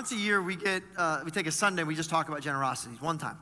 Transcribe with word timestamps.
once 0.00 0.12
a 0.12 0.16
year 0.16 0.40
we 0.40 0.56
get, 0.56 0.82
uh, 0.96 1.20
we 1.26 1.30
take 1.30 1.46
a 1.46 1.52
Sunday, 1.52 1.82
and 1.82 1.86
we 1.86 1.94
just 1.94 2.08
talk 2.08 2.26
about 2.26 2.40
generosity 2.40 2.96
one 3.00 3.18
time. 3.18 3.36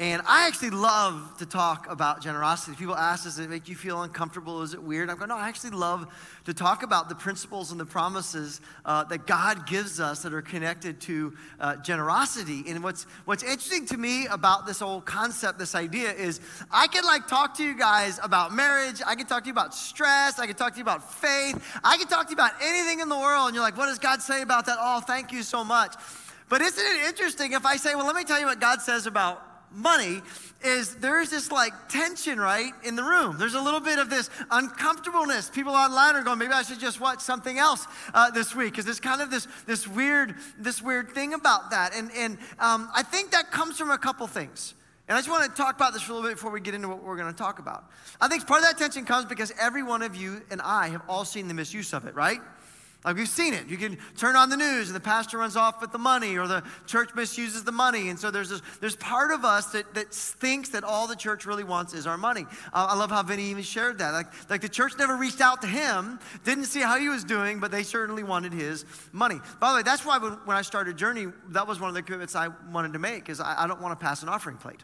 And 0.00 0.22
I 0.26 0.46
actually 0.46 0.70
love 0.70 1.36
to 1.40 1.44
talk 1.44 1.86
about 1.90 2.22
generosity. 2.22 2.74
People 2.74 2.96
ask, 2.96 3.24
does 3.24 3.38
it 3.38 3.50
make 3.50 3.68
you 3.68 3.76
feel 3.76 4.00
uncomfortable? 4.00 4.62
Is 4.62 4.72
it 4.72 4.82
weird? 4.82 5.10
I'm 5.10 5.18
going, 5.18 5.28
no, 5.28 5.36
I 5.36 5.46
actually 5.46 5.72
love 5.72 6.10
to 6.46 6.54
talk 6.54 6.82
about 6.82 7.10
the 7.10 7.14
principles 7.14 7.70
and 7.70 7.78
the 7.78 7.84
promises 7.84 8.62
uh, 8.86 9.04
that 9.04 9.26
God 9.26 9.66
gives 9.66 10.00
us 10.00 10.22
that 10.22 10.32
are 10.32 10.40
connected 10.40 11.02
to 11.02 11.34
uh, 11.60 11.76
generosity. 11.76 12.64
And 12.66 12.82
what's, 12.82 13.04
what's 13.26 13.42
interesting 13.42 13.84
to 13.88 13.98
me 13.98 14.26
about 14.28 14.66
this 14.66 14.80
whole 14.80 15.02
concept, 15.02 15.58
this 15.58 15.74
idea, 15.74 16.10
is 16.12 16.40
I 16.70 16.86
can 16.86 17.04
like 17.04 17.26
talk 17.26 17.54
to 17.58 17.62
you 17.62 17.76
guys 17.76 18.18
about 18.22 18.54
marriage. 18.54 19.02
I 19.06 19.14
can 19.16 19.26
talk 19.26 19.42
to 19.42 19.48
you 19.48 19.52
about 19.52 19.74
stress. 19.74 20.38
I 20.38 20.46
can 20.46 20.56
talk 20.56 20.72
to 20.72 20.78
you 20.78 20.82
about 20.82 21.12
faith. 21.12 21.62
I 21.84 21.98
can 21.98 22.06
talk 22.06 22.24
to 22.24 22.30
you 22.30 22.36
about 22.36 22.52
anything 22.62 23.00
in 23.00 23.10
the 23.10 23.18
world. 23.18 23.48
And 23.48 23.54
you're 23.54 23.62
like, 23.62 23.76
what 23.76 23.84
does 23.84 23.98
God 23.98 24.22
say 24.22 24.40
about 24.40 24.64
that? 24.64 24.78
Oh, 24.80 25.00
thank 25.00 25.30
you 25.30 25.42
so 25.42 25.62
much. 25.62 25.94
But 26.48 26.62
isn't 26.62 26.82
it 26.82 27.06
interesting 27.06 27.52
if 27.52 27.66
I 27.66 27.76
say, 27.76 27.94
well, 27.94 28.06
let 28.06 28.16
me 28.16 28.24
tell 28.24 28.40
you 28.40 28.46
what 28.46 28.60
God 28.60 28.80
says 28.80 29.04
about 29.06 29.49
money 29.72 30.22
is 30.62 30.96
there's 30.96 31.30
this 31.30 31.50
like 31.50 31.72
tension, 31.88 32.38
right, 32.38 32.72
in 32.84 32.96
the 32.96 33.02
room. 33.02 33.36
There's 33.38 33.54
a 33.54 33.60
little 33.60 33.80
bit 33.80 33.98
of 33.98 34.10
this 34.10 34.30
uncomfortableness. 34.50 35.50
People 35.50 35.72
online 35.72 36.16
are 36.16 36.22
going, 36.22 36.38
maybe 36.38 36.52
I 36.52 36.62
should 36.62 36.80
just 36.80 37.00
watch 37.00 37.20
something 37.20 37.58
else 37.58 37.86
uh, 38.12 38.30
this 38.30 38.54
week 38.54 38.72
because 38.72 38.84
there's 38.84 39.00
kind 39.00 39.20
of 39.20 39.30
this 39.30 39.46
this 39.66 39.86
weird 39.86 40.34
this 40.58 40.82
weird 40.82 41.10
thing 41.10 41.34
about 41.34 41.70
that. 41.70 41.94
And 41.94 42.10
and 42.16 42.38
um, 42.58 42.90
I 42.94 43.02
think 43.02 43.30
that 43.30 43.50
comes 43.50 43.78
from 43.78 43.90
a 43.90 43.98
couple 43.98 44.26
things. 44.26 44.74
And 45.08 45.16
I 45.16 45.20
just 45.20 45.28
want 45.28 45.50
to 45.50 45.56
talk 45.60 45.74
about 45.74 45.92
this 45.92 46.02
for 46.02 46.12
a 46.12 46.14
little 46.14 46.30
bit 46.30 46.36
before 46.36 46.52
we 46.52 46.60
get 46.60 46.72
into 46.72 46.88
what 46.88 47.02
we're 47.02 47.16
going 47.16 47.32
to 47.32 47.36
talk 47.36 47.58
about. 47.58 47.90
I 48.20 48.28
think 48.28 48.46
part 48.46 48.60
of 48.60 48.68
that 48.68 48.78
tension 48.78 49.04
comes 49.04 49.24
because 49.24 49.52
every 49.60 49.82
one 49.82 50.02
of 50.02 50.14
you 50.14 50.40
and 50.52 50.60
I 50.60 50.88
have 50.90 51.02
all 51.08 51.24
seen 51.24 51.48
the 51.48 51.54
misuse 51.54 51.92
of 51.92 52.06
it, 52.06 52.14
right? 52.14 52.38
Like 53.04 53.16
we've 53.16 53.28
seen 53.28 53.54
it. 53.54 53.66
You 53.66 53.78
can 53.78 53.96
turn 54.18 54.36
on 54.36 54.50
the 54.50 54.58
news 54.58 54.88
and 54.88 54.96
the 54.96 55.00
pastor 55.00 55.38
runs 55.38 55.56
off 55.56 55.80
with 55.80 55.90
the 55.90 55.98
money 55.98 56.36
or 56.36 56.46
the 56.46 56.62
church 56.86 57.10
misuses 57.14 57.64
the 57.64 57.72
money. 57.72 58.10
And 58.10 58.18
so 58.18 58.30
there's 58.30 58.50
this, 58.50 58.60
there's 58.80 58.96
part 58.96 59.30
of 59.30 59.42
us 59.42 59.72
that, 59.72 59.94
that 59.94 60.12
thinks 60.12 60.68
that 60.70 60.84
all 60.84 61.06
the 61.06 61.16
church 61.16 61.46
really 61.46 61.64
wants 61.64 61.94
is 61.94 62.06
our 62.06 62.18
money. 62.18 62.44
Uh, 62.74 62.88
I 62.90 62.96
love 62.96 63.10
how 63.10 63.22
Vinny 63.22 63.44
even 63.44 63.62
shared 63.62 63.98
that. 63.98 64.12
Like, 64.12 64.26
like 64.50 64.60
the 64.60 64.68
church 64.68 64.92
never 64.98 65.16
reached 65.16 65.40
out 65.40 65.62
to 65.62 65.66
him, 65.66 66.20
didn't 66.44 66.64
see 66.64 66.80
how 66.80 66.98
he 66.98 67.08
was 67.08 67.24
doing, 67.24 67.58
but 67.58 67.70
they 67.70 67.84
certainly 67.84 68.22
wanted 68.22 68.52
his 68.52 68.84
money. 69.12 69.40
By 69.60 69.70
the 69.70 69.76
way, 69.76 69.82
that's 69.82 70.04
why 70.04 70.18
when, 70.18 70.32
when 70.44 70.58
I 70.58 70.62
started 70.62 70.98
Journey, 70.98 71.28
that 71.50 71.66
was 71.66 71.80
one 71.80 71.88
of 71.88 71.94
the 71.94 72.02
commitments 72.02 72.36
I 72.36 72.48
wanted 72.70 72.92
to 72.92 72.98
make 72.98 73.30
is 73.30 73.40
I, 73.40 73.64
I 73.64 73.66
don't 73.66 73.80
want 73.80 73.98
to 73.98 74.04
pass 74.04 74.22
an 74.22 74.28
offering 74.28 74.58
plate 74.58 74.82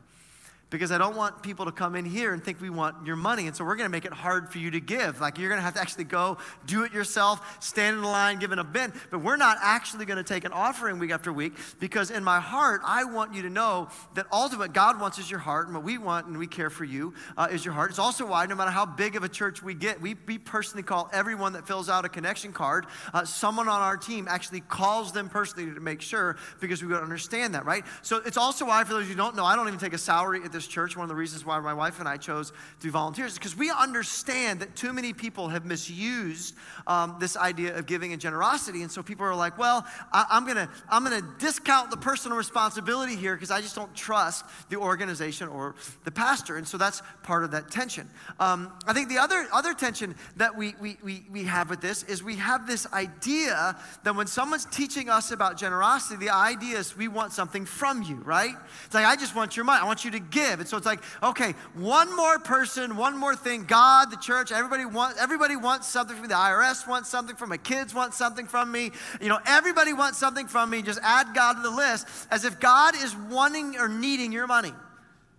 because 0.68 0.90
I 0.90 0.98
don't 0.98 1.14
want 1.14 1.42
people 1.42 1.66
to 1.66 1.72
come 1.72 1.94
in 1.94 2.04
here 2.04 2.32
and 2.32 2.42
think 2.42 2.60
we 2.60 2.70
want 2.70 3.06
your 3.06 3.14
money. 3.14 3.46
And 3.46 3.54
so 3.54 3.64
we're 3.64 3.76
going 3.76 3.86
to 3.86 3.92
make 3.92 4.04
it 4.04 4.12
hard 4.12 4.50
for 4.50 4.58
you 4.58 4.72
to 4.72 4.80
give. 4.80 5.20
Like 5.20 5.38
you're 5.38 5.48
going 5.48 5.60
to 5.60 5.64
have 5.64 5.74
to 5.74 5.80
actually 5.80 6.04
go 6.04 6.38
do 6.66 6.82
it 6.82 6.92
yourself, 6.92 7.62
stand 7.62 7.96
in 7.96 8.02
the 8.02 8.08
line, 8.08 8.40
give 8.40 8.50
an 8.50 8.58
event. 8.58 8.94
But 9.10 9.20
we're 9.20 9.36
not 9.36 9.58
actually 9.62 10.06
going 10.06 10.16
to 10.16 10.24
take 10.24 10.44
an 10.44 10.52
offering 10.52 10.98
week 10.98 11.12
after 11.12 11.32
week 11.32 11.52
because 11.78 12.10
in 12.10 12.24
my 12.24 12.40
heart, 12.40 12.80
I 12.84 13.04
want 13.04 13.32
you 13.32 13.42
to 13.42 13.50
know 13.50 13.88
that 14.14 14.26
ultimately 14.32 14.68
God 14.68 15.00
wants 15.00 15.18
is 15.18 15.30
your 15.30 15.40
heart 15.40 15.66
and 15.66 15.74
what 15.74 15.84
we 15.84 15.98
want 15.98 16.26
and 16.26 16.36
we 16.36 16.48
care 16.48 16.68
for 16.68 16.84
you 16.84 17.14
uh, 17.36 17.46
is 17.50 17.64
your 17.64 17.72
heart. 17.72 17.90
It's 17.90 18.00
also 18.00 18.26
why 18.26 18.46
no 18.46 18.56
matter 18.56 18.72
how 18.72 18.86
big 18.86 19.14
of 19.14 19.22
a 19.22 19.28
church 19.28 19.62
we 19.62 19.72
get, 19.72 20.00
we, 20.00 20.16
we 20.26 20.36
personally 20.36 20.82
call 20.82 21.08
everyone 21.12 21.52
that 21.52 21.66
fills 21.66 21.88
out 21.88 22.04
a 22.04 22.08
connection 22.08 22.52
card, 22.52 22.86
uh, 23.14 23.24
someone 23.24 23.68
on 23.68 23.80
our 23.80 23.96
team 23.96 24.26
actually 24.28 24.60
calls 24.60 25.12
them 25.12 25.28
personally 25.28 25.72
to 25.72 25.80
make 25.80 26.00
sure 26.00 26.36
because 26.60 26.82
we 26.82 26.88
would 26.88 27.02
understand 27.02 27.54
that, 27.54 27.64
right? 27.64 27.84
So 28.02 28.20
it's 28.26 28.36
also 28.36 28.66
why, 28.66 28.82
for 28.82 28.94
those 28.94 29.06
who 29.06 29.14
don't 29.14 29.36
know, 29.36 29.44
I 29.44 29.54
don't 29.54 29.68
even 29.68 29.78
take 29.78 29.92
a 29.92 29.98
salary 29.98 30.42
at 30.44 30.55
this 30.56 30.66
church. 30.66 30.96
One 30.96 31.04
of 31.04 31.08
the 31.08 31.14
reasons 31.14 31.44
why 31.44 31.58
my 31.60 31.74
wife 31.74 32.00
and 32.00 32.08
I 32.08 32.16
chose 32.16 32.50
to 32.50 32.86
be 32.86 32.90
volunteers 32.90 33.32
is 33.32 33.38
because 33.38 33.56
we 33.56 33.70
understand 33.70 34.60
that 34.60 34.74
too 34.74 34.92
many 34.92 35.12
people 35.12 35.48
have 35.48 35.64
misused 35.64 36.54
um, 36.86 37.16
this 37.20 37.36
idea 37.36 37.76
of 37.76 37.86
giving 37.86 38.12
and 38.12 38.20
generosity. 38.20 38.82
And 38.82 38.90
so 38.90 39.02
people 39.02 39.26
are 39.26 39.34
like, 39.34 39.58
well, 39.58 39.86
I, 40.12 40.26
am 40.30 40.44
going 40.44 40.56
to 40.56 40.68
I'm 40.88 41.04
gonna 41.04 41.22
discount 41.38 41.90
the 41.90 41.96
personal 41.96 42.36
responsibility 42.36 43.16
here 43.16 43.34
because 43.34 43.50
I 43.50 43.60
just 43.60 43.74
don't 43.74 43.94
trust 43.94 44.44
the 44.68 44.76
organization 44.76 45.48
or 45.48 45.74
the 46.04 46.10
pastor. 46.10 46.56
And 46.56 46.66
so 46.66 46.78
that's 46.78 47.02
part 47.22 47.44
of 47.44 47.50
that 47.50 47.70
tension. 47.70 48.08
Um, 48.40 48.72
I 48.86 48.92
think 48.92 49.08
the 49.08 49.18
other, 49.18 49.46
other 49.52 49.74
tension 49.74 50.14
that 50.36 50.56
we, 50.56 50.74
we, 50.80 50.96
we, 51.02 51.24
we 51.30 51.44
have 51.44 51.70
with 51.70 51.80
this 51.80 52.02
is 52.04 52.22
we 52.22 52.36
have 52.36 52.66
this 52.66 52.90
idea 52.92 53.76
that 54.04 54.16
when 54.16 54.26
someone's 54.26 54.64
teaching 54.66 55.08
us 55.08 55.30
about 55.30 55.58
generosity, 55.58 56.24
the 56.24 56.34
idea 56.34 56.78
is 56.78 56.96
we 56.96 57.08
want 57.08 57.32
something 57.32 57.64
from 57.64 58.02
you, 58.02 58.16
right? 58.16 58.54
It's 58.86 58.94
like, 58.94 59.06
I 59.06 59.16
just 59.16 59.34
want 59.34 59.56
your 59.56 59.64
money. 59.64 59.82
I 59.82 59.86
want 59.86 60.04
you 60.04 60.10
to 60.12 60.20
give 60.20 60.45
give. 60.48 60.60
And 60.60 60.68
so 60.68 60.76
it's 60.76 60.86
like, 60.86 61.00
okay, 61.22 61.52
one 61.74 62.14
more 62.14 62.38
person, 62.38 62.96
one 62.96 63.16
more 63.16 63.36
thing. 63.36 63.64
God, 63.64 64.10
the 64.10 64.16
church, 64.16 64.52
everybody 64.52 64.84
wants, 64.84 65.20
everybody 65.20 65.56
wants 65.56 65.88
something 65.88 66.14
from 66.14 66.22
me. 66.22 66.28
The 66.28 66.34
IRS 66.34 66.86
wants 66.86 67.08
something 67.08 67.36
from 67.36 67.50
me. 67.50 67.58
Kids 67.58 67.94
want 67.94 68.14
something 68.14 68.46
from 68.46 68.70
me. 68.70 68.90
You 69.20 69.28
know, 69.28 69.38
everybody 69.46 69.92
wants 69.92 70.18
something 70.18 70.46
from 70.46 70.70
me. 70.70 70.82
Just 70.82 71.00
add 71.02 71.34
God 71.34 71.54
to 71.54 71.62
the 71.62 71.70
list 71.70 72.06
as 72.30 72.44
if 72.44 72.60
God 72.60 72.94
is 72.96 73.14
wanting 73.14 73.76
or 73.76 73.88
needing 73.88 74.32
your 74.32 74.46
money. 74.46 74.72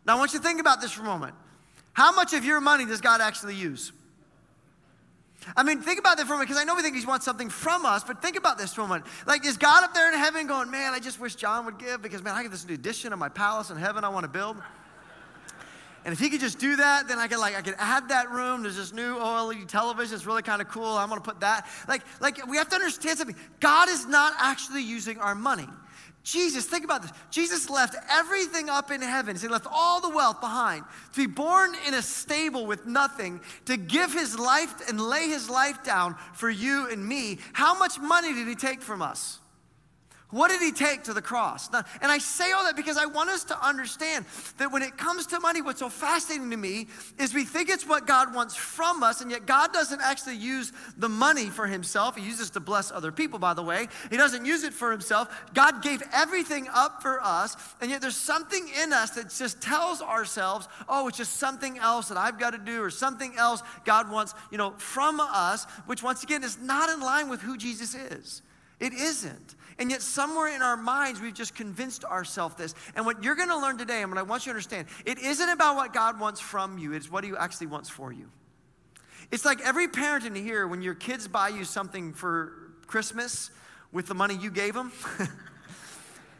Now, 0.06 0.16
I 0.16 0.19
want 0.19 0.34
you 0.34 0.40
to 0.40 0.46
think 0.46 0.59
about 0.59 0.81
this 0.81 0.91
for 0.91 1.01
a 1.01 1.06
moment. 1.06 1.35
How 1.94 2.12
much 2.12 2.34
of 2.34 2.46
your 2.46 2.62
money 2.62 2.85
does 2.85 3.01
God 3.01 3.22
actually 3.22 3.56
use? 3.56 3.91
I 5.56 5.63
mean, 5.63 5.81
think 5.81 6.00
about 6.00 6.17
that 6.17 6.28
for 6.28 6.34
a 6.34 6.35
moment, 6.35 6.50
because 6.50 6.62
I 6.62 6.66
know 6.66 6.75
we 6.75 6.81
think 6.81 6.96
He 6.96 7.06
wants 7.06 7.25
something 7.25 7.50
from 7.50 7.85
us, 7.85 8.03
but 8.03 8.22
think 8.22 8.38
about 8.38 8.57
this 8.57 8.73
for 8.73 8.81
a 8.81 8.84
moment. 8.88 9.06
Like, 9.25 9.46
is 9.46 9.57
God 9.57 9.84
up 9.84 9.94
there 9.94 10.12
in 10.12 10.17
heaven 10.17 10.47
going, 10.47 10.69
man, 10.69 10.94
I 10.94 11.00
just 11.00 11.19
wish 11.19 11.35
John 11.35 11.66
would 11.66 11.78
give 11.78 12.01
because, 12.01 12.22
man, 12.22 12.35
I 12.35 12.41
get 12.44 12.51
this 12.51 12.67
new 12.67 12.73
addition 12.73 13.13
of 13.13 13.19
my 13.19 13.29
palace 13.29 13.69
in 13.69 13.78
heaven 13.78 14.03
I 14.03 14.09
want 14.09 14.25
to 14.25 14.29
build? 14.29 14.57
And 16.07 16.13
if 16.13 16.22
he 16.22 16.29
could 16.29 16.40
just 16.40 16.57
do 16.57 16.78
that, 16.78 17.09
then 17.09 17.19
I 17.19 17.28
could 17.28 17.40
like 17.40 17.57
I 17.57 17.62
could 17.62 17.75
add 17.78 18.07
that 18.07 18.31
room. 18.31 18.63
There's 18.63 18.78
this 18.78 18.94
new 18.94 19.18
OLED 19.18 19.68
television. 19.68 20.16
It's 20.16 20.25
really 20.25 20.41
kind 20.41 20.62
of 20.62 20.69
cool. 20.69 20.85
I'm 20.85 21.09
gonna 21.09 21.19
put 21.19 21.41
that. 21.41 21.68
Like, 21.85 22.01
like 22.22 22.47
we 22.47 22.56
have 22.56 22.69
to 22.69 22.75
understand 22.75 23.18
something. 23.18 23.35
God 23.59 23.90
is 23.90 24.06
not 24.06 24.31
actually 24.40 24.84
using 24.84 25.17
our 25.19 25.35
money. 25.35 25.67
Jesus, 26.23 26.66
think 26.66 26.85
about 26.85 27.01
this. 27.01 27.12
Jesus 27.29 27.69
left 27.69 27.97
everything 28.09 28.69
up 28.69 28.90
in 28.90 29.01
heaven. 29.01 29.35
He 29.35 29.50
left 29.50 29.67
all 29.69 30.00
the 30.00 30.07
wealth 30.07 30.40
behind 30.40 30.85
to 31.12 31.28
be 31.28 31.28
born 31.28 31.75
in 31.85 31.94
a 31.94 32.01
stable 32.01 32.66
with 32.66 32.85
nothing, 32.85 33.41
to 33.66 33.75
give 33.75 34.13
his 34.13 34.40
life 34.40 34.88
and 34.88 35.01
lay 35.01 35.28
his 35.28 35.50
life 35.50 35.84
down 35.84 36.16
for 36.34 36.50
you 36.50 36.90
and 36.90 37.06
me. 37.06 37.40
How 37.51 37.78
much 37.78 38.00
money 38.00 38.34
did 38.34 38.47
he 38.47 38.56
take 38.56 38.81
from 38.81 39.01
us? 39.01 39.40
What 40.29 40.49
did 40.51 40.61
he 40.61 40.73
take 40.73 41.03
to 41.03 41.13
the 41.13 41.21
cross? 41.21 41.71
Now, 41.71 41.85
and 42.01 42.11
I 42.11 42.17
say 42.17 42.51
all 42.51 42.65
that 42.65 42.75
because 42.75 42.97
I 42.97 43.05
want 43.05 43.29
us 43.29 43.45
to 43.45 43.65
understand 43.65 44.25
that 44.57 44.73
when 44.73 44.81
it 44.81 44.97
comes 44.97 45.25
to 45.27 45.39
money, 45.39 45.61
what's 45.61 45.79
so 45.79 45.88
fascinating 45.88 46.49
to 46.51 46.57
me 46.57 46.88
is 47.17 47.33
we 47.33 47.45
think 47.45 47.69
it's 47.69 47.88
what 47.88 48.05
God 48.05 48.35
wants 48.35 48.53
from 48.53 49.03
us, 49.03 49.21
and 49.21 49.31
yet 49.31 49.45
God 49.45 49.71
doesn't 49.71 50.01
actually 50.01 50.35
use 50.35 50.73
the 50.97 51.07
money 51.07 51.45
for 51.45 51.66
himself. 51.66 52.17
He 52.17 52.25
uses 52.25 52.49
to 52.51 52.59
bless 52.59 52.91
other 52.91 53.09
people, 53.09 53.39
by 53.39 53.53
the 53.53 53.63
way. 53.63 53.87
He 54.09 54.17
doesn't 54.17 54.43
use 54.43 54.66
it 54.66 54.73
for 54.73 54.91
himself. 54.91 55.29
God 55.53 55.81
gave 55.81 56.03
everything 56.13 56.67
up 56.73 57.01
for 57.01 57.21
us, 57.23 57.55
and 57.79 57.89
yet 57.89 58.01
there's 58.01 58.17
something 58.17 58.69
in 58.83 58.91
us 58.91 59.11
that 59.11 59.29
just 59.29 59.61
tells 59.61 60.01
ourselves, 60.01 60.67
oh, 60.89 61.07
it's 61.07 61.17
just 61.17 61.37
something 61.37 61.77
else 61.77 62.09
that 62.09 62.17
I've 62.17 62.37
got 62.37 62.51
to 62.51 62.57
do, 62.57 62.83
or 62.83 62.89
something 62.89 63.33
else 63.37 63.63
God 63.85 64.11
wants, 64.11 64.33
you 64.51 64.57
know, 64.57 64.71
from 64.71 65.21
us, 65.21 65.63
which 65.85 66.03
once 66.03 66.23
again 66.23 66.43
is 66.43 66.57
not 66.59 66.89
in 66.89 66.99
line 66.99 67.29
with 67.29 67.39
who 67.39 67.57
Jesus 67.57 67.95
is. 67.95 68.41
It 68.81 68.93
isn't. 68.93 69.55
And 69.79 69.91
yet, 69.91 70.01
somewhere 70.01 70.53
in 70.55 70.61
our 70.61 70.77
minds, 70.77 71.21
we've 71.21 71.33
just 71.33 71.53
convinced 71.53 72.03
ourselves 72.03 72.55
this. 72.55 72.73
And 72.95 73.05
what 73.05 73.23
you're 73.23 73.35
going 73.35 73.49
to 73.49 73.57
learn 73.57 73.77
today, 73.77 74.01
and 74.01 74.11
what 74.11 74.17
I 74.17 74.23
want 74.23 74.45
you 74.45 74.51
to 74.51 74.55
understand, 74.55 74.88
it 75.05 75.19
isn't 75.19 75.49
about 75.49 75.75
what 75.75 75.93
God 75.93 76.19
wants 76.19 76.39
from 76.39 76.77
you, 76.77 76.93
it's 76.93 77.11
what 77.11 77.23
He 77.23 77.31
actually 77.38 77.67
wants 77.67 77.89
for 77.89 78.11
you. 78.11 78.29
It's 79.31 79.45
like 79.45 79.61
every 79.61 79.87
parent 79.87 80.25
in 80.25 80.35
here, 80.35 80.67
when 80.67 80.81
your 80.81 80.95
kids 80.95 81.27
buy 81.27 81.49
you 81.49 81.63
something 81.63 82.13
for 82.13 82.71
Christmas 82.87 83.51
with 83.91 84.07
the 84.07 84.16
money 84.16 84.35
you 84.35 84.49
gave 84.49 84.73
them, 84.73 84.91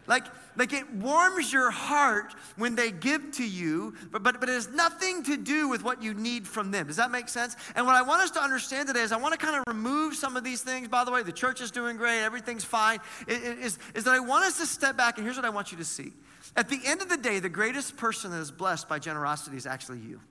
like, 0.08 0.26
like 0.56 0.74
it 0.74 0.92
warms 0.94 1.52
your 1.52 1.70
heart 1.70 2.34
when 2.56 2.76
they 2.76 2.92
give 2.92 3.32
to 3.34 3.48
you, 3.48 3.94
but, 4.12 4.24
but, 4.24 4.40
but 4.40 4.50
it 4.50 4.54
has 4.54 4.70
nothing 4.70 5.24
to 5.24 5.38
do 5.38 5.68
with 5.68 5.84
what 5.84 6.02
you 6.02 6.14
need 6.14 6.48
from 6.48 6.72
them. 6.72 6.88
Does 6.88 6.96
that 6.96 7.12
make 7.12 7.30
sense? 7.30 7.56
And 7.76 7.86
what 7.86 7.96
I 7.96 8.02
want 8.02 8.24
us 8.24 8.32
to 8.32 8.42
understand 8.42 8.88
today 8.88 9.02
is 9.02 9.12
I 9.12 9.18
want 9.18 9.38
to 9.38 9.46
kind 9.46 9.56
of 9.58 9.64
remove 9.68 10.16
some 10.16 10.38
of 10.38 10.44
these 10.44 10.62
things. 10.62 10.88
By 10.88 11.04
the 11.04 11.12
way, 11.12 11.24
the 11.24 11.32
church 11.32 11.62
is 11.62 11.72
doing 11.72 11.98
great, 11.98 12.24
everything's 12.24 12.64
fine. 12.64 13.00
Is, 13.28 13.78
is 13.94 14.06
that 14.06 14.14
I 14.14 14.20
want 14.20 14.46
us 14.46 14.58
to 14.60 14.66
step 14.66 14.98
back, 14.98 15.18
and 15.18 15.26
here's 15.26 15.36
what 15.36 15.46
I 15.46 15.50
want 15.50 15.72
you 15.72 15.78
to 15.78 15.86
see. 15.86 16.14
At 16.56 16.70
the 16.70 16.80
end 16.86 17.02
of 17.02 17.10
the 17.10 17.18
day, 17.18 17.40
the 17.40 17.50
greatest 17.50 17.98
person 17.98 18.32
that 18.32 18.40
is 18.40 18.52
blessed 18.52 18.88
by 18.88 19.00
generosity 19.00 19.58
is 19.58 19.68
actually 19.68 20.00
you. 20.00 20.22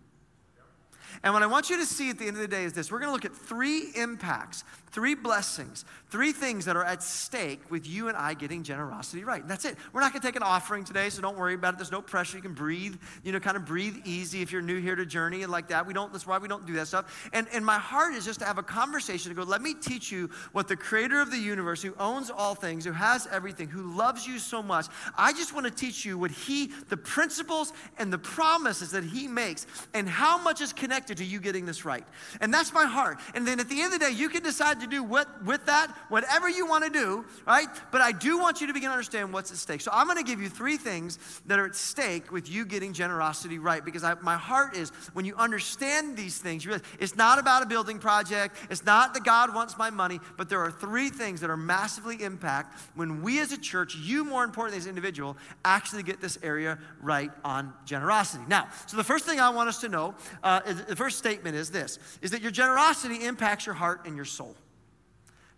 And 1.23 1.33
what 1.35 1.43
I 1.43 1.47
want 1.47 1.71
you 1.71 1.77
to 1.79 1.87
see 1.87 2.11
at 2.11 2.19
the 2.19 2.27
end 2.27 2.37
of 2.37 2.43
the 2.43 2.49
day 2.49 2.65
is 2.65 2.73
this 2.73 2.91
we're 2.91 2.99
going 2.99 3.09
to 3.09 3.13
look 3.13 3.25
at 3.25 3.35
three 3.35 3.91
impacts, 3.95 4.65
three 4.91 5.15
blessings, 5.15 5.85
three 6.11 6.33
things 6.33 6.65
that 6.65 6.77
are 6.77 6.85
at 6.85 7.03
stake 7.03 7.61
with 7.71 7.87
you 7.87 8.09
and 8.09 8.17
I 8.17 8.35
getting 8.35 8.63
generosity 8.63 9.25
right. 9.25 9.41
And 9.41 9.51
that's 9.51 9.65
it. 9.65 9.77
We're 9.93 10.01
not 10.01 10.13
going 10.13 10.23
to 10.23 10.27
take 10.27 10.37
an 10.37 10.43
offering 10.43 10.85
today, 10.85 11.11
so 11.11 11.23
don't 11.23 11.37
worry 11.37 11.55
about 11.55 11.75
it. 11.75 11.79
There's 11.79 11.93
no 11.93 12.03
pressure. 12.03 12.37
You 12.37 12.43
can 12.43 12.55
breathe, 12.55 12.97
you 13.23 13.33
know, 13.33 13.41
kind 13.41 13.57
of 13.57 13.65
breathe 13.65 13.97
easy 14.05 14.43
if 14.43 14.53
you're 14.53 14.63
new 14.63 14.81
here 14.81 14.97
to 14.97 15.07
Journey 15.07 15.43
and 15.43 15.53
like 15.53 15.69
that. 15.69 15.87
We 15.87 15.95
don't, 15.95 16.13
that's 16.13 16.27
why 16.27 16.39
we 16.39 16.49
don't 16.49 16.67
do 16.67 16.73
that 16.75 16.89
stuff. 16.89 17.29
And, 17.33 17.47
and 17.53 17.65
my 17.65 17.79
heart 17.79 18.15
is 18.15 18.25
just 18.25 18.41
to 18.41 18.47
have 18.47 18.59
a 18.59 18.63
conversation 18.63 19.31
to 19.31 19.35
go, 19.35 19.43
let 19.43 19.63
me 19.63 19.75
teach 19.75 20.11
you 20.11 20.31
what 20.53 20.69
the 20.69 20.77
creator 20.77 21.21
of 21.21 21.31
the 21.31 21.39
universe, 21.39 21.83
who 21.83 21.95
owns 21.99 22.31
all 22.31 22.55
things, 22.55 22.85
who 22.85 22.93
has 22.93 23.29
everything, 23.31 23.69
who 23.69 23.95
loves 23.95 24.27
you 24.27 24.39
so 24.39 24.63
much, 24.63 24.87
I 25.17 25.33
just 25.33 25.55
want 25.55 25.67
to 25.67 25.73
teach 25.73 26.05
you 26.05 26.19
what 26.19 26.31
he, 26.31 26.71
the 26.89 26.97
principles 26.97 27.73
and 27.99 28.13
the 28.13 28.19
promises 28.19 28.93
that 28.93 29.05
he 29.05 29.29
makes, 29.29 29.67
and 29.95 30.09
how 30.09 30.39
much 30.39 30.61
is 30.61 30.73
connected 30.73 30.96
connected 30.97 31.19
to 31.19 31.25
you 31.25 31.39
getting 31.41 31.67
this 31.67 31.85
right. 31.85 32.07
And 32.41 32.55
that's 32.55 32.73
my 32.73 32.87
heart. 32.87 33.19
And 33.35 33.47
then 33.47 33.61
at 33.61 33.69
the 33.69 33.83
end 33.83 33.93
of 33.93 34.01
the 34.01 34.07
day, 34.07 34.13
you 34.13 34.31
can 34.31 34.43
decide 34.43 34.81
to 34.81 34.87
do 34.87 35.03
what 35.03 35.45
with 35.45 35.67
that, 35.67 35.95
whatever 36.09 36.49
you 36.49 36.67
want 36.67 36.85
to 36.85 36.91
do, 36.91 37.27
right? 37.47 37.69
But 37.93 38.01
I 38.01 38.13
do 38.13 38.39
want 38.39 38.63
you 38.63 38.67
to 38.67 38.73
begin 38.73 38.89
to 38.89 38.95
understand 38.95 39.31
what's 39.31 39.51
at 39.51 39.59
stake. 39.59 39.83
So 39.83 39.91
I'm 39.93 40.07
going 40.07 40.17
to 40.17 40.25
give 40.25 40.41
you 40.41 40.49
three 40.49 40.79
things 40.79 41.19
that 41.45 41.59
are 41.59 41.67
at 41.67 41.75
stake 41.75 42.33
with 42.33 42.51
you 42.51 42.65
getting 42.65 42.95
generosity 42.95 43.59
right. 43.59 43.85
Because 43.85 44.05
I, 44.05 44.15
my 44.23 44.37
heart 44.37 44.75
is 44.75 44.89
when 45.13 45.27
you 45.27 45.35
understand 45.37 46.17
these 46.17 46.39
things, 46.39 46.65
you 46.65 46.71
realize 46.71 46.87
it's 46.99 47.15
not 47.15 47.39
about 47.39 47.63
a 47.63 47.67
building 47.67 47.99
project, 47.99 48.57
it's 48.71 48.87
not 48.87 49.13
that 49.13 49.23
God 49.23 49.55
wants 49.55 49.77
my 49.77 49.91
money, 49.91 50.19
but 50.39 50.49
there 50.49 50.61
are 50.61 50.71
three 50.71 51.11
things 51.11 51.43
that 51.43 51.51
are 51.51 51.59
massively 51.59 52.23
impact 52.23 52.81
when 52.95 53.21
we 53.21 53.39
as 53.41 53.53
a 53.53 53.59
church, 53.59 53.97
you 53.97 54.25
more 54.25 54.45
importantly 54.45 54.79
as 54.79 54.87
an 54.87 54.91
individual, 54.91 55.37
actually 55.63 56.03
get 56.03 56.23
this 56.23 56.39
area 56.43 56.79
right 57.03 57.31
on 57.45 57.75
generosity. 57.85 58.45
Now, 58.49 58.69
so 58.87 58.97
the 58.97 59.05
first 59.05 59.27
thing 59.27 59.41
I 59.41 59.51
want 59.51 59.69
us 59.69 59.83
to 59.83 59.91
know, 59.91 60.15
uh, 60.43 60.61
the 60.87 60.97
first 60.97 61.19
statement 61.19 61.57
is 61.57 61.71
this, 61.71 61.99
is 62.23 62.31
that 62.31 62.43
your 62.43 62.51
generosity 62.51 63.25
impacts 63.25 63.67
your 63.67 63.75
heart 63.75 64.07
and 64.07 64.17
your 64.17 64.25
soul. 64.25 64.55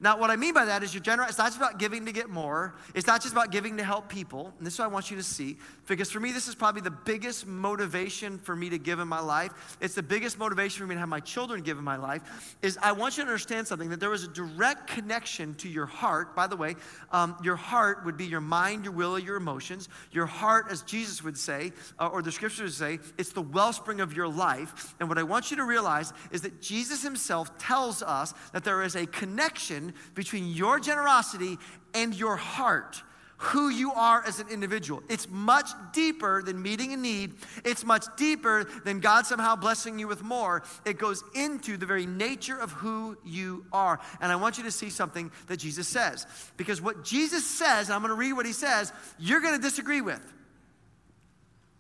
Now, 0.01 0.17
what 0.17 0.31
I 0.31 0.37
mean 0.37 0.55
by 0.55 0.65
that 0.65 0.85
is 0.85 0.95
you're 0.95 1.03
generous. 1.03 1.31
It's 1.31 1.39
not 1.39 1.47
just 1.47 1.57
about 1.57 1.81
giving 1.81 2.07
to 2.07 2.13
get 2.13 2.31
more. 2.31 2.77
It's 2.95 3.09
not 3.09 3.21
just 3.21 3.33
about 3.33 3.51
giving 3.51 3.79
to 3.79 3.83
help 3.83 4.09
people. 4.09 4.53
And 4.59 4.65
this 4.65 4.75
is 4.75 4.79
what 4.79 4.85
I 4.85 4.89
want 4.89 5.11
you 5.11 5.17
to 5.17 5.25
see. 5.25 5.57
Because 5.89 6.09
for 6.09 6.21
me, 6.21 6.31
this 6.31 6.47
is 6.47 6.55
probably 6.55 6.83
the 6.83 6.93
biggest 6.93 7.49
motivation 7.49 8.39
for 8.39 8.55
me 8.55 8.71
to 8.71 8.79
give 8.79 9.01
in 9.01 9.09
my 9.09 9.19
life. 9.19 9.77
It's 9.81 9.97
the 9.97 10.03
biggest 10.03 10.39
motivation 10.39 10.79
for 10.83 10.87
me 10.87 10.95
to 10.95 11.01
have 11.01 11.09
my 11.09 11.19
children 11.19 11.63
give 11.63 11.79
in 11.79 11.85
my 11.85 11.97
life. 11.97 12.57
Is 12.63 12.79
I 12.81 12.93
want 12.93 13.17
you 13.17 13.25
to 13.25 13.29
understand 13.29 13.67
something 13.67 13.91
that 13.91 13.99
there 13.99 14.13
is 14.13 14.23
a 14.23 14.29
direct 14.29 14.87
connection 14.87 15.55
to 15.57 15.69
your 15.69 15.87
heart. 15.87 16.37
By 16.37 16.47
the 16.47 16.57
way, 16.57 16.77
um, 17.11 17.37
your 17.43 17.57
heart 17.57 18.05
would 18.05 18.17
be 18.17 18.27
your 18.27 18.41
mind, 18.41 18.85
your 18.85 18.93
will, 18.93 19.19
your 19.19 19.37
emotions. 19.37 19.89
Your 20.13 20.27
heart, 20.27 20.67
as 20.71 20.83
Jesus 20.83 21.25
would 21.25 21.37
say, 21.37 21.73
uh, 21.99 22.07
or 22.07 22.23
the 22.23 22.31
scriptures 22.31 22.77
say, 22.77 23.01
it's 23.19 23.33
the 23.33 23.43
wellspring 23.43 24.01
of 24.01 24.13
your 24.13 24.29
life. 24.29 24.95
And 25.01 25.09
what 25.09 25.19
I 25.19 25.25
want 25.25 25.51
you 25.51 25.57
to 25.57 25.65
realize 25.65 26.13
is 26.31 26.43
that 26.43 26.63
Jesus 26.63 27.03
himself 27.03 27.59
tells 27.59 28.01
us 28.01 28.33
that 28.53 28.63
there 28.63 28.85
is 28.85 28.95
a 28.95 29.05
connection 29.07 29.88
between 30.15 30.49
your 30.49 30.81
generosity 30.81 31.59
and 31.95 32.15
your 32.15 32.37
heart 32.37 33.03
who 33.39 33.69
you 33.69 33.93
are 33.93 34.23
as 34.27 34.41
an 34.41 34.49
individual. 34.49 35.03
It's 35.09 35.29
much 35.31 35.71
deeper 35.93 36.43
than 36.43 36.61
meeting 36.61 36.93
a 36.93 36.97
need. 36.97 37.35
It's 37.65 37.85
much 37.85 38.05
deeper 38.17 38.65
than 38.85 38.99
God 38.99 39.27
somehow 39.27 39.55
blessing 39.55 39.99
you 39.99 40.09
with 40.09 40.23
more. 40.23 40.65
It 40.85 40.99
goes 40.99 41.23
into 41.35 41.77
the 41.77 41.87
very 41.87 42.05
nature 42.05 42.59
of 42.59 42.73
who 42.73 43.17
you 43.25 43.65
are. 43.73 44.01
And 44.21 44.33
I 44.33 44.37
want 44.37 44.59
you 44.59 44.65
to 44.65 44.73
see 44.73 44.91
something 44.91 45.31
that 45.47 45.59
Jesus 45.59 45.87
says. 45.87 46.27
Because 46.57 46.83
what 46.83 47.05
Jesus 47.05 47.47
says, 47.47 47.87
and 47.87 47.95
I'm 47.95 48.03
going 48.03 48.11
to 48.11 48.17
read 48.17 48.33
what 48.33 48.47
he 48.47 48.53
says, 48.53 48.93
you're 49.21 49.41
going 49.41 49.55
to 49.55 49.63
disagree 49.63 50.01
with. 50.01 50.21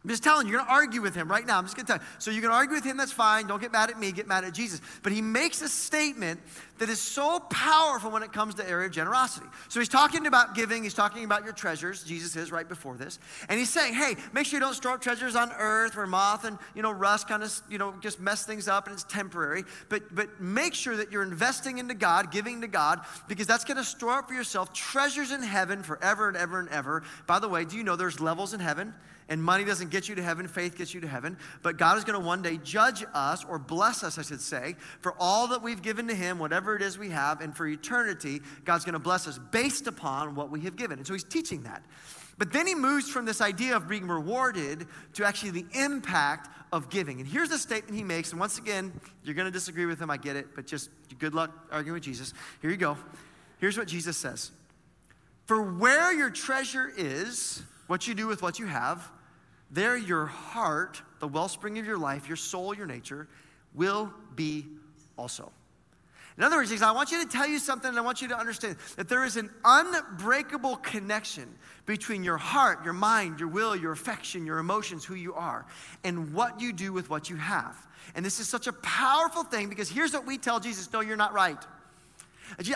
I'm 0.04 0.10
just 0.10 0.22
telling 0.22 0.46
you, 0.46 0.52
you're 0.52 0.60
going 0.60 0.68
to 0.68 0.74
argue 0.74 1.02
with 1.02 1.16
him 1.16 1.28
right 1.28 1.44
now. 1.44 1.58
I'm 1.58 1.64
just 1.64 1.74
going 1.74 1.86
to 1.86 1.92
tell 1.94 2.00
you. 2.00 2.06
So 2.20 2.30
you 2.30 2.40
can 2.40 2.50
argue 2.50 2.76
with 2.76 2.84
him, 2.84 2.96
that's 2.96 3.10
fine. 3.10 3.48
Don't 3.48 3.60
get 3.60 3.72
mad 3.72 3.90
at 3.90 3.98
me, 3.98 4.12
get 4.12 4.28
mad 4.28 4.44
at 4.44 4.54
Jesus. 4.54 4.80
But 5.02 5.10
he 5.10 5.20
makes 5.20 5.60
a 5.60 5.68
statement 5.68 6.40
that 6.78 6.88
is 6.88 7.00
so 7.00 7.40
powerful 7.50 8.12
when 8.12 8.22
it 8.22 8.32
comes 8.32 8.54
to 8.54 8.68
area 8.68 8.86
of 8.86 8.92
generosity. 8.92 9.46
So 9.68 9.80
he's 9.80 9.88
talking 9.88 10.26
about 10.28 10.54
giving, 10.54 10.84
he's 10.84 10.94
talking 10.94 11.24
about 11.24 11.42
your 11.42 11.52
treasures, 11.52 12.04
Jesus 12.04 12.36
is 12.36 12.52
right 12.52 12.68
before 12.68 12.96
this. 12.96 13.18
And 13.48 13.58
he's 13.58 13.70
saying, 13.70 13.94
hey, 13.94 14.14
make 14.32 14.46
sure 14.46 14.60
you 14.60 14.64
don't 14.64 14.74
store 14.74 14.92
up 14.92 15.00
treasures 15.00 15.34
on 15.34 15.50
earth 15.58 15.96
where 15.96 16.06
moth 16.06 16.44
and, 16.44 16.58
you 16.76 16.82
know, 16.82 16.92
rust 16.92 17.28
kind 17.28 17.42
of, 17.42 17.52
you 17.68 17.78
know, 17.78 17.92
just 18.00 18.20
mess 18.20 18.46
things 18.46 18.68
up 18.68 18.86
and 18.86 18.94
it's 18.94 19.02
temporary. 19.02 19.64
But, 19.88 20.14
but 20.14 20.40
make 20.40 20.74
sure 20.74 20.96
that 20.96 21.10
you're 21.10 21.24
investing 21.24 21.78
into 21.78 21.94
God, 21.94 22.30
giving 22.30 22.60
to 22.60 22.68
God, 22.68 23.00
because 23.26 23.48
that's 23.48 23.64
going 23.64 23.78
to 23.78 23.84
store 23.84 24.18
up 24.18 24.28
for 24.28 24.34
yourself 24.34 24.72
treasures 24.72 25.32
in 25.32 25.42
heaven 25.42 25.82
forever 25.82 26.28
and 26.28 26.36
ever 26.36 26.60
and 26.60 26.68
ever. 26.68 27.02
By 27.26 27.40
the 27.40 27.48
way, 27.48 27.64
do 27.64 27.76
you 27.76 27.82
know 27.82 27.96
there's 27.96 28.20
levels 28.20 28.54
in 28.54 28.60
heaven? 28.60 28.94
And 29.30 29.42
money 29.42 29.64
doesn't 29.64 29.90
get 29.90 30.08
you 30.08 30.14
to 30.14 30.22
heaven, 30.22 30.48
faith 30.48 30.76
gets 30.76 30.94
you 30.94 31.02
to 31.02 31.06
heaven. 31.06 31.36
But 31.62 31.76
God 31.76 31.98
is 31.98 32.04
going 32.04 32.18
to 32.18 32.26
one 32.26 32.40
day 32.40 32.58
judge 32.64 33.04
us, 33.12 33.44
or 33.44 33.58
bless 33.58 34.02
us, 34.02 34.18
I 34.18 34.22
should 34.22 34.40
say, 34.40 34.76
for 35.00 35.14
all 35.18 35.48
that 35.48 35.62
we've 35.62 35.82
given 35.82 36.08
to 36.08 36.14
Him, 36.14 36.38
whatever 36.38 36.74
it 36.74 36.82
is 36.82 36.98
we 36.98 37.10
have. 37.10 37.42
And 37.42 37.54
for 37.54 37.66
eternity, 37.66 38.40
God's 38.64 38.84
going 38.84 38.94
to 38.94 38.98
bless 38.98 39.28
us 39.28 39.38
based 39.50 39.86
upon 39.86 40.34
what 40.34 40.50
we 40.50 40.60
have 40.60 40.76
given. 40.76 40.98
And 40.98 41.06
so 41.06 41.12
He's 41.12 41.24
teaching 41.24 41.62
that. 41.64 41.82
But 42.38 42.52
then 42.52 42.66
He 42.66 42.74
moves 42.74 43.10
from 43.10 43.26
this 43.26 43.42
idea 43.42 43.76
of 43.76 43.86
being 43.86 44.08
rewarded 44.08 44.86
to 45.14 45.26
actually 45.26 45.50
the 45.50 45.66
impact 45.74 46.48
of 46.72 46.88
giving. 46.88 47.20
And 47.20 47.28
here's 47.28 47.50
the 47.50 47.58
statement 47.58 47.96
He 47.96 48.04
makes. 48.04 48.30
And 48.30 48.40
once 48.40 48.56
again, 48.56 48.98
you're 49.24 49.34
going 49.34 49.46
to 49.46 49.52
disagree 49.52 49.84
with 49.84 50.00
Him, 50.00 50.10
I 50.10 50.16
get 50.16 50.36
it, 50.36 50.54
but 50.54 50.66
just 50.66 50.88
good 51.18 51.34
luck 51.34 51.50
arguing 51.70 51.94
with 51.94 52.02
Jesus. 52.02 52.32
Here 52.62 52.70
you 52.70 52.78
go. 52.78 52.96
Here's 53.58 53.76
what 53.76 53.88
Jesus 53.88 54.16
says 54.16 54.52
For 55.44 55.60
where 55.60 56.14
your 56.14 56.30
treasure 56.30 56.90
is, 56.96 57.62
what 57.88 58.06
you 58.06 58.14
do 58.14 58.26
with 58.26 58.40
what 58.40 58.58
you 58.58 58.64
have, 58.66 59.10
there 59.70 59.96
your 59.96 60.26
heart, 60.26 61.02
the 61.20 61.28
wellspring 61.28 61.78
of 61.78 61.86
your 61.86 61.98
life, 61.98 62.26
your 62.28 62.36
soul, 62.36 62.74
your 62.74 62.86
nature, 62.86 63.28
will 63.74 64.12
be 64.34 64.66
also. 65.16 65.52
In 66.38 66.44
other 66.44 66.56
words, 66.56 66.82
I 66.82 66.92
want 66.92 67.10
you 67.10 67.20
to 67.24 67.28
tell 67.28 67.48
you 67.48 67.58
something 67.58 67.88
and 67.88 67.98
I 67.98 68.00
want 68.00 68.22
you 68.22 68.28
to 68.28 68.38
understand 68.38 68.76
that 68.96 69.08
there 69.08 69.24
is 69.24 69.36
an 69.36 69.50
unbreakable 69.64 70.76
connection 70.76 71.52
between 71.84 72.22
your 72.22 72.36
heart, 72.36 72.84
your 72.84 72.92
mind, 72.92 73.40
your 73.40 73.48
will, 73.48 73.74
your 73.74 73.90
affection, 73.90 74.46
your 74.46 74.58
emotions, 74.58 75.04
who 75.04 75.16
you 75.16 75.34
are, 75.34 75.66
and 76.04 76.32
what 76.32 76.60
you 76.60 76.72
do 76.72 76.92
with 76.92 77.10
what 77.10 77.28
you 77.28 77.34
have. 77.34 77.76
And 78.14 78.24
this 78.24 78.38
is 78.38 78.48
such 78.48 78.68
a 78.68 78.72
powerful 78.72 79.42
thing 79.42 79.68
because 79.68 79.88
here's 79.88 80.12
what 80.12 80.26
we 80.26 80.38
tell 80.38 80.60
Jesus 80.60 80.92
no, 80.92 81.00
you're 81.00 81.16
not 81.16 81.32
right. 81.32 81.58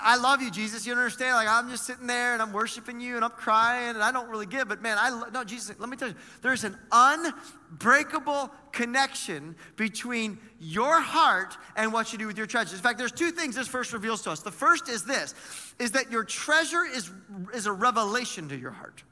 I 0.03 0.17
love 0.17 0.43
you, 0.43 0.51
Jesus. 0.51 0.87
You 0.87 0.93
understand? 0.93 1.35
Like, 1.35 1.49
I'm 1.49 1.71
just 1.71 1.87
sitting 1.87 2.07
there 2.07 2.33
and 2.33 2.43
I'm 2.43 2.53
worshiping 2.53 3.01
you 3.01 3.17
and 3.17 3.25
I'm 3.25 3.31
crying 3.31 3.91
and 3.91 4.03
I 4.03 4.13
don't 4.13 4.29
really 4.29 4.47
give. 4.47 4.69
But 4.69 4.83
man, 4.83 4.97
I 5.01 5.11
lo- 5.11 5.29
no, 5.33 5.45
Jesus, 5.45 5.75
let 5.79 5.89
me 5.89 5.97
tell 5.97 6.09
you, 6.09 6.15
there's 6.43 6.65
an 6.65 6.77
unbreakable 6.91 8.51
connection 8.73 9.57
between 9.77 10.39
your 10.61 11.01
heart 11.01 11.57
and 11.77 11.93
what 11.93 12.13
you 12.13 12.19
do 12.19 12.27
with 12.27 12.39
your 12.39 12.47
treasures. 12.47 12.75
In 12.75 12.81
fact, 12.81 12.99
there's 12.99 13.13
two 13.13 13.31
things 13.31 13.57
this 13.57 13.69
verse 13.69 13.93
reveals 13.93 14.23
to 14.23 14.31
us. 14.31 14.41
The 14.41 14.51
first 14.51 14.89
is 14.89 15.05
this, 15.05 15.35
is 15.79 15.93
that 15.93 16.11
your 16.11 16.25
treasure 16.25 16.85
is, 16.85 17.11
is 17.55 17.67
a 17.67 17.73
revelation 17.73 18.49
to 18.49 18.57
your 18.57 18.73
heart. 18.73 19.03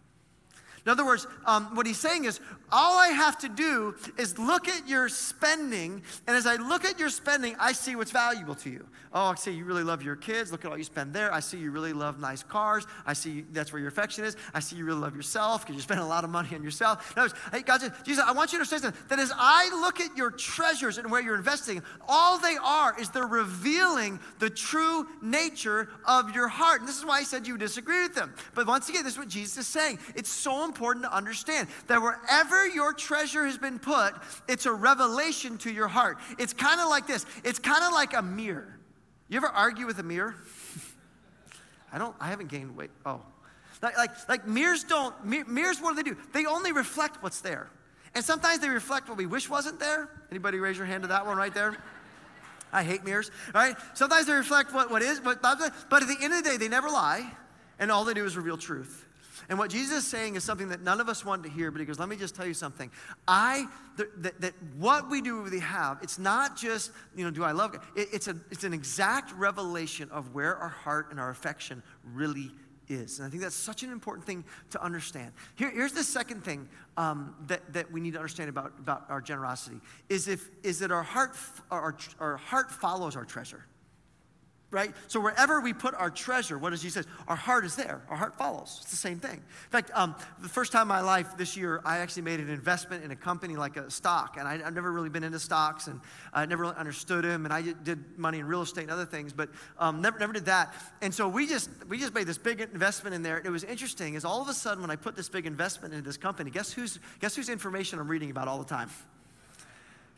In 0.86 0.90
other 0.90 1.04
words, 1.04 1.26
um, 1.46 1.74
what 1.74 1.86
he's 1.86 1.98
saying 1.98 2.24
is, 2.24 2.40
all 2.72 2.98
I 2.98 3.08
have 3.08 3.38
to 3.38 3.48
do 3.48 3.94
is 4.16 4.38
look 4.38 4.68
at 4.68 4.88
your 4.88 5.08
spending, 5.08 6.02
and 6.26 6.36
as 6.36 6.46
I 6.46 6.56
look 6.56 6.84
at 6.84 6.98
your 6.98 7.08
spending, 7.08 7.56
I 7.58 7.72
see 7.72 7.96
what's 7.96 8.12
valuable 8.12 8.54
to 8.56 8.70
you. 8.70 8.86
Oh, 9.12 9.26
I 9.26 9.34
see 9.34 9.50
you 9.50 9.64
really 9.64 9.82
love 9.82 10.02
your 10.02 10.14
kids. 10.14 10.52
Look 10.52 10.64
at 10.64 10.70
all 10.70 10.78
you 10.78 10.84
spend 10.84 11.12
there. 11.12 11.34
I 11.34 11.40
see 11.40 11.58
you 11.58 11.72
really 11.72 11.92
love 11.92 12.20
nice 12.20 12.44
cars. 12.44 12.86
I 13.04 13.12
see 13.12 13.30
you, 13.30 13.46
that's 13.50 13.72
where 13.72 13.80
your 13.80 13.88
affection 13.88 14.24
is. 14.24 14.36
I 14.54 14.60
see 14.60 14.76
you 14.76 14.84
really 14.84 15.00
love 15.00 15.16
yourself 15.16 15.62
because 15.62 15.74
you 15.74 15.82
spend 15.82 15.98
a 15.98 16.04
lot 16.04 16.22
of 16.22 16.30
money 16.30 16.54
on 16.54 16.62
yourself. 16.62 17.12
In 17.12 17.20
other 17.20 17.34
words, 17.34 17.40
hey, 17.52 17.62
God, 17.62 17.80
Jesus, 18.04 18.24
I 18.24 18.32
want 18.32 18.52
you 18.52 18.58
to 18.58 18.62
understand 18.62 18.94
that 19.08 19.18
as 19.18 19.32
I 19.34 19.68
look 19.80 20.00
at 20.00 20.16
your 20.16 20.30
treasures 20.30 20.98
and 20.98 21.10
where 21.10 21.20
you're 21.20 21.36
investing, 21.36 21.82
all 22.08 22.38
they 22.38 22.56
are 22.62 22.98
is 23.00 23.10
they're 23.10 23.26
revealing 23.26 24.20
the 24.38 24.48
true 24.48 25.08
nature 25.20 25.88
of 26.06 26.32
your 26.32 26.46
heart. 26.46 26.80
And 26.80 26.88
this 26.88 26.98
is 26.98 27.04
why 27.04 27.18
I 27.18 27.22
said 27.24 27.48
you 27.48 27.58
disagree 27.58 28.02
with 28.02 28.14
them. 28.14 28.32
But 28.54 28.68
once 28.68 28.88
again, 28.88 29.02
this 29.02 29.14
is 29.14 29.18
what 29.18 29.28
Jesus 29.28 29.56
is 29.58 29.66
saying. 29.66 29.98
It's 30.14 30.30
so 30.30 30.64
important 30.70 31.04
to 31.04 31.14
understand 31.14 31.68
that 31.88 32.00
wherever 32.00 32.68
your 32.68 32.92
treasure 32.92 33.44
has 33.44 33.58
been 33.58 33.78
put, 33.78 34.14
it's 34.48 34.66
a 34.66 34.72
revelation 34.72 35.58
to 35.58 35.72
your 35.72 35.88
heart. 35.88 36.18
It's 36.38 36.52
kind 36.52 36.80
of 36.80 36.88
like 36.88 37.06
this 37.06 37.26
it's 37.44 37.58
kind 37.58 37.82
of 37.84 37.92
like 37.92 38.14
a 38.14 38.22
mirror. 38.22 38.78
You 39.28 39.36
ever 39.36 39.48
argue 39.48 39.86
with 39.86 39.98
a 39.98 40.02
mirror? 40.02 40.34
I 41.92 41.98
don't, 41.98 42.14
I 42.20 42.28
haven't 42.28 42.48
gained 42.48 42.76
weight. 42.76 42.90
Oh. 43.04 43.20
Like, 43.82 43.96
like, 43.96 44.28
like 44.28 44.46
mirrors 44.46 44.84
don't, 44.84 45.14
mirrors, 45.24 45.80
what 45.80 45.96
do 45.96 46.02
they 46.02 46.10
do? 46.10 46.16
They 46.32 46.46
only 46.46 46.72
reflect 46.72 47.22
what's 47.22 47.40
there. 47.40 47.70
And 48.14 48.24
sometimes 48.24 48.60
they 48.60 48.68
reflect 48.68 49.08
what 49.08 49.16
we 49.16 49.26
wish 49.26 49.48
wasn't 49.48 49.80
there. 49.80 50.08
Anybody 50.30 50.58
raise 50.58 50.76
your 50.76 50.86
hand 50.86 51.02
to 51.02 51.08
that 51.08 51.26
one 51.26 51.36
right 51.36 51.54
there? 51.54 51.76
I 52.72 52.84
hate 52.84 53.04
mirrors, 53.04 53.30
right? 53.54 53.76
Sometimes 53.94 54.26
they 54.26 54.32
reflect 54.32 54.72
what, 54.72 54.90
what 54.90 55.02
is, 55.02 55.18
but 55.20 55.44
at 55.44 55.58
the 55.58 56.16
end 56.20 56.32
of 56.32 56.44
the 56.44 56.50
day, 56.50 56.56
they 56.56 56.68
never 56.68 56.88
lie, 56.88 57.28
and 57.78 57.90
all 57.90 58.04
they 58.04 58.14
do 58.14 58.24
is 58.24 58.36
reveal 58.36 58.56
truth. 58.56 59.06
And 59.50 59.58
what 59.58 59.68
Jesus 59.68 60.04
is 60.04 60.06
saying 60.06 60.36
is 60.36 60.44
something 60.44 60.68
that 60.68 60.80
none 60.80 61.00
of 61.00 61.08
us 61.08 61.24
want 61.24 61.42
to 61.42 61.50
hear, 61.50 61.72
but 61.72 61.80
he 61.80 61.84
goes, 61.84 61.98
let 61.98 62.08
me 62.08 62.14
just 62.14 62.36
tell 62.36 62.46
you 62.46 62.54
something. 62.54 62.88
I, 63.26 63.66
that, 63.96 64.40
that 64.40 64.54
what 64.78 65.10
we 65.10 65.20
do, 65.20 65.42
we 65.42 65.58
have, 65.58 65.98
it's 66.02 66.20
not 66.20 66.56
just, 66.56 66.92
you 67.16 67.24
know, 67.24 67.32
do 67.32 67.42
I 67.42 67.50
love 67.50 67.72
God? 67.72 67.82
It, 67.96 68.08
it's, 68.12 68.28
a, 68.28 68.36
it's 68.52 68.62
an 68.62 68.72
exact 68.72 69.32
revelation 69.32 70.08
of 70.12 70.32
where 70.36 70.56
our 70.56 70.68
heart 70.68 71.08
and 71.10 71.18
our 71.18 71.30
affection 71.30 71.82
really 72.14 72.52
is. 72.88 73.18
And 73.18 73.26
I 73.26 73.30
think 73.30 73.42
that's 73.42 73.56
such 73.56 73.82
an 73.82 73.90
important 73.90 74.24
thing 74.24 74.44
to 74.70 74.80
understand. 74.80 75.32
Here, 75.56 75.70
here's 75.70 75.92
the 75.92 76.04
second 76.04 76.44
thing 76.44 76.68
um, 76.96 77.34
that, 77.48 77.72
that 77.72 77.90
we 77.90 78.00
need 78.00 78.12
to 78.12 78.18
understand 78.18 78.50
about, 78.50 78.74
about 78.78 79.06
our 79.08 79.20
generosity 79.20 79.80
is, 80.08 80.28
if, 80.28 80.48
is 80.62 80.78
that 80.78 80.92
our 80.92 81.02
heart, 81.02 81.34
our, 81.72 81.96
our 82.20 82.36
heart 82.36 82.70
follows 82.70 83.16
our 83.16 83.24
treasure 83.24 83.64
right? 84.70 84.94
So 85.08 85.20
wherever 85.20 85.60
we 85.60 85.72
put 85.72 85.94
our 85.94 86.10
treasure, 86.10 86.56
what 86.56 86.70
does 86.70 86.82
Jesus 86.82 87.04
say? 87.04 87.10
Our 87.26 87.36
heart 87.36 87.64
is 87.64 87.74
there. 87.74 88.02
Our 88.08 88.16
heart 88.16 88.38
follows. 88.38 88.78
It's 88.82 88.90
the 88.90 88.96
same 88.96 89.18
thing. 89.18 89.36
In 89.36 89.70
fact, 89.70 89.90
um, 89.94 90.14
the 90.40 90.48
first 90.48 90.70
time 90.70 90.82
in 90.82 90.88
my 90.88 91.00
life 91.00 91.36
this 91.36 91.56
year, 91.56 91.80
I 91.84 91.98
actually 91.98 92.22
made 92.22 92.40
an 92.40 92.48
investment 92.48 93.04
in 93.04 93.10
a 93.10 93.16
company 93.16 93.56
like 93.56 93.76
a 93.76 93.90
stock, 93.90 94.36
and 94.38 94.46
I, 94.46 94.58
have 94.58 94.74
never 94.74 94.92
really 94.92 95.08
been 95.08 95.24
into 95.24 95.40
stocks, 95.40 95.88
and 95.88 96.00
I 96.32 96.46
never 96.46 96.62
really 96.62 96.76
understood 96.76 97.24
them, 97.24 97.44
and 97.44 97.52
I 97.52 97.62
did 97.62 98.18
money 98.18 98.38
in 98.38 98.46
real 98.46 98.62
estate 98.62 98.82
and 98.82 98.90
other 98.90 99.06
things, 99.06 99.32
but 99.32 99.48
um, 99.78 100.00
never, 100.00 100.18
never 100.18 100.32
did 100.32 100.46
that. 100.46 100.74
And 101.02 101.12
so 101.12 101.28
we 101.28 101.46
just 101.46 101.70
we 101.88 101.98
just 101.98 102.14
made 102.14 102.26
this 102.26 102.38
big 102.38 102.60
investment 102.60 103.14
in 103.14 103.22
there. 103.22 103.42
It 103.44 103.50
was 103.50 103.64
interesting, 103.64 104.14
is 104.14 104.24
all 104.24 104.40
of 104.40 104.48
a 104.48 104.54
sudden 104.54 104.82
when 104.82 104.90
I 104.90 104.96
put 104.96 105.16
this 105.16 105.28
big 105.28 105.46
investment 105.46 105.94
into 105.94 106.06
this 106.06 106.16
company, 106.16 106.50
guess 106.50 106.72
who's 106.72 106.98
guess 107.20 107.34
whose 107.34 107.48
information 107.48 107.98
I'm 107.98 108.08
reading 108.08 108.30
about 108.30 108.46
all 108.48 108.58
the 108.58 108.64
time? 108.64 108.90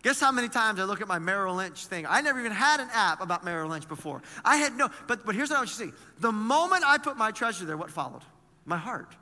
Guess 0.02 0.20
how 0.20 0.32
many 0.32 0.48
times 0.48 0.80
I 0.80 0.84
look 0.84 1.00
at 1.00 1.06
my 1.06 1.20
Merrill 1.20 1.54
Lynch 1.54 1.86
thing? 1.86 2.06
I 2.08 2.20
never 2.20 2.40
even 2.40 2.52
had 2.52 2.80
an 2.80 2.88
app 2.92 3.20
about 3.20 3.44
Merrill 3.44 3.70
Lynch 3.70 3.88
before. 3.88 4.20
I 4.44 4.56
had 4.56 4.76
no, 4.76 4.90
but, 5.06 5.24
but 5.24 5.34
here's 5.34 5.50
what 5.50 5.56
I 5.56 5.60
want 5.60 5.78
you 5.78 5.86
to 5.86 5.92
see. 5.92 5.98
The 6.18 6.32
moment 6.32 6.82
I 6.84 6.98
put 6.98 7.16
my 7.16 7.30
treasure 7.30 7.64
there, 7.64 7.76
what 7.76 7.90
followed? 7.90 8.22
My 8.64 8.76
heart. 8.76 9.14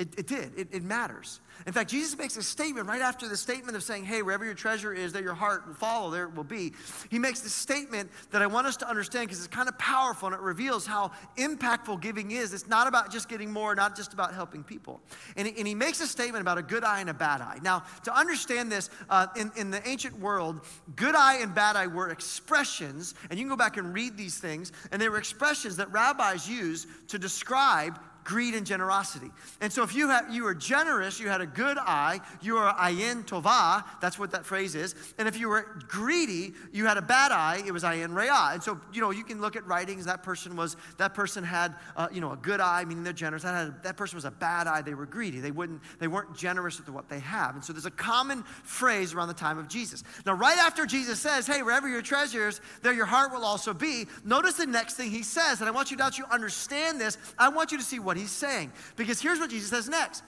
It, 0.00 0.18
it 0.18 0.26
did. 0.26 0.52
It, 0.56 0.68
it, 0.72 0.82
matters. 0.82 1.40
In 1.66 1.74
fact, 1.74 1.90
Jesus 1.90 2.16
makes 2.16 2.34
a 2.38 2.42
statement 2.42 2.88
right 2.88 3.02
after 3.02 3.28
the 3.28 3.36
statement 3.36 3.76
of 3.76 3.82
saying, 3.82 4.06
hey, 4.06 4.22
wherever 4.22 4.46
your 4.46 4.54
treasure 4.54 4.94
is, 4.94 5.12
there 5.12 5.22
your 5.22 5.34
heart 5.34 5.66
will 5.66 5.74
follow, 5.74 6.10
there 6.10 6.24
it 6.24 6.34
will 6.34 6.42
be. 6.42 6.72
He 7.10 7.18
makes 7.18 7.40
this 7.40 7.52
statement 7.52 8.10
that 8.30 8.40
I 8.40 8.46
want 8.46 8.66
us 8.66 8.78
to 8.78 8.88
understand 8.88 9.26
because 9.28 9.44
it's 9.44 9.54
kind 9.54 9.68
of 9.68 9.78
powerful 9.78 10.28
and 10.28 10.34
it 10.34 10.40
reveals 10.40 10.86
how 10.86 11.10
impactful 11.36 12.00
giving 12.00 12.30
is. 12.30 12.54
It's 12.54 12.66
not 12.66 12.86
about 12.86 13.12
just 13.12 13.28
getting 13.28 13.52
more, 13.52 13.74
not 13.74 13.94
just 13.94 14.14
about 14.14 14.32
helping 14.32 14.64
people. 14.64 15.02
And 15.36 15.46
he, 15.46 15.54
and 15.58 15.68
he 15.68 15.74
makes 15.74 16.00
a 16.00 16.06
statement 16.06 16.40
about 16.40 16.56
a 16.56 16.62
good 16.62 16.82
eye 16.82 17.00
and 17.00 17.10
a 17.10 17.14
bad 17.14 17.42
eye. 17.42 17.58
Now, 17.62 17.82
to 18.04 18.16
understand 18.16 18.72
this, 18.72 18.88
uh, 19.10 19.26
in, 19.36 19.52
in 19.54 19.70
the 19.70 19.86
ancient 19.86 20.18
world, 20.18 20.62
good 20.96 21.14
eye 21.14 21.40
and 21.42 21.54
bad 21.54 21.76
eye 21.76 21.88
were 21.88 22.08
expressions, 22.08 23.14
and 23.28 23.38
you 23.38 23.44
can 23.44 23.50
go 23.50 23.56
back 23.56 23.76
and 23.76 23.92
read 23.92 24.16
these 24.16 24.38
things, 24.38 24.72
and 24.92 25.02
they 25.02 25.10
were 25.10 25.18
expressions 25.18 25.76
that 25.76 25.92
rabbis 25.92 26.48
used 26.48 26.88
to 27.08 27.18
describe 27.18 28.00
greed 28.24 28.54
and 28.54 28.66
generosity. 28.66 29.30
And 29.60 29.72
so 29.72 29.82
if 29.82 29.94
you, 29.94 30.08
have, 30.08 30.32
you 30.32 30.44
were 30.44 30.54
generous, 30.54 31.18
you 31.20 31.28
had 31.28 31.40
a 31.40 31.46
good 31.46 31.78
eye, 31.78 32.20
you 32.40 32.54
were 32.54 32.72
ayin 32.78 33.24
tova, 33.24 33.84
that's 34.00 34.18
what 34.18 34.30
that 34.32 34.44
phrase 34.44 34.74
is. 34.74 34.94
And 35.18 35.26
if 35.26 35.38
you 35.38 35.48
were 35.48 35.66
greedy, 35.88 36.54
you 36.72 36.86
had 36.86 36.96
a 36.96 37.02
bad 37.02 37.32
eye, 37.32 37.62
it 37.66 37.72
was 37.72 37.82
ayin 37.82 38.14
reah. 38.14 38.50
And 38.52 38.62
so, 38.62 38.80
you 38.92 39.00
know, 39.00 39.10
you 39.10 39.24
can 39.24 39.40
look 39.40 39.56
at 39.56 39.66
writings, 39.66 40.04
that 40.04 40.22
person 40.22 40.56
was, 40.56 40.76
that 40.98 41.14
person 41.14 41.44
had, 41.44 41.74
uh, 41.96 42.08
you 42.12 42.20
know, 42.20 42.32
a 42.32 42.36
good 42.36 42.60
eye, 42.60 42.84
meaning 42.84 43.04
they're 43.04 43.12
generous. 43.12 43.42
That, 43.42 43.54
had, 43.54 43.82
that 43.82 43.96
person 43.96 44.16
was 44.16 44.24
a 44.24 44.30
bad 44.30 44.66
eye, 44.66 44.82
they 44.82 44.94
were 44.94 45.06
greedy. 45.06 45.40
They, 45.40 45.50
wouldn't, 45.50 45.80
they 45.98 46.08
weren't 46.08 46.36
generous 46.36 46.78
with 46.78 46.88
what 46.88 47.08
they 47.08 47.20
have. 47.20 47.54
And 47.54 47.64
so 47.64 47.72
there's 47.72 47.86
a 47.86 47.90
common 47.90 48.42
phrase 48.62 49.14
around 49.14 49.28
the 49.28 49.34
time 49.34 49.58
of 49.58 49.68
Jesus. 49.68 50.02
Now, 50.26 50.34
right 50.34 50.58
after 50.58 50.86
Jesus 50.86 51.20
says, 51.20 51.46
hey, 51.46 51.62
wherever 51.62 51.88
your 51.88 52.02
treasures, 52.02 52.60
there 52.82 52.92
your 52.92 53.06
heart 53.06 53.32
will 53.32 53.44
also 53.44 53.74
be, 53.74 54.06
notice 54.24 54.54
the 54.54 54.66
next 54.66 54.94
thing 54.94 55.10
he 55.10 55.22
says. 55.22 55.60
And 55.60 55.68
I 55.68 55.72
want 55.72 55.90
you 55.90 55.96
to, 55.96 56.10
to 56.10 56.32
understand 56.32 57.00
this. 57.00 57.18
I 57.38 57.48
want 57.48 57.72
you 57.72 57.78
to 57.78 57.84
see 57.84 57.98
what 57.98 58.09
he's 58.16 58.30
saying. 58.30 58.72
Because 58.96 59.20
here's 59.20 59.38
what 59.38 59.50
Jesus 59.50 59.70
says 59.70 59.88
next 59.88 60.22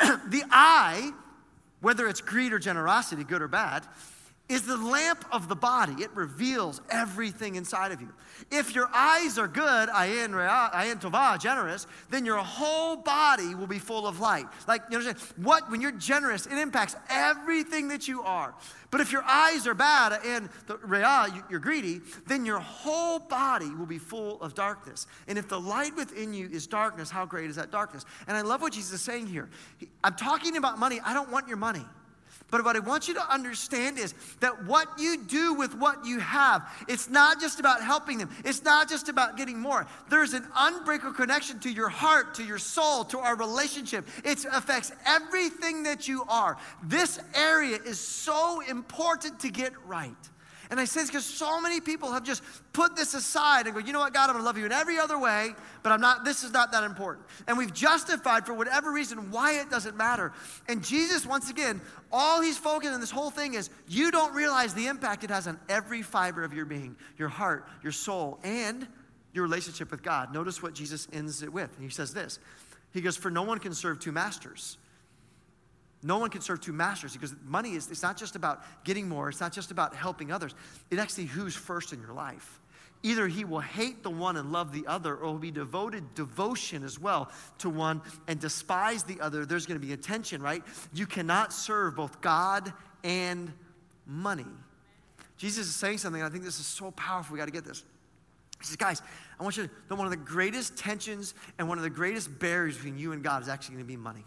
the 0.28 0.44
eye, 0.50 1.10
whether 1.80 2.06
it's 2.08 2.20
greed 2.20 2.52
or 2.52 2.58
generosity, 2.58 3.24
good 3.24 3.42
or 3.42 3.48
bad, 3.48 3.86
is 4.48 4.62
the 4.62 4.76
lamp 4.76 5.24
of 5.30 5.48
the 5.48 5.56
body. 5.56 6.02
It 6.02 6.10
reveals 6.14 6.80
everything 6.90 7.56
inside 7.56 7.92
of 7.92 8.00
you. 8.00 8.08
If 8.50 8.74
your 8.74 8.88
eyes 8.94 9.36
are 9.36 9.48
good, 9.48 9.88
ayin, 9.90 10.30
ayin 10.72 11.00
tova, 11.00 11.38
generous, 11.38 11.86
then 12.10 12.24
your 12.24 12.38
whole 12.38 12.96
body 12.96 13.54
will 13.54 13.66
be 13.66 13.78
full 13.78 14.06
of 14.06 14.20
light. 14.20 14.46
Like, 14.66 14.82
you 14.90 14.98
know, 14.98 15.12
what, 15.36 15.70
when 15.70 15.80
you're 15.80 15.92
generous, 15.92 16.46
it 16.46 16.56
impacts 16.56 16.96
everything 17.10 17.88
that 17.88 18.08
you 18.08 18.22
are. 18.22 18.54
But 18.90 19.02
if 19.02 19.12
your 19.12 19.22
eyes 19.22 19.66
are 19.66 19.74
bad 19.74 20.18
and 20.24 20.48
reah, 20.82 21.26
you're 21.50 21.60
greedy, 21.60 22.00
then 22.26 22.46
your 22.46 22.58
whole 22.58 23.18
body 23.18 23.68
will 23.74 23.86
be 23.86 23.98
full 23.98 24.40
of 24.40 24.54
darkness. 24.54 25.06
And 25.26 25.36
if 25.36 25.46
the 25.48 25.60
light 25.60 25.94
within 25.94 26.32
you 26.32 26.48
is 26.50 26.66
darkness, 26.66 27.10
how 27.10 27.26
great 27.26 27.50
is 27.50 27.56
that 27.56 27.70
darkness? 27.70 28.06
And 28.26 28.34
I 28.34 28.40
love 28.40 28.62
what 28.62 28.72
Jesus 28.72 28.94
is 28.94 29.02
saying 29.02 29.26
here. 29.26 29.50
I'm 30.02 30.14
talking 30.14 30.56
about 30.56 30.78
money. 30.78 31.00
I 31.04 31.12
don't 31.12 31.30
want 31.30 31.48
your 31.48 31.58
money. 31.58 31.84
But 32.50 32.64
what 32.64 32.76
I 32.76 32.78
want 32.78 33.08
you 33.08 33.14
to 33.14 33.32
understand 33.32 33.98
is 33.98 34.14
that 34.40 34.64
what 34.64 34.88
you 34.98 35.18
do 35.24 35.52
with 35.54 35.74
what 35.74 36.06
you 36.06 36.18
have, 36.18 36.66
it's 36.88 37.10
not 37.10 37.40
just 37.40 37.60
about 37.60 37.82
helping 37.82 38.16
them. 38.16 38.30
It's 38.44 38.64
not 38.64 38.88
just 38.88 39.10
about 39.10 39.36
getting 39.36 39.58
more. 39.58 39.86
There's 40.08 40.32
an 40.32 40.46
unbreakable 40.56 41.12
connection 41.12 41.58
to 41.60 41.70
your 41.70 41.90
heart, 41.90 42.34
to 42.36 42.44
your 42.44 42.58
soul, 42.58 43.04
to 43.06 43.18
our 43.18 43.36
relationship. 43.36 44.06
It 44.24 44.46
affects 44.50 44.92
everything 45.04 45.82
that 45.82 46.08
you 46.08 46.24
are. 46.28 46.56
This 46.82 47.20
area 47.34 47.78
is 47.84 48.00
so 48.00 48.62
important 48.62 49.40
to 49.40 49.50
get 49.50 49.72
right. 49.86 50.16
And 50.70 50.78
I 50.78 50.84
say 50.84 51.00
this 51.00 51.10
because 51.10 51.24
so 51.24 51.60
many 51.60 51.80
people 51.80 52.12
have 52.12 52.24
just 52.24 52.42
put 52.72 52.94
this 52.94 53.14
aside 53.14 53.66
and 53.66 53.74
go, 53.74 53.80
you 53.80 53.92
know 53.92 54.00
what, 54.00 54.12
God, 54.12 54.28
I'm 54.28 54.34
gonna 54.34 54.44
love 54.44 54.58
you 54.58 54.66
in 54.66 54.72
every 54.72 54.98
other 54.98 55.18
way, 55.18 55.54
but 55.82 55.92
I'm 55.92 56.00
not, 56.00 56.24
this 56.24 56.44
is 56.44 56.52
not 56.52 56.72
that 56.72 56.84
important. 56.84 57.26
And 57.46 57.56
we've 57.56 57.72
justified 57.72 58.44
for 58.44 58.52
whatever 58.52 58.92
reason 58.92 59.30
why 59.30 59.60
it 59.60 59.70
doesn't 59.70 59.96
matter. 59.96 60.32
And 60.68 60.84
Jesus, 60.84 61.24
once 61.24 61.48
again, 61.48 61.80
all 62.12 62.42
he's 62.42 62.58
focused 62.58 62.92
on 62.92 63.00
this 63.00 63.10
whole 63.10 63.30
thing 63.30 63.54
is 63.54 63.70
you 63.88 64.10
don't 64.10 64.34
realize 64.34 64.74
the 64.74 64.86
impact 64.86 65.24
it 65.24 65.30
has 65.30 65.46
on 65.46 65.58
every 65.68 66.02
fiber 66.02 66.44
of 66.44 66.52
your 66.52 66.66
being, 66.66 66.96
your 67.16 67.28
heart, 67.28 67.66
your 67.82 67.92
soul, 67.92 68.38
and 68.44 68.86
your 69.32 69.44
relationship 69.44 69.90
with 69.90 70.02
God. 70.02 70.34
Notice 70.34 70.62
what 70.62 70.74
Jesus 70.74 71.08
ends 71.12 71.42
it 71.42 71.52
with. 71.52 71.74
He 71.80 71.88
says 71.88 72.12
this 72.12 72.38
He 72.92 73.00
goes, 73.00 73.16
For 73.16 73.30
no 73.30 73.42
one 73.42 73.58
can 73.58 73.72
serve 73.72 74.00
two 74.00 74.12
masters. 74.12 74.76
No 76.02 76.18
one 76.18 76.30
can 76.30 76.40
serve 76.40 76.60
two 76.60 76.72
masters 76.72 77.12
because 77.12 77.34
money 77.44 77.74
is 77.74 77.90
it's 77.90 78.02
not 78.02 78.16
just 78.16 78.36
about 78.36 78.62
getting 78.84 79.08
more, 79.08 79.28
it's 79.28 79.40
not 79.40 79.52
just 79.52 79.70
about 79.70 79.94
helping 79.94 80.30
others. 80.30 80.54
It 80.90 80.98
actually 80.98 81.24
who's 81.24 81.56
first 81.56 81.92
in 81.92 82.00
your 82.00 82.12
life. 82.12 82.60
Either 83.02 83.28
he 83.28 83.44
will 83.44 83.60
hate 83.60 84.02
the 84.02 84.10
one 84.10 84.36
and 84.36 84.50
love 84.50 84.72
the 84.72 84.84
other, 84.86 85.14
or 85.14 85.28
he'll 85.28 85.38
be 85.38 85.52
devoted 85.52 86.14
devotion 86.14 86.82
as 86.82 86.98
well 86.98 87.30
to 87.58 87.70
one 87.70 88.02
and 88.26 88.40
despise 88.40 89.04
the 89.04 89.20
other. 89.20 89.46
There's 89.46 89.66
going 89.66 89.80
to 89.80 89.86
be 89.86 89.92
a 89.92 89.96
tension, 89.96 90.42
right? 90.42 90.64
You 90.92 91.06
cannot 91.06 91.52
serve 91.52 91.94
both 91.94 92.20
God 92.20 92.72
and 93.04 93.52
money. 94.04 94.46
Jesus 95.36 95.68
is 95.68 95.76
saying 95.76 95.98
something, 95.98 96.22
I 96.22 96.28
think 96.28 96.42
this 96.42 96.58
is 96.58 96.66
so 96.66 96.90
powerful. 96.90 97.34
We 97.34 97.38
got 97.38 97.46
to 97.46 97.52
get 97.52 97.64
this. 97.64 97.84
He 98.58 98.66
says, 98.66 98.76
guys, 98.76 99.02
I 99.38 99.44
want 99.44 99.56
you 99.56 99.68
to 99.68 99.72
know 99.88 99.94
one 99.94 100.06
of 100.06 100.10
the 100.10 100.16
greatest 100.16 100.76
tensions 100.76 101.34
and 101.58 101.68
one 101.68 101.78
of 101.78 101.84
the 101.84 101.90
greatest 101.90 102.36
barriers 102.40 102.74
between 102.74 102.98
you 102.98 103.12
and 103.12 103.22
God 103.22 103.42
is 103.42 103.48
actually 103.48 103.76
going 103.76 103.84
to 103.84 103.88
be 103.88 103.96
money. 103.96 104.24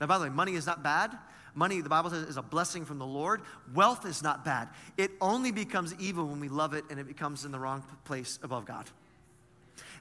Now, 0.00 0.06
by 0.06 0.18
the 0.18 0.24
way, 0.24 0.30
money 0.30 0.54
is 0.54 0.66
not 0.66 0.82
bad. 0.82 1.16
Money, 1.54 1.80
the 1.80 1.88
Bible 1.88 2.10
says, 2.10 2.28
is 2.28 2.36
a 2.36 2.42
blessing 2.42 2.84
from 2.84 2.98
the 2.98 3.06
Lord. 3.06 3.42
Wealth 3.74 4.06
is 4.06 4.22
not 4.22 4.44
bad. 4.44 4.68
It 4.96 5.10
only 5.20 5.50
becomes 5.50 5.94
evil 5.98 6.26
when 6.26 6.40
we 6.40 6.48
love 6.48 6.74
it 6.74 6.84
and 6.90 6.98
it 6.98 7.06
becomes 7.06 7.44
in 7.44 7.52
the 7.52 7.58
wrong 7.58 7.82
place 8.04 8.38
above 8.42 8.64
God. 8.64 8.86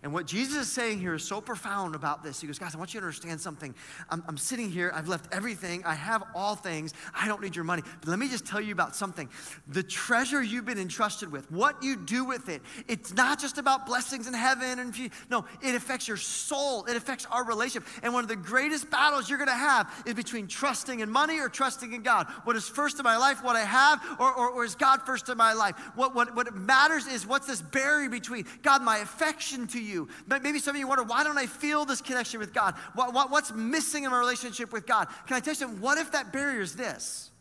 And 0.02 0.14
what 0.14 0.26
Jesus 0.26 0.56
is 0.56 0.72
saying 0.72 1.00
here 1.00 1.14
is 1.14 1.24
so 1.26 1.42
profound 1.42 1.94
about 1.94 2.24
this. 2.24 2.40
He 2.40 2.48
goes, 2.48 2.58
Guys, 2.58 2.74
I 2.74 2.78
want 2.78 2.94
you 2.94 3.02
to 3.02 3.06
understand 3.06 3.42
something. 3.42 3.76
I'm, 4.10 4.24
I'm, 4.30 4.38
sitting 4.38 4.72
here, 4.72 4.92
I've 4.96 5.10
left 5.10 5.34
everything, 5.34 5.84
I 5.84 5.94
have 5.94 6.24
all 6.34 6.56
things, 6.56 6.94
I 7.14 7.28
don't 7.28 7.42
need 7.42 7.54
your 7.54 7.66
money. 7.66 7.84
But 8.00 8.10
let 8.10 8.18
me 8.18 8.30
just 8.30 8.46
tell 8.46 8.62
you 8.62 8.72
about 8.72 8.96
something. 8.96 9.28
The 9.68 9.84
treasure 9.84 10.42
you've 10.42 10.66
been 10.66 10.80
entrusted 10.80 11.30
with, 11.30 11.52
what 11.52 11.84
you 11.84 11.98
do 11.98 12.24
with 12.24 12.48
it, 12.48 12.62
it's 12.88 13.14
not 13.14 13.42
just 13.42 13.58
about 13.58 13.86
blessings 13.86 14.26
in 14.26 14.34
heaven 14.34 14.80
and 14.80 15.12
no, 15.30 15.44
it 15.62 15.76
affects 15.76 16.08
your 16.08 16.18
soul, 16.18 16.86
it 16.86 16.96
affects 16.96 17.28
our 17.30 17.44
relationship. 17.44 17.88
And 18.02 18.14
one 18.14 18.24
of 18.24 18.30
the 18.30 18.38
greatest 18.38 18.90
battles 18.90 19.30
you're 19.30 19.40
gonna 19.40 19.52
have 19.52 19.92
is 20.06 20.14
between 20.14 20.48
trusting 20.48 21.02
in 21.02 21.10
money 21.10 21.40
or 21.40 21.50
trusting 21.50 21.92
in 21.92 22.04
God. 22.04 22.28
What 22.46 22.56
is 22.56 22.70
first 22.70 23.00
in 23.00 23.04
my 23.04 23.18
life, 23.18 23.44
what 23.44 23.58
I 23.58 23.66
have, 23.66 24.02
or, 24.18 24.34
or, 24.34 24.50
or 24.52 24.64
is 24.64 24.76
God 24.76 25.02
first 25.06 25.28
in 25.28 25.38
my 25.38 25.52
life? 25.52 25.76
What, 25.96 26.16
what, 26.16 26.34
what 26.38 26.56
matters 26.56 27.06
is 27.06 27.28
what's 27.28 27.48
this 27.48 27.62
barrier 27.62 28.10
between 28.10 28.46
God, 28.62 28.82
my 28.82 29.00
affection 29.00 29.68
to 29.68 29.82
you 29.82 29.89
you. 29.90 30.08
Maybe 30.28 30.60
some 30.60 30.76
of 30.76 30.80
you 30.80 30.88
wonder, 30.88 31.04
why 31.04 31.24
don't 31.24 31.38
I 31.38 31.46
feel 31.46 31.86
this 31.86 32.02
connection 32.02 32.40
with 32.40 32.54
God? 32.54 32.76
What, 32.94 33.14
what, 33.14 33.32
what's 33.32 33.52
missing 33.52 34.04
in 34.04 34.12
my 34.12 34.20
relationship 34.20 34.72
with 34.72 34.86
God? 34.86 35.08
Can 35.28 35.36
I 35.36 35.40
tell 35.40 35.52
you 35.52 35.56
something? 35.56 35.82
What 35.82 35.98
if 35.98 36.12
that 36.12 36.32
barrier 36.32 36.62
is 36.62 36.76
this? 36.76 37.32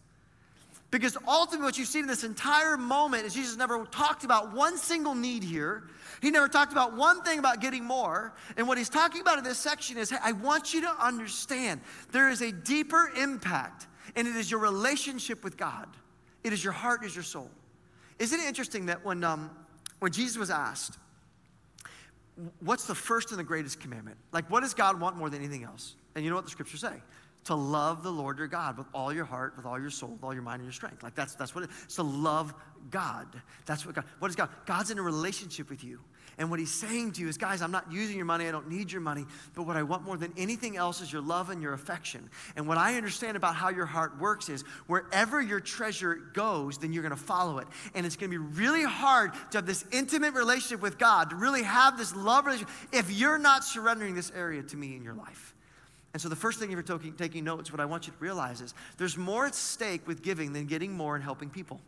Because 0.91 1.19
ultimately, 1.27 1.67
what 1.67 1.79
you 1.79 1.85
see 1.85 1.99
in 1.99 2.07
this 2.07 2.25
entire 2.25 2.79
moment 2.79 3.27
is 3.27 3.35
Jesus 3.35 3.59
never 3.59 3.85
talked 3.87 4.25
about 4.25 4.55
one 4.55 4.79
single 4.79 5.15
need 5.15 5.43
here. 5.43 5.85
He 6.23 6.31
never 6.31 6.49
talked 6.49 6.73
about 6.73 6.97
one 6.97 7.23
thing 7.23 7.39
about 7.39 7.61
getting 7.61 7.85
more. 7.85 8.33
And 8.57 8.67
what 8.67 8.79
he's 8.79 8.89
talking 8.89 9.21
about 9.21 9.37
in 9.37 9.45
this 9.45 9.59
section 9.59 9.99
is 9.99 10.09
hey, 10.09 10.17
I 10.23 10.33
want 10.33 10.73
you 10.73 10.81
to 10.83 11.05
understand 11.05 11.83
there 12.11 12.31
is 12.31 12.41
a 12.41 12.51
deeper 12.51 13.11
impact, 13.17 13.87
and 14.17 14.27
it 14.27 14.35
is 14.35 14.51
your 14.51 14.61
relationship 14.61 15.45
with 15.45 15.59
God. 15.59 15.89
It 16.43 16.55
is 16.55 16.65
your 16.65 16.73
heart, 16.73 17.03
it 17.03 17.07
is 17.07 17.15
your 17.15 17.25
soul. 17.25 17.51
Isn't 18.19 18.41
it 18.41 18.47
interesting 18.47 18.87
that 18.87 19.05
when, 19.05 19.23
um, 19.25 19.51
when 19.99 20.11
Jesus 20.11 20.39
was 20.39 20.51
asked, 20.51 20.99
what's 22.61 22.87
the 22.87 22.95
first 22.95 23.31
and 23.31 23.39
the 23.39 23.45
greatest 23.45 23.81
commandment? 23.81 24.17
Like, 24.33 24.51
what 24.51 24.61
does 24.61 24.75
God 24.75 25.01
want 25.01 25.17
more 25.17 25.31
than 25.31 25.41
anything 25.41 25.65
else? 25.65 25.97
And 26.15 26.25
you 26.25 26.31
know 26.31 26.37
what 26.37 26.45
the 26.45 26.51
scriptures 26.51 26.81
say? 26.81 26.95
To 27.45 27.55
love 27.55 28.03
the 28.03 28.11
Lord 28.11 28.39
your 28.39 28.47
God 28.47 28.77
with 28.77 28.87
all 28.93 29.13
your 29.13 29.25
heart, 29.25 29.55
with 29.57 29.65
all 29.65 29.81
your 29.81 29.91
soul, 29.91 30.11
with 30.11 30.25
all 30.25 30.35
your 30.35 30.43
mind 30.43 30.57
and 30.57 30.67
your 30.67 30.73
strength. 30.73 31.03
Like 31.03 31.15
that's 31.15 31.35
that's 31.35 31.55
what 31.55 31.65
it 31.65 31.71
is. 31.71 31.95
To 31.95 32.03
love 32.03 32.53
God. 32.91 33.27
That's 33.65 33.87
what 33.87 33.95
God. 33.95 34.05
What 34.19 34.29
is 34.29 34.37
God? 34.37 34.51
God's 34.67 34.91
in 34.91 34.99
a 34.99 35.03
relationship 35.03 35.71
with 35.71 35.83
you. 35.83 36.01
And 36.39 36.51
what 36.51 36.61
he's 36.61 36.71
saying 36.71 37.13
to 37.13 37.21
you 37.21 37.29
is, 37.29 37.37
guys, 37.37 37.63
I'm 37.63 37.73
not 37.73 37.91
using 37.91 38.17
your 38.17 38.25
money. 38.25 38.47
I 38.47 38.53
don't 38.53 38.69
need 38.69 38.93
your 38.93 39.01
money. 39.01 39.27
But 39.55 39.65
what 39.65 39.77
I 39.77 39.83
want 39.83 40.05
more 40.05 40.17
than 40.17 40.33
anything 40.37 40.77
else 40.77 41.01
is 41.01 41.13
your 41.13 41.21
love 41.21 41.51
and 41.51 41.61
your 41.61 41.73
affection. 41.73 42.31
And 42.55 42.69
what 42.69 42.79
I 42.79 42.97
understand 42.97 43.37
about 43.37 43.57
how 43.57 43.71
your 43.71 43.87
heart 43.87 44.19
works 44.21 44.49
is 44.49 44.63
wherever 44.87 45.43
your 45.43 45.59
treasure 45.59 46.15
goes, 46.35 46.79
then 46.79 46.93
you're 46.93 47.03
going 47.03 47.15
to 47.15 47.21
follow 47.21 47.59
it. 47.59 47.67
And 47.95 48.07
it's 48.07 48.15
going 48.15 48.31
to 48.31 48.39
be 48.39 48.45
really 48.57 48.85
hard 48.85 49.33
to 49.51 49.59
have 49.59 49.67
this 49.67 49.85
intimate 49.91 50.35
relationship 50.35 50.81
with 50.81 50.97
God, 50.97 51.31
to 51.31 51.37
really 51.37 51.65
have 51.65 51.99
this 51.99 52.15
love 52.15 52.47
relationship, 52.47 52.73
if 52.93 53.11
you're 53.11 53.39
not 53.39 53.65
surrendering 53.65 54.15
this 54.15 54.31
area 54.37 54.63
to 54.63 54.77
me 54.77 54.95
in 54.95 55.03
your 55.03 55.15
life. 55.15 55.57
And 56.13 56.23
so, 56.23 56.29
the 56.29 56.37
first 56.37 56.59
thing 56.59 56.71
if 56.71 56.75
you're 56.75 56.83
taking, 56.83 57.13
taking 57.15 57.45
notes, 57.45 57.71
what 57.71 57.81
I 57.81 57.85
want 57.85 58.07
you 58.07 58.13
to 58.13 58.19
realize 58.19 58.61
is 58.61 58.75
there's 58.97 59.19
more 59.19 59.47
at 59.47 59.55
stake 59.55 60.07
with 60.07 60.23
giving 60.23 60.53
than 60.53 60.67
getting 60.67 60.93
more 60.93 61.15
and 61.15 61.23
helping 61.23 61.51
people. 61.51 61.81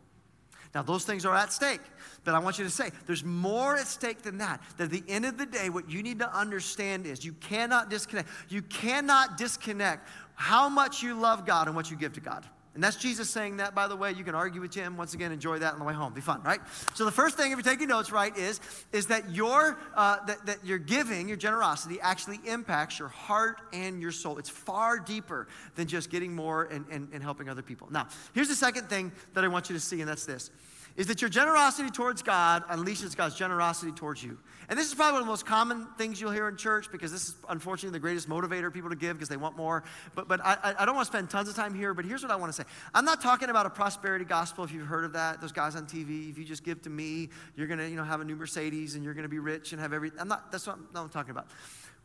Now, 0.73 0.81
those 0.81 1.03
things 1.03 1.25
are 1.25 1.35
at 1.35 1.51
stake, 1.51 1.81
but 2.23 2.33
I 2.33 2.39
want 2.39 2.57
you 2.57 2.63
to 2.63 2.69
say 2.69 2.91
there's 3.05 3.25
more 3.25 3.75
at 3.75 3.87
stake 3.87 4.21
than 4.21 4.37
that. 4.37 4.61
That 4.77 4.85
at 4.85 4.89
the 4.89 5.03
end 5.09 5.25
of 5.25 5.37
the 5.37 5.45
day, 5.45 5.69
what 5.69 5.89
you 5.89 6.01
need 6.01 6.19
to 6.19 6.33
understand 6.33 7.05
is 7.05 7.25
you 7.25 7.33
cannot 7.33 7.89
disconnect. 7.89 8.29
You 8.47 8.61
cannot 8.61 9.37
disconnect 9.37 10.07
how 10.35 10.69
much 10.69 11.03
you 11.03 11.13
love 11.19 11.45
God 11.45 11.67
and 11.67 11.75
what 11.75 11.91
you 11.91 11.97
give 11.97 12.13
to 12.13 12.21
God. 12.21 12.45
And 12.73 12.81
that's 12.81 12.95
Jesus 12.95 13.29
saying 13.29 13.57
that, 13.57 13.75
by 13.75 13.87
the 13.87 13.97
way. 13.97 14.13
You 14.13 14.23
can 14.23 14.33
argue 14.33 14.61
with 14.61 14.71
Jim. 14.71 14.95
Once 14.95 15.13
again, 15.13 15.33
enjoy 15.33 15.59
that 15.59 15.73
on 15.73 15.79
the 15.79 15.85
way 15.85 15.93
home. 15.93 16.13
Be 16.13 16.21
fun, 16.21 16.41
right? 16.43 16.61
So 16.93 17.03
the 17.03 17.11
first 17.11 17.35
thing, 17.35 17.51
if 17.51 17.57
you're 17.57 17.63
taking 17.63 17.89
notes, 17.89 18.11
right, 18.11 18.35
is, 18.37 18.61
is 18.93 19.07
that, 19.07 19.29
your, 19.31 19.77
uh, 19.93 20.23
that, 20.25 20.45
that 20.45 20.65
your 20.65 20.77
giving, 20.77 21.27
your 21.27 21.37
generosity, 21.37 21.99
actually 22.01 22.39
impacts 22.45 22.97
your 22.97 23.09
heart 23.09 23.59
and 23.73 24.01
your 24.01 24.13
soul. 24.13 24.37
It's 24.37 24.49
far 24.49 24.99
deeper 24.99 25.47
than 25.75 25.87
just 25.87 26.09
getting 26.09 26.33
more 26.33 26.63
and, 26.63 26.85
and, 26.89 27.09
and 27.11 27.21
helping 27.21 27.49
other 27.49 27.61
people. 27.61 27.89
Now, 27.91 28.07
here's 28.33 28.47
the 28.47 28.55
second 28.55 28.87
thing 28.87 29.11
that 29.33 29.43
I 29.43 29.49
want 29.49 29.69
you 29.69 29.75
to 29.75 29.81
see, 29.81 29.99
and 29.99 30.09
that's 30.09 30.25
this 30.25 30.49
is 30.97 31.07
that 31.07 31.21
your 31.21 31.29
generosity 31.29 31.89
towards 31.89 32.21
God 32.21 32.63
unleashes 32.67 33.15
God's 33.15 33.35
generosity 33.35 33.91
towards 33.91 34.23
you. 34.23 34.37
And 34.69 34.77
this 34.77 34.87
is 34.87 34.93
probably 34.93 35.13
one 35.13 35.21
of 35.21 35.27
the 35.27 35.31
most 35.31 35.45
common 35.45 35.87
things 35.97 36.19
you'll 36.19 36.31
hear 36.31 36.47
in 36.47 36.57
church 36.57 36.91
because 36.91 37.11
this 37.11 37.29
is 37.29 37.35
unfortunately 37.49 37.97
the 37.97 38.01
greatest 38.01 38.29
motivator 38.29 38.73
people 38.73 38.89
to 38.89 38.95
give 38.95 39.17
because 39.17 39.29
they 39.29 39.37
want 39.37 39.57
more. 39.57 39.83
But, 40.15 40.27
but 40.27 40.39
I, 40.43 40.75
I 40.79 40.85
don't 40.85 40.95
want 40.95 41.07
to 41.07 41.11
spend 41.11 41.29
tons 41.29 41.49
of 41.49 41.55
time 41.55 41.73
here, 41.73 41.93
but 41.93 42.05
here's 42.05 42.23
what 42.23 42.31
I 42.31 42.35
want 42.35 42.53
to 42.53 42.61
say. 42.61 42.67
I'm 42.93 43.05
not 43.05 43.21
talking 43.21 43.49
about 43.49 43.65
a 43.65 43.69
prosperity 43.69 44.25
gospel 44.25 44.63
if 44.63 44.71
you've 44.71 44.87
heard 44.87 45.05
of 45.05 45.13
that, 45.13 45.41
those 45.41 45.51
guys 45.51 45.75
on 45.75 45.85
TV. 45.85 46.29
If 46.29 46.37
you 46.37 46.45
just 46.45 46.63
give 46.63 46.81
to 46.83 46.89
me, 46.89 47.29
you're 47.55 47.67
going 47.67 47.79
to 47.79 47.89
you 47.89 47.95
know, 47.95 48.03
have 48.03 48.21
a 48.21 48.25
new 48.25 48.35
Mercedes 48.35 48.95
and 48.95 49.03
you're 49.03 49.13
going 49.13 49.23
to 49.23 49.29
be 49.29 49.39
rich 49.39 49.71
and 49.71 49.81
have 49.81 49.93
everything. 49.93 50.19
I'm 50.19 50.27
not, 50.27 50.51
that's 50.51 50.67
what 50.67 50.77
I'm, 50.77 50.87
I'm 50.95 51.09
talking 51.09 51.31
about. 51.31 51.47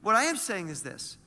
What 0.02 0.16
I 0.16 0.25
am 0.25 0.37
saying 0.37 0.69
is 0.69 0.83
this 0.83 1.19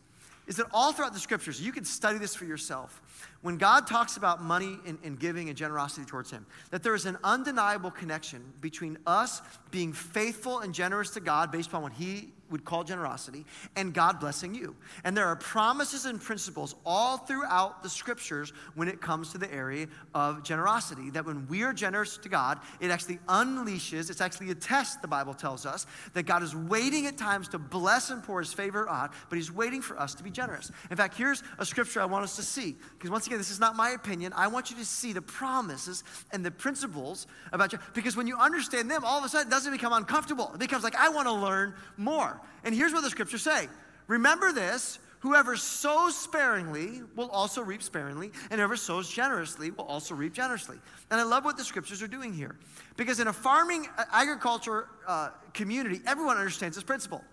is 0.49 0.55
that 0.55 0.65
all 0.73 0.91
throughout 0.91 1.13
the 1.13 1.19
scriptures, 1.19 1.61
you 1.61 1.71
can 1.71 1.85
study 1.85 2.17
this 2.17 2.33
for 2.33 2.45
yourself. 2.45 3.01
When 3.41 3.57
God 3.57 3.87
talks 3.87 4.17
about 4.17 4.41
money 4.41 4.77
and, 4.85 4.97
and, 5.03 5.17
giving 5.17 5.47
and 5.47 5.57
generosity 5.57 6.05
towards 6.05 6.29
Him, 6.29 6.45
that 6.71 6.83
there 6.83 6.93
is 6.93 7.05
an 7.05 7.17
undeniable 7.23 7.89
connection 7.89 8.43
between 8.59 8.97
us 9.07 9.41
being 9.71 9.93
faithful 9.93 10.59
and 10.59 10.73
generous 10.73 11.11
to 11.11 11.21
God 11.21 11.51
based 11.51 11.69
upon 11.69 11.83
what 11.83 11.93
He 11.93 12.33
would 12.49 12.65
call 12.65 12.83
generosity 12.83 13.45
and 13.75 13.93
God 13.93 14.19
blessing 14.19 14.55
you. 14.55 14.75
And 15.03 15.15
there 15.15 15.27
are 15.27 15.35
promises 15.35 16.05
and 16.05 16.21
principles 16.21 16.75
all 16.85 17.17
throughout 17.17 17.83
the 17.83 17.89
scriptures 17.89 18.53
when 18.75 18.87
it 18.87 19.01
comes 19.01 19.31
to 19.31 19.37
the 19.37 19.51
area 19.53 19.87
of 20.13 20.43
generosity. 20.43 21.09
That 21.11 21.25
when 21.25 21.47
we 21.47 21.63
are 21.63 21.73
generous 21.73 22.17
to 22.17 22.29
God, 22.29 22.59
it 22.79 22.91
actually 22.91 23.19
unleashes, 23.27 24.09
it's 24.09 24.21
actually 24.21 24.51
a 24.51 24.55
test, 24.55 25.01
the 25.01 25.07
Bible 25.07 25.33
tells 25.33 25.65
us, 25.65 25.85
that 26.13 26.23
God 26.23 26.43
is 26.43 26.55
waiting 26.55 27.05
at 27.05 27.17
times 27.17 27.47
to 27.49 27.59
bless 27.59 28.09
and 28.09 28.23
pour 28.23 28.39
his 28.39 28.53
favor 28.53 28.87
on, 28.87 29.09
but 29.29 29.35
he's 29.35 29.51
waiting 29.51 29.81
for 29.81 29.99
us 29.99 30.15
to 30.15 30.23
be 30.23 30.29
generous. 30.29 30.71
In 30.89 30.97
fact, 30.97 31.15
here's 31.15 31.43
a 31.57 31.65
scripture 31.65 32.01
I 32.01 32.05
want 32.05 32.23
us 32.23 32.35
to 32.35 32.43
see. 32.43 32.75
Because 32.97 33.11
once 33.11 33.27
again, 33.27 33.37
this 33.37 33.51
is 33.51 33.59
not 33.59 33.75
my 33.75 33.91
opinion. 33.91 34.33
I 34.35 34.47
want 34.47 34.69
you 34.69 34.77
to 34.77 34.85
see 34.85 35.13
the 35.13 35.21
promises 35.21 36.03
and 36.31 36.45
the 36.45 36.51
principles 36.51 37.27
about 37.51 37.73
you. 37.73 37.79
Because 37.93 38.15
when 38.15 38.27
you 38.27 38.37
understand 38.37 38.89
them, 38.89 39.03
all 39.03 39.19
of 39.19 39.25
a 39.25 39.29
sudden 39.29 39.47
it 39.47 39.51
doesn't 39.51 39.71
become 39.71 39.93
uncomfortable. 39.93 40.51
It 40.53 40.59
becomes 40.59 40.83
like, 40.83 40.95
I 40.95 41.09
want 41.09 41.27
to 41.27 41.33
learn 41.33 41.73
more. 41.97 42.38
And 42.63 42.73
here's 42.75 42.93
what 42.93 43.03
the 43.03 43.09
scriptures 43.09 43.41
say 43.41 43.67
Remember 44.07 44.51
this 44.51 44.99
whoever 45.19 45.55
sows 45.55 46.17
sparingly 46.17 47.01
will 47.15 47.29
also 47.29 47.61
reap 47.61 47.83
sparingly, 47.83 48.31
and 48.49 48.59
whoever 48.59 48.75
sows 48.75 49.09
generously 49.09 49.71
will 49.71 49.85
also 49.85 50.15
reap 50.15 50.33
generously. 50.33 50.77
And 51.11 51.19
I 51.19 51.23
love 51.23 51.45
what 51.45 51.57
the 51.57 51.63
scriptures 51.63 52.01
are 52.01 52.07
doing 52.07 52.33
here. 52.33 52.55
Because 52.97 53.19
in 53.19 53.27
a 53.27 53.33
farming 53.33 53.87
uh, 53.97 54.05
agriculture 54.11 54.87
uh, 55.07 55.29
community, 55.53 56.01
everyone 56.07 56.37
understands 56.37 56.75
this 56.75 56.83
principle. 56.83 57.23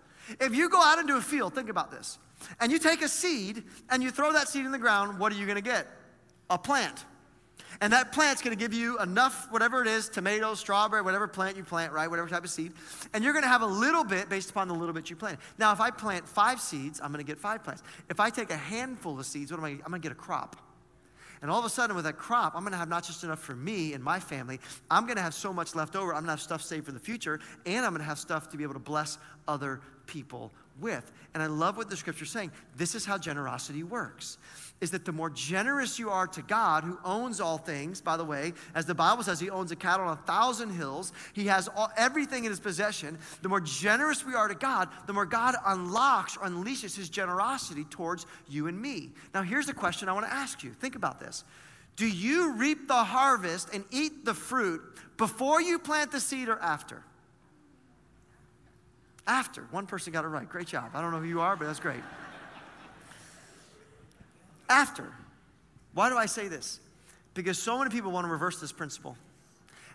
If 0.41 0.55
you 0.55 0.69
go 0.69 0.83
out 0.83 0.99
into 0.99 1.17
a 1.17 1.21
field, 1.21 1.55
think 1.55 1.69
about 1.69 1.91
this, 1.91 2.19
and 2.61 2.73
you 2.73 2.79
take 2.79 3.03
a 3.03 3.09
seed 3.09 3.63
and 3.91 4.03
you 4.03 4.11
throw 4.11 4.33
that 4.33 4.49
seed 4.49 4.67
in 4.67 4.73
the 4.73 4.79
ground, 4.79 5.19
what 5.19 5.33
are 5.33 5.37
you 5.37 5.47
going 5.47 5.57
to 5.57 5.63
get? 5.63 5.87
A 6.51 6.59
plant. 6.59 7.05
And 7.81 7.93
that 7.93 8.13
plant's 8.13 8.43
gonna 8.43 8.57
give 8.57 8.73
you 8.73 8.99
enough, 9.01 9.51
whatever 9.51 9.83
it 9.83 9.89
is, 9.89 10.09
tomatoes, 10.09 10.61
strawberry, 10.61 11.03
whatever 11.03 11.29
plant 11.29 11.57
you 11.57 11.65
plant, 11.65 11.93
right? 11.93 12.09
Whatever 12.09 12.29
type 12.29 12.45
of 12.45 12.51
seed. 12.51 12.73
And 13.13 13.23
you're 13.23 13.35
gonna 13.35 13.49
have 13.49 13.63
a 13.63 13.67
little 13.67 14.05
bit 14.05 14.29
based 14.29 14.51
upon 14.51 14.69
the 14.69 14.75
little 14.75 14.95
bit 14.95 15.11
you 15.11 15.17
plant. 15.17 15.39
Now, 15.59 15.73
if 15.73 15.81
I 15.81 15.91
plant 15.91 16.27
five 16.27 16.61
seeds, 16.61 17.01
I'm 17.03 17.11
gonna 17.11 17.25
get 17.25 17.39
five 17.39 17.63
plants. 17.63 17.83
If 18.09 18.21
I 18.21 18.31
take 18.31 18.51
a 18.51 18.57
handful 18.57 19.19
of 19.19 19.27
seeds, 19.27 19.51
what 19.51 19.59
am 19.59 19.65
I? 19.65 19.71
I'm 19.71 19.91
gonna 19.91 19.99
get 19.99 20.13
a 20.13 20.17
crop. 20.17 20.57
And 21.43 21.51
all 21.51 21.59
of 21.59 21.65
a 21.67 21.71
sudden, 21.71 21.95
with 21.95 22.07
that 22.07 22.17
crop, 22.17 22.55
I'm 22.57 22.65
gonna 22.65 22.79
have 22.79 22.89
not 22.89 23.05
just 23.05 23.23
enough 23.23 23.41
for 23.41 23.55
me 23.55 23.93
and 23.93 24.03
my 24.03 24.19
family, 24.19 24.59
I'm 24.91 25.07
gonna 25.07 25.21
have 25.21 25.35
so 25.35 25.53
much 25.53 25.75
left 25.75 25.95
over, 25.95 26.15
I'm 26.15 26.23
gonna 26.23 26.33
have 26.33 26.41
stuff 26.41 26.63
saved 26.63 26.87
for 26.87 26.93
the 26.93 26.99
future, 26.99 27.41
and 27.67 27.85
I'm 27.85 27.93
gonna 27.93 28.05
have 28.05 28.19
stuff 28.19 28.49
to 28.51 28.57
be 28.57 28.63
able 28.63 28.75
to 28.75 28.81
bless 28.81 29.19
other 29.47 29.81
people 30.07 30.53
with. 30.81 31.13
And 31.35 31.43
I 31.43 31.47
love 31.47 31.77
what 31.77 31.91
the 31.91 31.97
scripture's 31.97 32.31
saying. 32.31 32.51
This 32.77 32.95
is 32.95 33.05
how 33.05 33.19
generosity 33.19 33.83
works 33.83 34.39
is 34.81 34.91
that 34.91 35.05
the 35.05 35.13
more 35.13 35.31
generous 35.31 35.99
you 35.99 36.11
are 36.11 36.27
to 36.27 36.43
God, 36.43 36.85
who 36.85 36.99
owns 37.05 37.41
all 37.41 37.57
things, 37.57 38.01
by 38.01 38.17
the 38.17 38.25
way, 38.25 38.53
as 38.75 38.85
the 38.85 38.95
Bible 38.95 39.23
says, 39.23 39.41
He 39.41 39.49
owns 39.49 39.71
a 39.73 39.77
cattle 39.77 40.07
on 40.07 40.13
a 40.13 40.27
thousand 40.27 40.71
hills, 40.71 41.13
He 41.33 41.47
has 41.47 41.69
all, 41.69 41.91
everything 41.97 42.45
in 42.45 42.51
His 42.51 42.61
possession. 42.61 43.19
The 43.43 43.49
more 43.49 43.61
generous 43.61 44.25
we 44.25 44.35
are 44.35 44.49
to 44.49 44.55
God, 44.55 44.89
the 45.07 45.13
more 45.13 45.25
God 45.25 45.55
unlocks 45.65 46.37
or 46.37 46.47
unleashes 46.47 46.95
His 46.95 47.09
generosity 47.09 47.85
towards 47.85 48.27
you 48.49 48.67
and 48.67 48.81
me. 48.81 49.13
Now, 49.35 49.43
here's 49.43 49.67
the 49.67 49.75
question 49.75 50.09
I 50.09 50.13
want 50.13 50.27
to 50.27 50.33
ask 50.33 50.63
you 50.63 50.73
think 50.73 50.95
about 50.95 51.21
this. 51.21 51.45
Do 51.97 52.07
you 52.07 52.53
reap 52.53 52.89
the 52.89 53.05
harvest 53.05 53.71
and 53.73 53.83
eat 53.91 54.27
the 54.27 54.35
fruit 54.35 54.83
before 55.17 55.63
you 55.63 55.79
plant 55.79 56.13
the 56.13 56.21
seed 56.21 56.49
or 56.49 56.59
after? 56.59 57.03
After. 59.27 59.63
One 59.71 59.87
person 59.87 60.13
got 60.13 60.25
it 60.25 60.29
right. 60.29 60.49
Great 60.49 60.69
job. 60.69 60.91
I 60.95 61.01
don't 61.01 61.11
know 61.11 61.21
who 61.21 61.29
you 61.29 61.41
are, 61.41 61.57
but 61.57 61.67
that's 61.67 61.81
great 61.81 62.03
after. 64.69 65.13
Why 65.95 66.09
do 66.09 66.17
I 66.17 66.27
say 66.27 66.49
this? 66.49 66.81
Because 67.35 67.59
so 67.59 67.79
many 67.79 67.91
people 67.91 68.11
want 68.11 68.27
to 68.27 68.31
reverse 68.31 68.61
this 68.61 68.73
principle. 68.73 69.17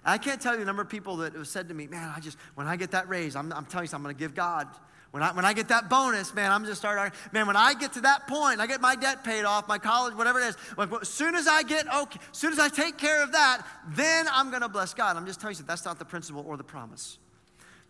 I 0.04 0.18
can't 0.18 0.42
tell 0.42 0.54
you 0.54 0.60
the 0.60 0.66
number 0.66 0.82
of 0.82 0.90
people 0.90 1.18
that 1.18 1.34
have 1.34 1.48
said 1.48 1.68
to 1.70 1.76
me, 1.76 1.88
man, 1.88 2.12
I 2.16 2.20
just, 2.20 2.38
when 2.56 2.68
I 2.68 2.76
get 2.76 2.92
that 2.92 3.08
raise, 3.08 3.36
I'm, 3.36 3.54
I'm 3.54 3.66
telling 3.66 3.88
you, 3.88 3.96
I'm 3.96 4.02
going 4.02 4.16
to 4.16 4.20
give 4.20 4.34
God. 4.34 4.68
When 5.12 5.22
I, 5.22 5.32
when 5.34 5.46
I 5.46 5.54
get 5.54 5.68
that 5.68 5.90
bonus, 5.90 6.34
man, 6.34 6.52
I'm 6.52 6.66
just 6.66 6.80
starting, 6.80 7.14
man, 7.34 7.46
when 7.46 7.58
I 7.58 7.74
get 7.74 7.94
to 7.94 8.02
that 8.02 8.28
point, 8.28 8.62
I 8.62 8.66
get 8.66 8.82
my 8.82 8.96
debt 8.96 9.24
paid 9.24 9.44
off, 9.44 9.68
my 9.68 9.78
college, 9.78 10.16
whatever 10.16 10.40
it 10.40 10.46
is, 10.46 10.58
like, 10.78 10.90
as 11.02 11.10
soon 11.10 11.36
as 11.36 11.48
I 11.48 11.64
get, 11.64 11.86
okay, 11.94 12.20
as 12.32 12.38
soon 12.38 12.54
as 12.54 12.60
I 12.60 12.70
take 12.70 12.98
care 12.98 13.22
of 13.22 13.34
that, 13.34 13.68
then 13.90 14.26
I'm 14.32 14.50
going 14.50 14.62
to 14.62 14.70
bless 14.70 14.94
God. 14.94 15.18
I'm 15.18 15.26
just 15.26 15.42
telling 15.42 15.58
you, 15.58 15.64
that's 15.68 15.86
not 15.86 16.00
the 16.00 16.06
principle 16.06 16.44
or 16.48 16.56
the 16.56 16.64
promise. 16.64 17.20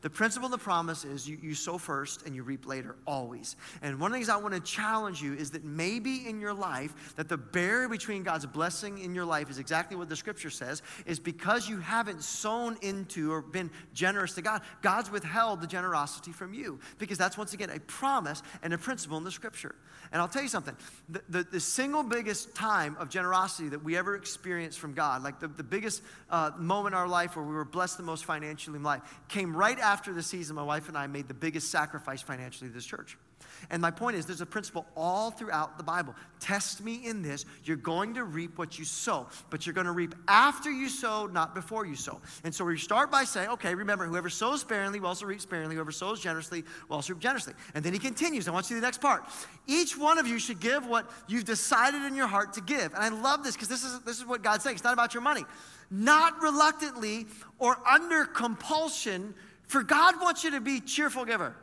The 0.01 0.09
principle 0.09 0.47
of 0.47 0.51
the 0.51 0.57
promise 0.57 1.05
is 1.05 1.29
you, 1.29 1.37
you 1.41 1.53
sow 1.53 1.77
first 1.77 2.25
and 2.25 2.35
you 2.35 2.41
reap 2.41 2.65
later, 2.65 2.95
always. 3.05 3.55
And 3.83 3.99
one 3.99 4.09
of 4.09 4.13
the 4.13 4.17
things 4.17 4.29
I 4.29 4.37
want 4.37 4.55
to 4.55 4.59
challenge 4.59 5.21
you 5.21 5.33
is 5.33 5.51
that 5.51 5.63
maybe 5.63 6.27
in 6.27 6.41
your 6.41 6.53
life, 6.53 7.13
that 7.17 7.29
the 7.29 7.37
barrier 7.37 7.87
between 7.87 8.23
God's 8.23 8.47
blessing 8.47 8.97
in 8.97 9.13
your 9.13 9.25
life 9.25 9.51
is 9.51 9.59
exactly 9.59 9.95
what 9.95 10.09
the 10.09 10.15
scripture 10.15 10.49
says, 10.49 10.81
is 11.05 11.19
because 11.19 11.69
you 11.69 11.79
haven't 11.79 12.23
sown 12.23 12.77
into 12.81 13.31
or 13.31 13.41
been 13.41 13.69
generous 13.93 14.33
to 14.35 14.41
God, 14.41 14.63
God's 14.81 15.11
withheld 15.11 15.61
the 15.61 15.67
generosity 15.67 16.31
from 16.31 16.53
you. 16.53 16.79
Because 16.97 17.19
that's 17.19 17.37
once 17.37 17.53
again 17.53 17.69
a 17.69 17.79
promise 17.81 18.41
and 18.63 18.73
a 18.73 18.79
principle 18.79 19.17
in 19.17 19.23
the 19.23 19.31
scripture. 19.31 19.75
And 20.11 20.19
I'll 20.19 20.27
tell 20.27 20.41
you 20.41 20.49
something 20.49 20.75
the, 21.09 21.21
the, 21.29 21.43
the 21.43 21.59
single 21.59 22.03
biggest 22.03 22.55
time 22.55 22.97
of 22.99 23.09
generosity 23.09 23.69
that 23.69 23.83
we 23.83 23.95
ever 23.95 24.15
experienced 24.15 24.79
from 24.79 24.93
God, 24.93 25.23
like 25.23 25.39
the, 25.39 25.47
the 25.47 25.63
biggest 25.63 26.01
uh, 26.29 26.51
moment 26.57 26.95
in 26.95 26.99
our 26.99 27.07
life 27.07 27.35
where 27.35 27.45
we 27.45 27.53
were 27.53 27.63
blessed 27.63 27.97
the 27.97 28.03
most 28.03 28.25
financially 28.25 28.77
in 28.77 28.83
life, 28.83 29.01
came 29.29 29.55
right 29.55 29.77
after 29.79 29.90
the 30.13 30.23
season 30.23 30.55
my 30.55 30.63
wife 30.63 30.87
and 30.87 30.97
I 30.97 31.07
made 31.07 31.27
the 31.27 31.33
biggest 31.33 31.69
sacrifice 31.69 32.21
financially 32.21 32.69
to 32.69 32.73
this 32.73 32.85
church. 32.85 33.17
And 33.69 33.81
my 33.81 33.91
point 33.91 34.15
is, 34.15 34.25
there's 34.25 34.41
a 34.41 34.45
principle 34.45 34.85
all 34.95 35.31
throughout 35.31 35.77
the 35.77 35.83
Bible. 35.83 36.15
Test 36.39 36.83
me 36.83 37.01
in 37.05 37.21
this. 37.21 37.45
You're 37.63 37.77
going 37.77 38.15
to 38.15 38.23
reap 38.23 38.57
what 38.57 38.79
you 38.79 38.85
sow, 38.85 39.27
but 39.49 39.65
you're 39.65 39.73
going 39.73 39.85
to 39.85 39.91
reap 39.91 40.15
after 40.27 40.71
you 40.71 40.89
sow, 40.89 41.27
not 41.27 41.53
before 41.53 41.85
you 41.85 41.95
sow. 41.95 42.19
And 42.43 42.53
so 42.53 42.65
we 42.65 42.77
start 42.77 43.11
by 43.11 43.23
saying, 43.23 43.49
okay, 43.49 43.75
remember, 43.75 44.05
whoever 44.05 44.29
sows 44.29 44.61
sparingly 44.61 44.99
will 44.99 45.09
also 45.09 45.25
reap 45.25 45.41
sparingly. 45.41 45.75
Whoever 45.75 45.91
sows 45.91 46.19
generously 46.19 46.63
will 46.87 46.95
also 46.97 47.13
reap 47.13 47.21
generously. 47.21 47.53
And 47.75 47.83
then 47.83 47.93
he 47.93 47.99
continues. 47.99 48.47
I 48.47 48.51
want 48.51 48.65
you 48.65 48.69
to 48.69 48.73
see 48.75 48.79
the 48.79 48.87
next 48.87 49.01
part. 49.01 49.25
Each 49.67 49.97
one 49.97 50.17
of 50.17 50.27
you 50.27 50.39
should 50.39 50.59
give 50.59 50.85
what 50.87 51.09
you've 51.27 51.45
decided 51.45 52.03
in 52.03 52.15
your 52.15 52.27
heart 52.27 52.53
to 52.53 52.61
give. 52.61 52.93
And 52.93 53.03
I 53.03 53.09
love 53.09 53.43
this 53.43 53.55
because 53.55 53.69
this 53.69 53.83
is, 53.83 53.99
this 54.01 54.17
is 54.17 54.25
what 54.25 54.41
God's 54.41 54.63
saying. 54.63 54.75
It's 54.75 54.83
not 54.83 54.93
about 54.93 55.13
your 55.13 55.21
money. 55.23 55.45
Not 55.89 56.41
reluctantly 56.41 57.27
or 57.59 57.77
under 57.87 58.25
compulsion, 58.25 59.33
for 59.71 59.83
God 59.83 60.21
wants 60.21 60.43
you 60.43 60.51
to 60.51 60.61
be 60.61 60.79
cheerful 60.79 61.25
giver 61.25 61.55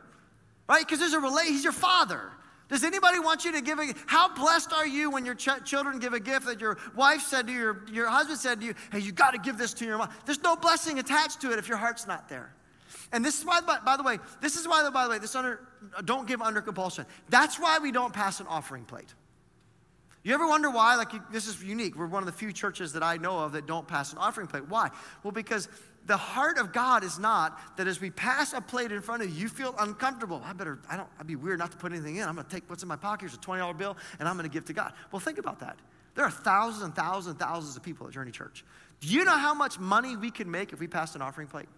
right? 0.69 0.85
Because 0.85 0.99
there's 0.99 1.13
a 1.13 1.19
relate. 1.19 1.47
He's 1.47 1.63
your 1.63 1.73
father. 1.73 2.31
Does 2.69 2.83
anybody 2.83 3.17
want 3.17 3.43
you 3.43 3.51
to 3.53 3.61
give 3.61 3.79
a 3.79 3.91
How 4.05 4.33
blessed 4.33 4.71
are 4.71 4.85
you 4.85 5.09
when 5.09 5.25
your 5.25 5.33
ch- 5.33 5.63
children 5.65 5.97
give 5.97 6.13
a 6.13 6.19
gift 6.19 6.45
that 6.45 6.61
your 6.61 6.77
wife 6.95 7.21
said 7.21 7.47
to 7.47 7.51
you, 7.51 7.59
your, 7.59 7.85
your 7.91 8.07
husband 8.07 8.37
said 8.37 8.59
to 8.61 8.67
you, 8.67 8.75
hey, 8.91 8.99
you 8.99 9.11
got 9.11 9.31
to 9.31 9.39
give 9.39 9.57
this 9.57 9.73
to 9.73 9.85
your 9.85 9.97
mom? 9.97 10.09
There's 10.27 10.43
no 10.43 10.55
blessing 10.55 10.99
attached 10.99 11.41
to 11.41 11.51
it 11.51 11.57
if 11.57 11.67
your 11.67 11.77
heart's 11.77 12.05
not 12.05 12.29
there. 12.29 12.53
And 13.11 13.25
this 13.25 13.39
is 13.39 13.45
why, 13.45 13.61
by, 13.61 13.79
by 13.83 13.97
the 13.97 14.03
way, 14.03 14.19
this 14.39 14.55
is 14.55 14.67
why, 14.67 14.87
by 14.91 15.05
the 15.05 15.09
way, 15.09 15.17
this 15.17 15.35
under, 15.35 15.61
don't 16.05 16.27
give 16.27 16.43
under 16.43 16.61
compulsion. 16.61 17.07
That's 17.29 17.59
why 17.59 17.79
we 17.79 17.91
don't 17.91 18.13
pass 18.13 18.39
an 18.39 18.45
offering 18.45 18.85
plate. 18.85 19.11
You 20.21 20.35
ever 20.35 20.47
wonder 20.47 20.69
why? 20.69 20.95
Like, 20.95 21.13
you, 21.13 21.23
this 21.31 21.47
is 21.47 21.63
unique. 21.63 21.95
We're 21.95 22.05
one 22.05 22.21
of 22.21 22.27
the 22.27 22.33
few 22.33 22.53
churches 22.53 22.93
that 22.93 23.01
I 23.01 23.17
know 23.17 23.39
of 23.39 23.53
that 23.53 23.65
don't 23.65 23.87
pass 23.87 24.11
an 24.11 24.19
offering 24.19 24.45
plate. 24.45 24.67
Why? 24.67 24.89
Well, 25.23 25.31
because 25.31 25.69
the 26.09 26.17
heart 26.17 26.57
of 26.57 26.73
God 26.73 27.03
is 27.03 27.19
not 27.19 27.77
that 27.77 27.87
as 27.87 28.01
we 28.01 28.09
pass 28.09 28.53
a 28.53 28.61
plate 28.61 28.91
in 28.91 28.99
front 28.99 29.21
of 29.21 29.29
you, 29.29 29.43
you 29.43 29.47
feel 29.47 29.75
uncomfortable. 29.77 30.41
I 30.43 30.53
better, 30.53 30.79
I 30.89 30.97
don't, 30.97 31.07
I'd 31.19 31.27
be 31.27 31.35
weird 31.35 31.59
not 31.59 31.69
to 31.69 31.77
put 31.77 31.91
anything 31.93 32.15
in. 32.15 32.27
I'm 32.27 32.33
going 32.33 32.47
to 32.47 32.51
take 32.51 32.67
what's 32.67 32.81
in 32.81 32.89
my 32.89 32.95
pocket. 32.95 33.29
Here's 33.29 33.35
a 33.35 33.37
$20 33.37 33.77
bill, 33.77 33.95
and 34.17 34.27
I'm 34.27 34.35
going 34.35 34.49
to 34.49 34.53
give 34.53 34.65
to 34.65 34.73
God. 34.73 34.93
Well, 35.11 35.19
think 35.19 35.37
about 35.37 35.59
that. 35.59 35.77
There 36.15 36.25
are 36.25 36.31
thousands 36.31 36.81
and 36.81 36.95
thousands 36.95 37.27
and 37.27 37.39
thousands 37.39 37.77
of 37.77 37.83
people 37.83 38.07
at 38.07 38.13
Journey 38.13 38.31
Church. 38.31 38.65
Do 39.01 39.07
you 39.07 39.23
know 39.23 39.37
how 39.37 39.53
much 39.53 39.79
money 39.79 40.17
we 40.17 40.31
can 40.31 40.49
make 40.49 40.73
if 40.73 40.79
we 40.79 40.87
passed 40.87 41.15
an 41.15 41.21
offering 41.21 41.47
plate? 41.47 41.69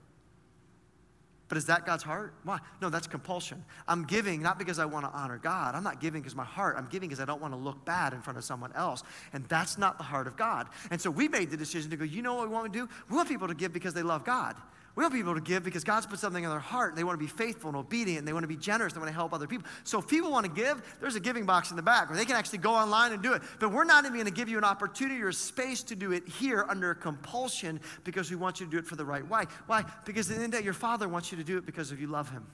But 1.52 1.58
is 1.58 1.66
that 1.66 1.86
God's 1.86 2.02
heart? 2.02 2.34
Why? 2.46 2.60
No, 2.82 2.90
that's 2.90 3.08
compulsion. 3.08 3.62
I'm 3.86 4.06
giving 4.06 4.42
not 4.42 4.58
because 4.58 4.80
I 4.80 4.86
want 4.86 5.06
to 5.06 5.12
honor 5.12 5.38
God. 5.38 5.76
I'm 5.76 5.84
not 5.84 6.00
giving 6.00 6.22
because 6.22 6.34
my 6.34 6.46
heart. 6.46 6.78
I'm 6.78 6.88
giving 6.90 7.10
because 7.10 7.22
I 7.22 7.26
don't 7.26 7.42
want 7.42 7.54
to 7.54 7.58
look 7.58 7.84
bad 7.84 8.14
in 8.14 8.22
front 8.22 8.38
of 8.38 8.46
someone 8.46 8.72
else. 8.74 9.04
And 9.34 9.44
that's 9.50 9.78
not 9.78 9.98
the 9.98 10.04
heart 10.06 10.28
of 10.28 10.38
God. 10.38 10.70
And 10.92 11.02
so 11.02 11.12
we 11.12 11.28
made 11.28 11.52
the 11.52 11.58
decision 11.58 11.92
to 11.92 11.98
go, 11.98 12.06
you 12.06 12.22
know 12.22 12.36
what 12.36 12.48
we 12.48 12.54
want 12.54 12.72
to 12.72 12.80
do? 12.80 12.88
We 13.10 13.18
want 13.18 13.28
people 13.28 13.50
to 13.50 13.54
give 13.54 13.74
because 13.74 13.94
they 13.94 14.02
love 14.02 14.24
God. 14.24 14.56
We 14.96 15.04
want 15.04 15.14
people 15.14 15.34
to 15.34 15.42
give 15.42 15.64
because 15.64 15.86
God's 15.86 16.06
put 16.06 16.20
something 16.20 16.44
in 16.44 16.50
their 16.50 16.60
heart. 16.60 16.98
They 16.98 17.06
want 17.06 17.18
to 17.18 17.26
be 17.26 17.32
faithful 17.32 17.70
and 17.70 17.78
obedient. 17.78 18.20
And 18.20 18.28
they 18.28 18.34
want 18.34 18.44
to 18.44 18.48
be 18.48 18.58
generous. 18.58 18.92
They 18.92 19.00
want 19.00 19.10
to 19.10 19.16
help 19.16 19.34
other 19.34 19.48
people. 19.48 19.66
So 19.86 20.00
if 20.00 20.08
people 20.08 20.30
want 20.32 20.46
to 20.46 20.52
give, 20.52 20.82
there's 21.00 21.16
a 21.16 21.20
giving 21.20 21.46
box 21.46 21.72
in 21.72 21.78
the 21.78 21.82
back 21.82 22.10
where 22.10 22.18
they 22.18 22.26
can 22.26 22.36
actually 22.36 22.60
go 22.60 22.74
online 22.74 23.14
and 23.14 23.24
do 23.24 23.32
it. 23.34 23.42
But 23.60 23.72
we're 23.72 23.86
not 23.86 24.04
even 24.04 24.16
going 24.16 24.26
to 24.26 24.34
give 24.34 24.50
you 24.50 24.58
an 24.58 24.66
opportunity 24.66 25.22
or 25.22 25.30
a 25.30 25.34
space 25.34 25.82
to 25.84 25.96
do 25.96 26.12
it 26.12 26.28
here 26.28 26.66
under 26.68 26.94
compulsion 26.94 27.80
because 28.04 28.30
we 28.30 28.36
want 28.36 28.60
you 28.60 28.66
to 28.66 28.72
do 28.72 28.78
it 28.78 28.86
for 28.86 28.98
the 28.98 29.06
right 29.06 29.28
way. 29.28 29.44
Why? 29.68 29.86
Because 30.04 30.30
at 30.30 30.38
the 30.38 30.44
end 30.44 30.54
of 30.54 30.58
the 30.58 30.58
day, 30.58 30.66
your 30.66 30.74
Father 30.74 31.08
wants 31.08 31.32
you 31.32 31.38
to 31.38 31.44
do 31.44 31.58
it 31.58 31.66
because 31.66 31.92
of 31.94 32.02
you 32.02 32.08
love 32.08 32.30
Him. 32.30 32.46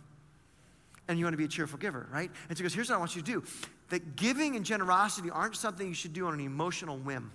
And 1.07 1.17
you 1.17 1.25
want 1.25 1.33
to 1.33 1.37
be 1.37 1.45
a 1.45 1.49
cheerful 1.49 1.79
giver, 1.79 2.07
right? 2.11 2.29
And 2.49 2.57
so 2.57 2.61
he 2.61 2.63
goes, 2.63 2.73
here's 2.73 2.89
what 2.89 2.97
I 2.97 2.99
want 2.99 3.15
you 3.15 3.21
to 3.23 3.31
do. 3.31 3.43
That 3.89 4.15
giving 4.15 4.55
and 4.55 4.65
generosity 4.65 5.31
aren't 5.31 5.55
something 5.55 5.87
you 5.87 5.93
should 5.93 6.13
do 6.13 6.27
on 6.27 6.33
an 6.33 6.41
emotional 6.41 6.97
whim. 6.97 7.31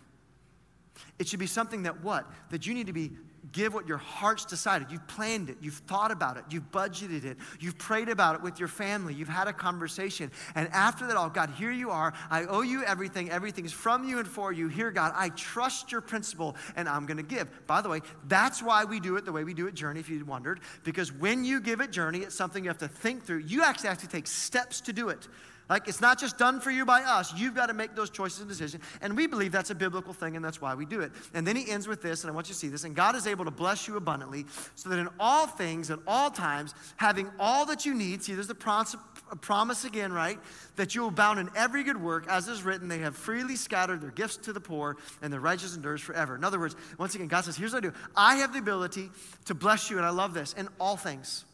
It 1.19 1.27
should 1.27 1.41
be 1.41 1.47
something 1.47 1.85
that 1.85 2.03
what? 2.05 2.31
That 2.51 2.67
you 2.67 2.75
need 2.75 2.87
to 2.87 2.93
be 2.93 3.13
give 3.51 3.75
what 3.75 3.89
your 3.89 3.99
heart's 3.99 4.45
decided. 4.45 4.91
You've 4.91 5.07
planned 5.09 5.51
it, 5.51 5.57
you've 5.61 5.75
thought 5.75 6.13
about 6.13 6.37
it, 6.37 6.45
you've 6.51 6.71
budgeted 6.71 7.25
it, 7.25 7.39
you've 7.59 7.77
prayed 7.77 8.09
about 8.09 8.37
it 8.37 8.43
with 8.43 8.61
your 8.61 8.69
family, 8.69 9.15
you've 9.15 9.29
had 9.29 9.49
a 9.49 9.53
conversation. 9.53 10.31
And 10.55 10.69
after 10.69 11.07
that 11.09 11.17
all, 11.17 11.29
God, 11.29 11.51
here 11.51 11.73
you 11.73 11.91
are. 11.91 12.13
I 12.31 12.45
owe 12.45 12.63
you 12.63 12.85
everything. 12.85 13.31
Everything's 13.31 13.73
from 13.73 14.09
you 14.09 14.19
and 14.21 14.29
for 14.29 14.53
you. 14.53 14.69
Here, 14.69 14.91
God, 14.91 15.13
I 15.17 15.31
trust 15.31 15.91
your 15.91 16.01
principle 16.01 16.57
and 16.77 16.89
I'm 16.89 17.07
going 17.07 17.17
to 17.17 17.23
give. 17.23 17.49
By 17.67 17.81
the 17.81 17.89
way, 17.89 18.01
that's 18.29 18.63
why 18.63 18.85
we 18.85 19.01
do 19.01 19.17
it 19.17 19.25
the 19.25 19.33
way 19.33 19.45
we 19.45 19.55
do 19.55 19.67
it 19.67 19.75
Journey, 19.75 20.01
if 20.01 20.09
you 20.09 20.25
wondered, 20.25 20.61
because 20.85 21.13
when 21.13 21.45
you 21.45 21.61
give 21.61 21.81
it 21.81 21.91
Journey, 21.91 22.21
it's 22.21 22.37
something 22.37 22.63
you 22.63 22.71
have 22.71 22.79
to 22.79 22.89
think 22.89 23.25
through. 23.25 23.39
You 23.39 23.65
actually 23.65 23.89
have 23.89 23.99
to 23.99 24.09
take 24.09 24.27
steps 24.27 24.81
to 24.83 24.93
do 24.93 25.09
it. 25.09 25.27
Like 25.71 25.89
it's 25.89 26.01
not 26.01 26.19
just 26.19 26.37
done 26.37 26.61
for 26.61 26.71
you 26.71 26.85
by 26.85 27.03
us. 27.03 27.33
You've 27.35 27.55
got 27.55 27.67
to 27.67 27.75
make 27.75 27.95
those 27.95 28.11
choices 28.11 28.41
and 28.41 28.49
decisions. 28.49 28.83
And 29.01 29.17
we 29.17 29.27
believe 29.27 29.53
that's 29.53 29.71
a 29.71 29.75
biblical 29.75 30.13
thing, 30.13 30.37
and 30.37 30.45
that's 30.45 30.61
why 30.61 30.75
we 30.75 30.85
do 30.85 31.01
it. 31.01 31.13
And 31.33 31.47
then 31.47 31.57
he 31.57 31.71
ends 31.71 31.89
with 31.89 32.03
this, 32.03 32.25
and 32.25 32.31
I 32.31 32.35
want 32.35 32.49
you 32.49 32.55
to 32.55 32.59
see 32.59 32.69
this. 32.69 32.85
And 32.85 32.95
God 32.95 33.17
is 33.17 33.27
able 33.27 33.45
to 33.45 33.51
bless 33.51 33.89
you 33.89 33.97
abundantly, 33.97 34.45
so 34.75 34.91
that 34.91 34.99
in 34.99 35.09
all 35.19 35.47
things, 35.47 35.91
at 35.91 35.99
all 36.07 36.31
times, 36.31 36.75
having 36.97 37.31
all 37.39 37.65
that 37.67 37.87
you 37.87 37.95
need, 37.95 38.23
see, 38.23 38.35
there's 38.35 38.49
the 38.49 38.55
promise, 38.55 39.85
again, 39.85 40.13
right? 40.13 40.39
That 40.77 40.95
you 40.95 41.03
will 41.03 41.09
abound 41.09 41.39
in 41.39 41.49
every 41.57 41.85
good 41.85 42.01
work, 42.01 42.27
as 42.29 42.49
is 42.49 42.63
written, 42.63 42.89
they 42.89 42.99
have 42.99 43.17
freely 43.17 43.57
scattered 43.57 44.03
their 44.03 44.11
gifts 44.11 44.37
to 44.39 44.53
the 44.53 44.61
poor, 44.61 44.97
and 45.23 45.33
their 45.33 45.41
righteous 45.41 45.75
endures 45.75 46.03
forever. 46.03 46.35
In 46.35 46.45
other 46.45 46.59
words, 46.59 46.77
once 46.99 47.15
again, 47.15 47.29
God 47.29 47.45
says, 47.45 47.57
here's 47.57 47.73
what 47.73 47.85
I 47.85 47.89
do. 47.89 47.95
I 48.15 48.37
have 48.37 48.53
the 48.53 48.59
ability 48.59 49.11
to 49.47 49.55
bless 49.55 49.91
you, 49.91 49.97
and 49.97 50.05
I 50.05 50.11
love 50.11 50.35
this, 50.35 50.53
in 50.55 50.69
all 50.79 50.99
things. 50.99 51.45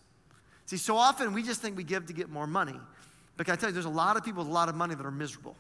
See, 0.66 0.77
so 0.77 0.97
often 0.97 1.35
we 1.35 1.42
just 1.42 1.62
think 1.62 1.77
we 1.77 1.85
give 1.85 2.07
to 2.07 2.12
get 2.12 2.29
more 2.29 2.47
money. 2.47 2.79
But 3.38 3.48
I 3.48 3.57
tell 3.57 3.70
you, 3.70 3.72
there's 3.72 3.87
a 3.87 3.88
lot 3.88 4.18
of 4.18 4.24
people 4.24 4.42
with 4.42 4.51
a 4.51 4.55
lot 4.55 4.68
of 4.68 4.74
money 4.74 4.94
that 4.94 5.07
are 5.07 5.11
miserable. 5.11 5.57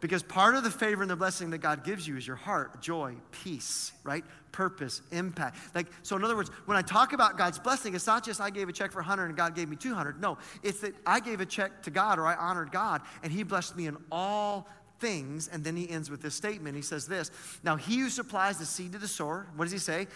Because 0.00 0.22
part 0.22 0.54
of 0.54 0.64
the 0.64 0.70
favor 0.70 1.02
and 1.02 1.10
the 1.10 1.16
blessing 1.16 1.50
that 1.50 1.58
God 1.58 1.84
gives 1.84 2.08
you 2.08 2.16
is 2.16 2.26
your 2.26 2.36
heart, 2.36 2.80
joy, 2.80 3.14
peace, 3.32 3.92
right? 4.02 4.24
Purpose, 4.50 5.02
impact. 5.10 5.58
Like, 5.74 5.88
so 6.02 6.16
in 6.16 6.24
other 6.24 6.36
words, 6.36 6.50
when 6.64 6.76
I 6.76 6.82
talk 6.82 7.12
about 7.12 7.36
God's 7.36 7.58
blessing, 7.58 7.94
it's 7.94 8.06
not 8.06 8.24
just 8.24 8.40
I 8.40 8.48
gave 8.48 8.68
a 8.68 8.72
check 8.72 8.92
for 8.92 9.00
100 9.00 9.26
and 9.26 9.36
God 9.36 9.54
gave 9.54 9.68
me 9.68 9.76
200. 9.76 10.20
No, 10.20 10.38
it's 10.62 10.80
that 10.80 10.94
I 11.06 11.20
gave 11.20 11.40
a 11.40 11.46
check 11.46 11.82
to 11.82 11.90
God 11.90 12.18
or 12.18 12.26
I 12.26 12.34
honored 12.34 12.72
God 12.72 13.02
and 13.22 13.30
He 13.30 13.42
blessed 13.42 13.76
me 13.76 13.86
in 13.86 13.96
all 14.10 14.68
things. 15.00 15.48
And 15.48 15.64
then 15.64 15.76
He 15.76 15.88
ends 15.88 16.10
with 16.10 16.22
this 16.22 16.34
statement. 16.34 16.76
He 16.76 16.82
says 16.82 17.06
this 17.06 17.30
Now, 17.62 17.76
He 17.76 17.98
who 17.98 18.08
supplies 18.08 18.58
the 18.58 18.66
seed 18.66 18.92
to 18.92 18.98
the 18.98 19.08
sower, 19.08 19.46
what 19.56 19.66
does 19.66 19.72
He 19.72 19.78
say? 19.78 20.06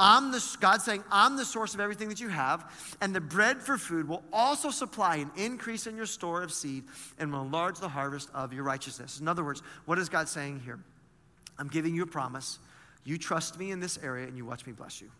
I'm 0.00 0.32
the, 0.32 0.42
God's 0.60 0.84
saying, 0.84 1.04
I'm 1.12 1.36
the 1.36 1.44
source 1.44 1.74
of 1.74 1.80
everything 1.80 2.08
that 2.08 2.20
you 2.20 2.28
have, 2.28 2.96
and 3.02 3.14
the 3.14 3.20
bread 3.20 3.62
for 3.62 3.76
food 3.76 4.08
will 4.08 4.22
also 4.32 4.70
supply 4.70 5.16
an 5.16 5.30
increase 5.36 5.86
in 5.86 5.94
your 5.94 6.06
store 6.06 6.42
of 6.42 6.52
seed 6.52 6.84
and 7.18 7.30
will 7.30 7.42
enlarge 7.42 7.78
the 7.78 7.88
harvest 7.88 8.30
of 8.32 8.54
your 8.54 8.64
righteousness. 8.64 9.20
In 9.20 9.28
other 9.28 9.44
words, 9.44 9.62
what 9.84 9.98
is 9.98 10.08
God 10.08 10.26
saying 10.26 10.60
here? 10.64 10.78
I'm 11.58 11.68
giving 11.68 11.94
you 11.94 12.02
a 12.02 12.06
promise. 12.06 12.58
You 13.04 13.18
trust 13.18 13.58
me 13.58 13.70
in 13.70 13.80
this 13.80 13.98
area, 14.02 14.26
and 14.26 14.38
you 14.38 14.46
watch 14.46 14.66
me 14.66 14.72
bless 14.72 15.02
you. 15.02 15.10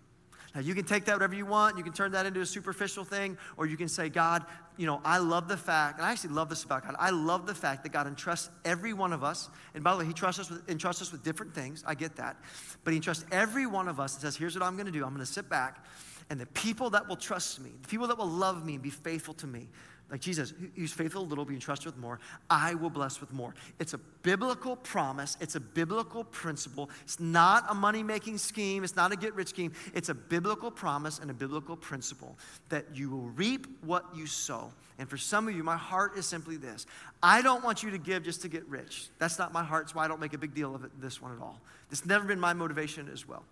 Now, 0.54 0.60
you 0.60 0.74
can 0.74 0.84
take 0.84 1.04
that 1.04 1.12
whatever 1.12 1.34
you 1.34 1.46
want. 1.46 1.78
You 1.78 1.84
can 1.84 1.92
turn 1.92 2.12
that 2.12 2.26
into 2.26 2.40
a 2.40 2.46
superficial 2.46 3.04
thing, 3.04 3.38
or 3.56 3.66
you 3.66 3.76
can 3.76 3.88
say, 3.88 4.08
God, 4.08 4.44
you 4.76 4.86
know, 4.86 5.00
I 5.04 5.18
love 5.18 5.46
the 5.46 5.56
fact, 5.56 5.98
and 5.98 6.06
I 6.06 6.10
actually 6.10 6.34
love 6.34 6.48
this 6.48 6.64
about 6.64 6.84
God. 6.84 6.96
I 6.98 7.10
love 7.10 7.46
the 7.46 7.54
fact 7.54 7.84
that 7.84 7.92
God 7.92 8.06
entrusts 8.06 8.50
every 8.64 8.92
one 8.92 9.12
of 9.12 9.22
us. 9.22 9.48
And 9.74 9.84
by 9.84 9.92
the 9.92 9.98
way, 9.98 10.06
He 10.06 10.12
trusts 10.12 10.40
us 10.40 10.50
with, 10.50 10.68
entrusts 10.68 11.02
us 11.02 11.12
with 11.12 11.22
different 11.22 11.54
things. 11.54 11.84
I 11.86 11.94
get 11.94 12.16
that. 12.16 12.36
But 12.82 12.92
He 12.92 12.96
entrusts 12.96 13.24
every 13.30 13.66
one 13.66 13.86
of 13.86 14.00
us 14.00 14.14
and 14.14 14.22
says, 14.22 14.36
here's 14.36 14.58
what 14.58 14.64
I'm 14.64 14.74
going 14.74 14.86
to 14.86 14.92
do. 14.92 15.04
I'm 15.04 15.14
going 15.14 15.24
to 15.24 15.32
sit 15.32 15.48
back, 15.48 15.84
and 16.30 16.40
the 16.40 16.46
people 16.46 16.90
that 16.90 17.06
will 17.08 17.16
trust 17.16 17.60
me, 17.60 17.70
the 17.82 17.88
people 17.88 18.08
that 18.08 18.18
will 18.18 18.26
love 18.26 18.64
me 18.64 18.74
and 18.74 18.82
be 18.82 18.90
faithful 18.90 19.34
to 19.34 19.46
me, 19.46 19.68
like 20.10 20.20
Jesus, 20.20 20.52
who's 20.74 20.92
faithful 20.92 21.22
a 21.22 21.24
little, 21.24 21.44
be 21.44 21.54
entrusted 21.54 21.86
with 21.86 21.98
more, 21.98 22.18
I 22.48 22.74
will 22.74 22.90
bless 22.90 23.20
with 23.20 23.32
more. 23.32 23.54
It's 23.78 23.94
a 23.94 23.98
biblical 23.98 24.76
promise. 24.76 25.36
It's 25.40 25.54
a 25.54 25.60
biblical 25.60 26.24
principle. 26.24 26.90
It's 27.04 27.20
not 27.20 27.64
a 27.68 27.74
money 27.74 28.02
making 28.02 28.38
scheme. 28.38 28.82
It's 28.82 28.96
not 28.96 29.12
a 29.12 29.16
get 29.16 29.34
rich 29.34 29.48
scheme. 29.48 29.72
It's 29.94 30.08
a 30.08 30.14
biblical 30.14 30.70
promise 30.70 31.20
and 31.20 31.30
a 31.30 31.34
biblical 31.34 31.76
principle 31.76 32.36
that 32.70 32.86
you 32.94 33.10
will 33.10 33.28
reap 33.30 33.66
what 33.84 34.04
you 34.14 34.26
sow. 34.26 34.72
And 34.98 35.08
for 35.08 35.16
some 35.16 35.48
of 35.48 35.56
you, 35.56 35.62
my 35.62 35.76
heart 35.76 36.16
is 36.16 36.26
simply 36.26 36.56
this 36.56 36.86
I 37.22 37.40
don't 37.40 37.64
want 37.64 37.82
you 37.82 37.90
to 37.90 37.98
give 37.98 38.24
just 38.24 38.42
to 38.42 38.48
get 38.48 38.66
rich. 38.68 39.08
That's 39.18 39.38
not 39.38 39.52
my 39.52 39.62
heart. 39.62 39.84
It's 39.84 39.94
why 39.94 40.04
I 40.04 40.08
don't 40.08 40.20
make 40.20 40.34
a 40.34 40.38
big 40.38 40.54
deal 40.54 40.74
of 40.74 40.84
it, 40.84 40.90
this 41.00 41.22
one 41.22 41.32
at 41.32 41.40
all. 41.40 41.60
It's 41.90 42.04
never 42.04 42.24
been 42.24 42.40
my 42.40 42.52
motivation 42.52 43.08
as 43.12 43.26
well. 43.26 43.44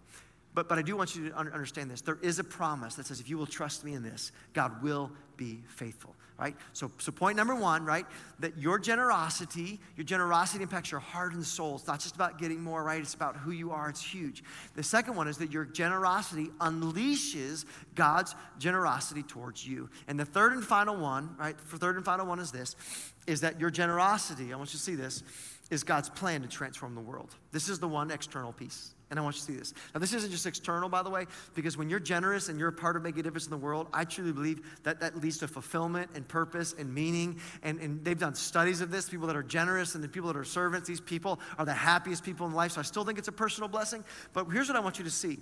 But, 0.54 0.68
but 0.68 0.78
I 0.78 0.82
do 0.82 0.96
want 0.96 1.14
you 1.14 1.28
to 1.28 1.37
understand 1.37 1.90
this. 1.90 2.00
There 2.00 2.18
is 2.22 2.38
a 2.38 2.44
promise 2.44 2.94
that 2.96 3.06
says 3.06 3.20
if 3.20 3.28
you 3.28 3.38
will 3.38 3.46
trust 3.46 3.84
me 3.84 3.94
in 3.94 4.02
this, 4.02 4.32
God 4.54 4.82
will 4.82 5.11
be 5.37 5.62
faithful 5.68 6.14
right? 6.38 6.54
So, 6.72 6.90
so 6.98 7.11
point 7.11 7.37
number 7.37 7.54
one, 7.54 7.84
right? 7.84 8.06
That 8.38 8.56
your 8.58 8.78
generosity, 8.78 9.80
your 9.96 10.04
generosity 10.04 10.62
impacts 10.62 10.90
your 10.90 11.00
heart 11.00 11.34
and 11.34 11.44
soul. 11.44 11.74
It's 11.74 11.87
not 11.87 11.98
just 11.98 12.14
about 12.14 12.38
getting 12.38 12.62
more, 12.62 12.84
right? 12.84 13.00
It's 13.00 13.14
about 13.14 13.37
who 13.37 13.50
you 13.50 13.72
are. 13.72 13.88
It's 13.88 14.02
huge. 14.02 14.44
The 14.76 14.82
second 14.84 15.16
one 15.16 15.26
is 15.26 15.37
that 15.38 15.50
your 15.50 15.64
generosity 15.64 16.46
unleashes 16.61 17.64
God's 17.96 18.37
generosity 18.58 19.24
towards 19.24 19.66
you. 19.66 19.90
And 20.06 20.18
the 20.18 20.24
third 20.24 20.52
and 20.52 20.64
final 20.64 20.96
one, 20.96 21.34
right? 21.38 21.61
For 21.61 21.76
third 21.76 21.96
and 21.96 22.04
final 22.04 22.24
one 22.24 22.38
is 22.38 22.52
this, 22.52 22.76
is 23.26 23.40
that 23.40 23.58
your 23.58 23.70
generosity, 23.70 24.52
I 24.52 24.56
want 24.56 24.72
you 24.72 24.78
to 24.78 24.84
see 24.84 24.94
this, 24.94 25.24
is 25.70 25.82
God's 25.82 26.08
plan 26.08 26.42
to 26.42 26.48
transform 26.48 26.94
the 26.94 27.00
world. 27.00 27.34
This 27.50 27.68
is 27.68 27.80
the 27.80 27.88
one 27.88 28.12
external 28.12 28.52
piece. 28.52 28.94
And 29.11 29.18
I 29.18 29.23
want 29.23 29.37
you 29.37 29.40
to 29.40 29.47
see 29.47 29.57
this. 29.57 29.73
Now, 29.94 30.01
this 30.01 30.12
isn't 30.12 30.31
just 30.31 30.44
external, 30.44 30.90
by 30.90 31.03
the 31.03 31.09
way, 31.09 31.27
because 31.55 31.79
when 31.79 31.88
you're 31.88 32.01
generous 32.01 32.51
and 32.51 32.59
you're 32.59 32.68
a 32.68 32.73
part 32.73 32.94
of 32.94 33.03
making 33.03 33.21
a 33.21 33.23
difference 33.23 33.47
in 33.47 33.51
the 33.51 33.57
world, 33.57 33.87
I 33.92 34.05
truly 34.05 34.33
believe 34.33 34.61
that 34.83 35.01
that 35.01 35.16
leads 35.16 35.38
to 35.38 35.49
fulfillment 35.49 36.11
and 36.14 36.29
purpose 36.29 36.75
and 36.79 36.92
meaning. 36.92 37.40
And, 37.62 37.81
and 37.81 38.05
they've 38.05 38.18
done 38.18 38.35
studies 38.35 38.83
of 38.83 38.90
this. 38.90 39.09
People 39.09 39.27
that 39.29 39.37
are 39.37 39.42
generous 39.42 39.94
and 39.94 40.05
the 40.05 40.09
people 40.09 40.31
that 40.31 40.38
are 40.38 40.44
servants, 40.44 40.87
these 40.87 41.01
people 41.01 41.40
are 41.59 41.64
the 41.64 41.73
happiest 41.73 42.23
people 42.23 42.47
in 42.47 42.53
life. 42.53 42.73
So 42.73 42.81
I 42.81 42.85
still 42.85 43.05
think 43.05 43.18
it's 43.18 43.29
a 43.29 43.33
personal 43.33 43.68
blessing. 43.68 44.05
But 44.35 44.44
here's 44.51 44.68
what 44.68 44.77
I 44.77 44.81
want 44.81 44.99
you 44.99 45.05
to 45.05 45.11
see 45.11 45.38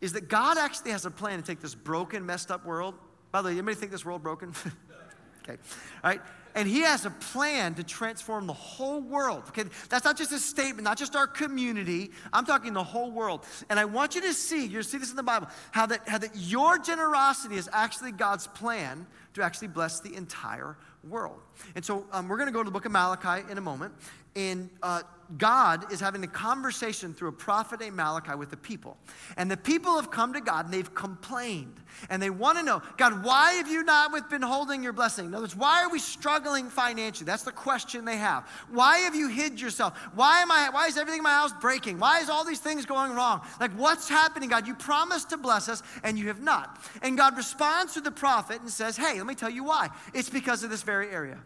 is 0.00 0.14
that 0.14 0.28
God 0.28 0.56
actually 0.56 0.92
has 0.92 1.04
a 1.04 1.10
plan 1.10 1.38
to 1.38 1.44
take 1.44 1.60
this 1.60 1.74
broken, 1.74 2.24
messed 2.24 2.50
up 2.50 2.64
world. 2.64 2.94
By 3.32 3.42
the 3.42 3.48
way, 3.48 3.52
anybody 3.52 3.76
think 3.76 3.92
this 3.92 4.04
world 4.04 4.22
broken? 4.22 4.54
okay. 5.42 5.58
All 6.02 6.10
right. 6.10 6.22
And 6.54 6.68
he 6.68 6.80
has 6.80 7.06
a 7.06 7.10
plan 7.10 7.74
to 7.74 7.84
transform 7.84 8.46
the 8.46 8.52
whole 8.52 9.00
world. 9.00 9.44
Okay, 9.48 9.64
that's 9.88 10.04
not 10.04 10.16
just 10.16 10.32
a 10.32 10.38
statement, 10.38 10.84
not 10.84 10.98
just 10.98 11.14
our 11.14 11.26
community. 11.26 12.10
I'm 12.32 12.44
talking 12.44 12.72
the 12.72 12.84
whole 12.84 13.10
world. 13.10 13.44
And 13.68 13.78
I 13.78 13.84
want 13.84 14.14
you 14.14 14.20
to 14.22 14.32
see, 14.32 14.66
you 14.66 14.82
see 14.82 14.98
this 14.98 15.10
in 15.10 15.16
the 15.16 15.22
Bible, 15.22 15.48
how 15.70 15.86
that, 15.86 16.08
how 16.08 16.18
that 16.18 16.36
your 16.36 16.78
generosity 16.78 17.56
is 17.56 17.68
actually 17.72 18.12
God's 18.12 18.46
plan 18.46 19.06
to 19.34 19.42
actually 19.42 19.68
bless 19.68 20.00
the 20.00 20.14
entire 20.14 20.76
world. 21.08 21.40
And 21.74 21.84
so 21.84 22.04
um, 22.12 22.28
we're 22.28 22.36
going 22.36 22.48
to 22.48 22.52
go 22.52 22.60
to 22.62 22.66
the 22.66 22.72
book 22.72 22.84
of 22.84 22.92
Malachi 22.92 23.50
in 23.50 23.58
a 23.58 23.60
moment. 23.60 23.94
And 24.36 24.70
uh, 24.82 25.02
God 25.38 25.92
is 25.92 26.00
having 26.00 26.24
a 26.24 26.28
conversation 26.28 27.14
through 27.14 27.28
a 27.28 27.32
prophet 27.32 27.80
named 27.80 27.96
Malachi 27.96 28.34
with 28.34 28.50
the 28.50 28.56
people. 28.56 28.96
And 29.36 29.50
the 29.50 29.56
people 29.56 29.96
have 29.96 30.10
come 30.10 30.32
to 30.32 30.40
God 30.40 30.64
and 30.64 30.74
they've 30.74 30.94
complained. 30.94 31.76
And 32.08 32.22
they 32.22 32.30
want 32.30 32.58
to 32.58 32.64
know, 32.64 32.82
God, 32.96 33.24
why 33.24 33.52
have 33.54 33.68
you 33.68 33.82
not 33.84 34.30
been 34.30 34.42
holding 34.42 34.82
your 34.82 34.92
blessing? 34.92 35.26
In 35.26 35.34
other 35.34 35.42
words, 35.42 35.56
why 35.56 35.82
are 35.82 35.90
we 35.90 35.98
struggling 35.98 36.68
financially? 36.68 37.26
That's 37.26 37.42
the 37.42 37.52
question 37.52 38.04
they 38.04 38.16
have. 38.16 38.48
Why 38.70 38.98
have 38.98 39.14
you 39.14 39.28
hid 39.28 39.60
yourself? 39.60 39.96
Why 40.14 40.40
am 40.40 40.50
I 40.50 40.70
why 40.70 40.86
is 40.86 40.96
everything 40.96 41.18
in 41.18 41.24
my 41.24 41.30
house 41.30 41.52
breaking? 41.60 41.98
Why 41.98 42.20
is 42.20 42.30
all 42.30 42.44
these 42.44 42.60
things 42.60 42.86
going 42.86 43.12
wrong? 43.12 43.42
Like 43.60 43.72
what's 43.72 44.08
happening, 44.08 44.48
God? 44.48 44.66
You 44.66 44.74
promised 44.74 45.30
to 45.30 45.36
bless 45.36 45.68
us 45.68 45.82
and 46.02 46.18
you 46.18 46.28
have 46.28 46.40
not. 46.40 46.78
And 47.02 47.16
God 47.16 47.36
responds 47.36 47.94
to 47.94 48.00
the 48.00 48.12
prophet 48.12 48.60
and 48.60 48.70
says, 48.70 48.96
Hey, 48.96 49.16
let 49.18 49.26
me 49.26 49.34
tell 49.34 49.50
you 49.50 49.64
why. 49.64 49.90
It's 50.14 50.30
because 50.30 50.64
of 50.64 50.70
this 50.70 50.82
very 50.82 51.10
area. 51.10 51.38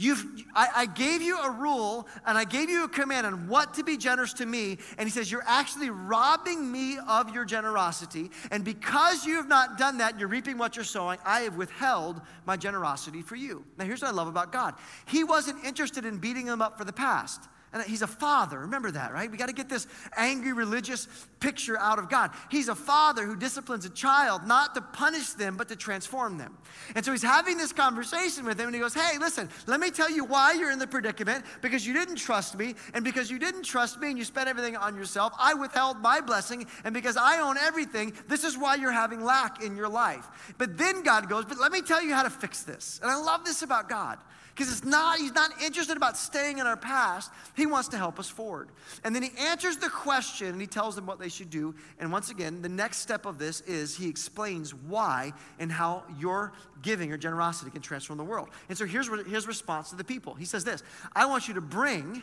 You've, 0.00 0.24
I, 0.54 0.68
I 0.76 0.86
gave 0.86 1.22
you 1.22 1.40
a 1.40 1.50
rule 1.50 2.06
and 2.24 2.38
I 2.38 2.44
gave 2.44 2.70
you 2.70 2.84
a 2.84 2.88
command 2.88 3.26
on 3.26 3.48
what 3.48 3.74
to 3.74 3.82
be 3.82 3.96
generous 3.96 4.32
to 4.34 4.46
me. 4.46 4.78
And 4.96 5.08
he 5.08 5.10
says, 5.10 5.30
You're 5.30 5.42
actually 5.44 5.90
robbing 5.90 6.70
me 6.70 6.98
of 7.08 7.34
your 7.34 7.44
generosity. 7.44 8.30
And 8.52 8.64
because 8.64 9.26
you 9.26 9.34
have 9.34 9.48
not 9.48 9.76
done 9.76 9.98
that, 9.98 10.16
you're 10.16 10.28
reaping 10.28 10.56
what 10.56 10.76
you're 10.76 10.84
sowing. 10.84 11.18
I 11.24 11.40
have 11.40 11.56
withheld 11.56 12.20
my 12.46 12.56
generosity 12.56 13.22
for 13.22 13.34
you. 13.34 13.64
Now, 13.76 13.86
here's 13.86 14.00
what 14.00 14.08
I 14.08 14.14
love 14.14 14.28
about 14.28 14.52
God 14.52 14.74
He 15.06 15.24
wasn't 15.24 15.64
interested 15.64 16.04
in 16.04 16.18
beating 16.18 16.46
them 16.46 16.62
up 16.62 16.78
for 16.78 16.84
the 16.84 16.92
past. 16.92 17.48
And 17.72 17.82
he's 17.82 18.00
a 18.00 18.06
father. 18.06 18.60
Remember 18.60 18.90
that, 18.90 19.12
right? 19.12 19.30
We 19.30 19.36
got 19.36 19.48
to 19.48 19.54
get 19.54 19.68
this 19.68 19.86
angry 20.16 20.54
religious 20.54 21.06
picture 21.38 21.78
out 21.78 21.98
of 21.98 22.08
God. 22.08 22.30
He's 22.50 22.68
a 22.68 22.74
father 22.74 23.26
who 23.26 23.36
disciplines 23.36 23.84
a 23.84 23.90
child 23.90 24.46
not 24.46 24.74
to 24.74 24.80
punish 24.80 25.30
them, 25.30 25.56
but 25.56 25.68
to 25.68 25.76
transform 25.76 26.38
them. 26.38 26.56
And 26.94 27.04
so 27.04 27.12
he's 27.12 27.22
having 27.22 27.58
this 27.58 27.72
conversation 27.72 28.46
with 28.46 28.58
him, 28.58 28.66
and 28.66 28.74
he 28.74 28.80
goes, 28.80 28.94
Hey, 28.94 29.18
listen, 29.18 29.50
let 29.66 29.80
me 29.80 29.90
tell 29.90 30.10
you 30.10 30.24
why 30.24 30.52
you're 30.52 30.70
in 30.70 30.78
the 30.78 30.86
predicament 30.86 31.44
because 31.60 31.86
you 31.86 31.92
didn't 31.92 32.16
trust 32.16 32.56
me. 32.56 32.74
And 32.94 33.04
because 33.04 33.30
you 33.30 33.38
didn't 33.38 33.64
trust 33.64 34.00
me 34.00 34.08
and 34.08 34.18
you 34.18 34.24
spent 34.24 34.48
everything 34.48 34.76
on 34.76 34.96
yourself, 34.96 35.34
I 35.38 35.52
withheld 35.52 36.00
my 36.00 36.22
blessing. 36.22 36.66
And 36.84 36.94
because 36.94 37.18
I 37.18 37.40
own 37.40 37.58
everything, 37.58 38.14
this 38.28 38.44
is 38.44 38.56
why 38.56 38.76
you're 38.76 38.92
having 38.92 39.22
lack 39.22 39.62
in 39.62 39.76
your 39.76 39.90
life. 39.90 40.26
But 40.56 40.78
then 40.78 41.02
God 41.02 41.28
goes, 41.28 41.44
But 41.44 41.58
let 41.58 41.70
me 41.70 41.82
tell 41.82 42.02
you 42.02 42.14
how 42.14 42.22
to 42.22 42.30
fix 42.30 42.62
this. 42.62 42.98
And 43.02 43.10
I 43.10 43.16
love 43.16 43.44
this 43.44 43.60
about 43.60 43.90
God 43.90 44.18
because 44.58 44.72
it's 44.72 44.84
not 44.84 45.18
he's 45.18 45.34
not 45.34 45.52
interested 45.62 45.96
about 45.96 46.16
staying 46.16 46.58
in 46.58 46.66
our 46.66 46.76
past 46.76 47.30
he 47.54 47.64
wants 47.64 47.86
to 47.86 47.96
help 47.96 48.18
us 48.18 48.28
forward 48.28 48.68
and 49.04 49.14
then 49.14 49.22
he 49.22 49.30
answers 49.38 49.76
the 49.76 49.88
question 49.88 50.48
and 50.48 50.60
he 50.60 50.66
tells 50.66 50.96
them 50.96 51.06
what 51.06 51.20
they 51.20 51.28
should 51.28 51.48
do 51.48 51.72
and 52.00 52.10
once 52.10 52.30
again 52.30 52.60
the 52.60 52.68
next 52.68 52.98
step 52.98 53.24
of 53.24 53.38
this 53.38 53.60
is 53.62 53.96
he 53.96 54.08
explains 54.08 54.74
why 54.74 55.32
and 55.60 55.70
how 55.70 56.02
your 56.18 56.52
giving 56.82 57.12
or 57.12 57.16
generosity 57.16 57.70
can 57.70 57.80
transform 57.80 58.16
the 58.16 58.24
world 58.24 58.48
and 58.68 58.76
so 58.76 58.84
here's 58.84 59.08
his 59.28 59.46
response 59.46 59.90
to 59.90 59.96
the 59.96 60.02
people 60.02 60.34
he 60.34 60.44
says 60.44 60.64
this 60.64 60.82
i 61.14 61.24
want 61.24 61.46
you 61.46 61.54
to 61.54 61.60
bring 61.60 62.20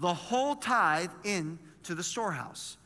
the 0.00 0.12
whole 0.12 0.56
tithe 0.56 1.12
into 1.22 1.94
the 1.94 2.02
storehouse 2.02 2.78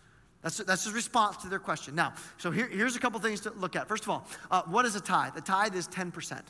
that's, 0.42 0.58
that's 0.58 0.84
his 0.84 0.92
response 0.92 1.38
to 1.38 1.48
their 1.48 1.58
question. 1.58 1.94
Now, 1.94 2.12
so 2.36 2.50
here, 2.50 2.66
here's 2.66 2.96
a 2.96 2.98
couple 2.98 3.18
things 3.18 3.40
to 3.40 3.50
look 3.52 3.76
at. 3.76 3.88
First 3.88 4.02
of 4.02 4.10
all, 4.10 4.26
uh, 4.50 4.60
what 4.66 4.84
is 4.84 4.94
a 4.94 5.00
tithe? 5.00 5.34
A 5.38 5.40
tithe 5.40 5.74
is 5.74 5.88
10%. 5.88 6.42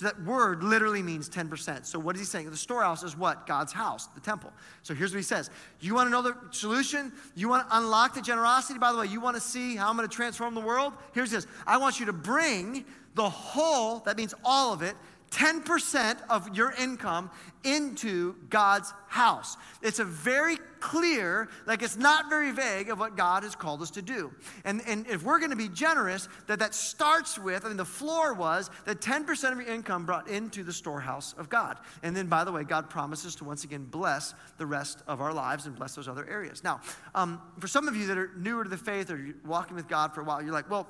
So 0.00 0.06
that 0.06 0.22
word 0.22 0.62
literally 0.64 1.02
means 1.02 1.28
10%. 1.28 1.84
So 1.84 1.98
what 1.98 2.14
is 2.14 2.22
he 2.22 2.26
saying? 2.26 2.50
The 2.50 2.56
storehouse 2.56 3.02
is 3.02 3.18
what? 3.18 3.46
God's 3.46 3.70
house, 3.70 4.06
the 4.06 4.20
temple. 4.20 4.50
So 4.82 4.94
here's 4.94 5.12
what 5.12 5.18
he 5.18 5.22
says. 5.22 5.50
You 5.78 5.94
want 5.94 6.06
to 6.06 6.10
know 6.10 6.22
the 6.22 6.34
solution? 6.52 7.12
You 7.34 7.50
want 7.50 7.68
to 7.68 7.76
unlock 7.76 8.14
the 8.14 8.22
generosity? 8.22 8.78
By 8.78 8.92
the 8.92 8.98
way, 8.98 9.08
you 9.08 9.20
want 9.20 9.36
to 9.36 9.42
see 9.42 9.76
how 9.76 9.90
I'm 9.90 9.98
going 9.98 10.08
to 10.08 10.16
transform 10.16 10.54
the 10.54 10.62
world? 10.62 10.94
Here's 11.12 11.30
this. 11.30 11.46
I 11.66 11.76
want 11.76 12.00
you 12.00 12.06
to 12.06 12.14
bring 12.14 12.86
the 13.14 13.28
whole, 13.28 13.98
that 14.06 14.16
means 14.16 14.32
all 14.42 14.72
of 14.72 14.80
it, 14.80 14.96
10% 15.30 16.18
of 16.28 16.56
your 16.56 16.72
income 16.72 17.30
into 17.62 18.34
God's 18.48 18.92
house. 19.06 19.56
It's 19.82 19.98
a 19.98 20.04
very 20.04 20.56
clear, 20.80 21.48
like 21.66 21.82
it's 21.82 21.96
not 21.96 22.28
very 22.28 22.52
vague 22.52 22.88
of 22.88 22.98
what 22.98 23.16
God 23.16 23.42
has 23.42 23.54
called 23.54 23.82
us 23.82 23.90
to 23.92 24.02
do. 24.02 24.32
And, 24.64 24.80
and 24.86 25.06
if 25.06 25.22
we're 25.22 25.38
going 25.38 25.50
to 25.50 25.56
be 25.56 25.68
generous, 25.68 26.28
that 26.46 26.58
that 26.60 26.74
starts 26.74 27.38
with, 27.38 27.64
I 27.64 27.68
mean, 27.68 27.76
the 27.76 27.84
floor 27.84 28.34
was 28.34 28.70
that 28.86 29.00
10% 29.00 29.52
of 29.52 29.58
your 29.58 29.68
income 29.68 30.06
brought 30.06 30.28
into 30.28 30.64
the 30.64 30.72
storehouse 30.72 31.34
of 31.34 31.48
God. 31.48 31.78
And 32.02 32.16
then, 32.16 32.26
by 32.26 32.44
the 32.44 32.52
way, 32.52 32.64
God 32.64 32.88
promises 32.88 33.36
to 33.36 33.44
once 33.44 33.64
again 33.64 33.84
bless 33.84 34.34
the 34.56 34.66
rest 34.66 35.02
of 35.06 35.20
our 35.20 35.32
lives 35.32 35.66
and 35.66 35.76
bless 35.76 35.94
those 35.94 36.08
other 36.08 36.28
areas. 36.28 36.64
Now, 36.64 36.80
um, 37.14 37.40
for 37.58 37.68
some 37.68 37.88
of 37.88 37.94
you 37.94 38.06
that 38.06 38.18
are 38.18 38.30
newer 38.36 38.64
to 38.64 38.70
the 38.70 38.78
faith 38.78 39.10
or 39.10 39.34
walking 39.44 39.76
with 39.76 39.86
God 39.86 40.14
for 40.14 40.22
a 40.22 40.24
while, 40.24 40.42
you're 40.42 40.52
like, 40.52 40.70
well, 40.70 40.88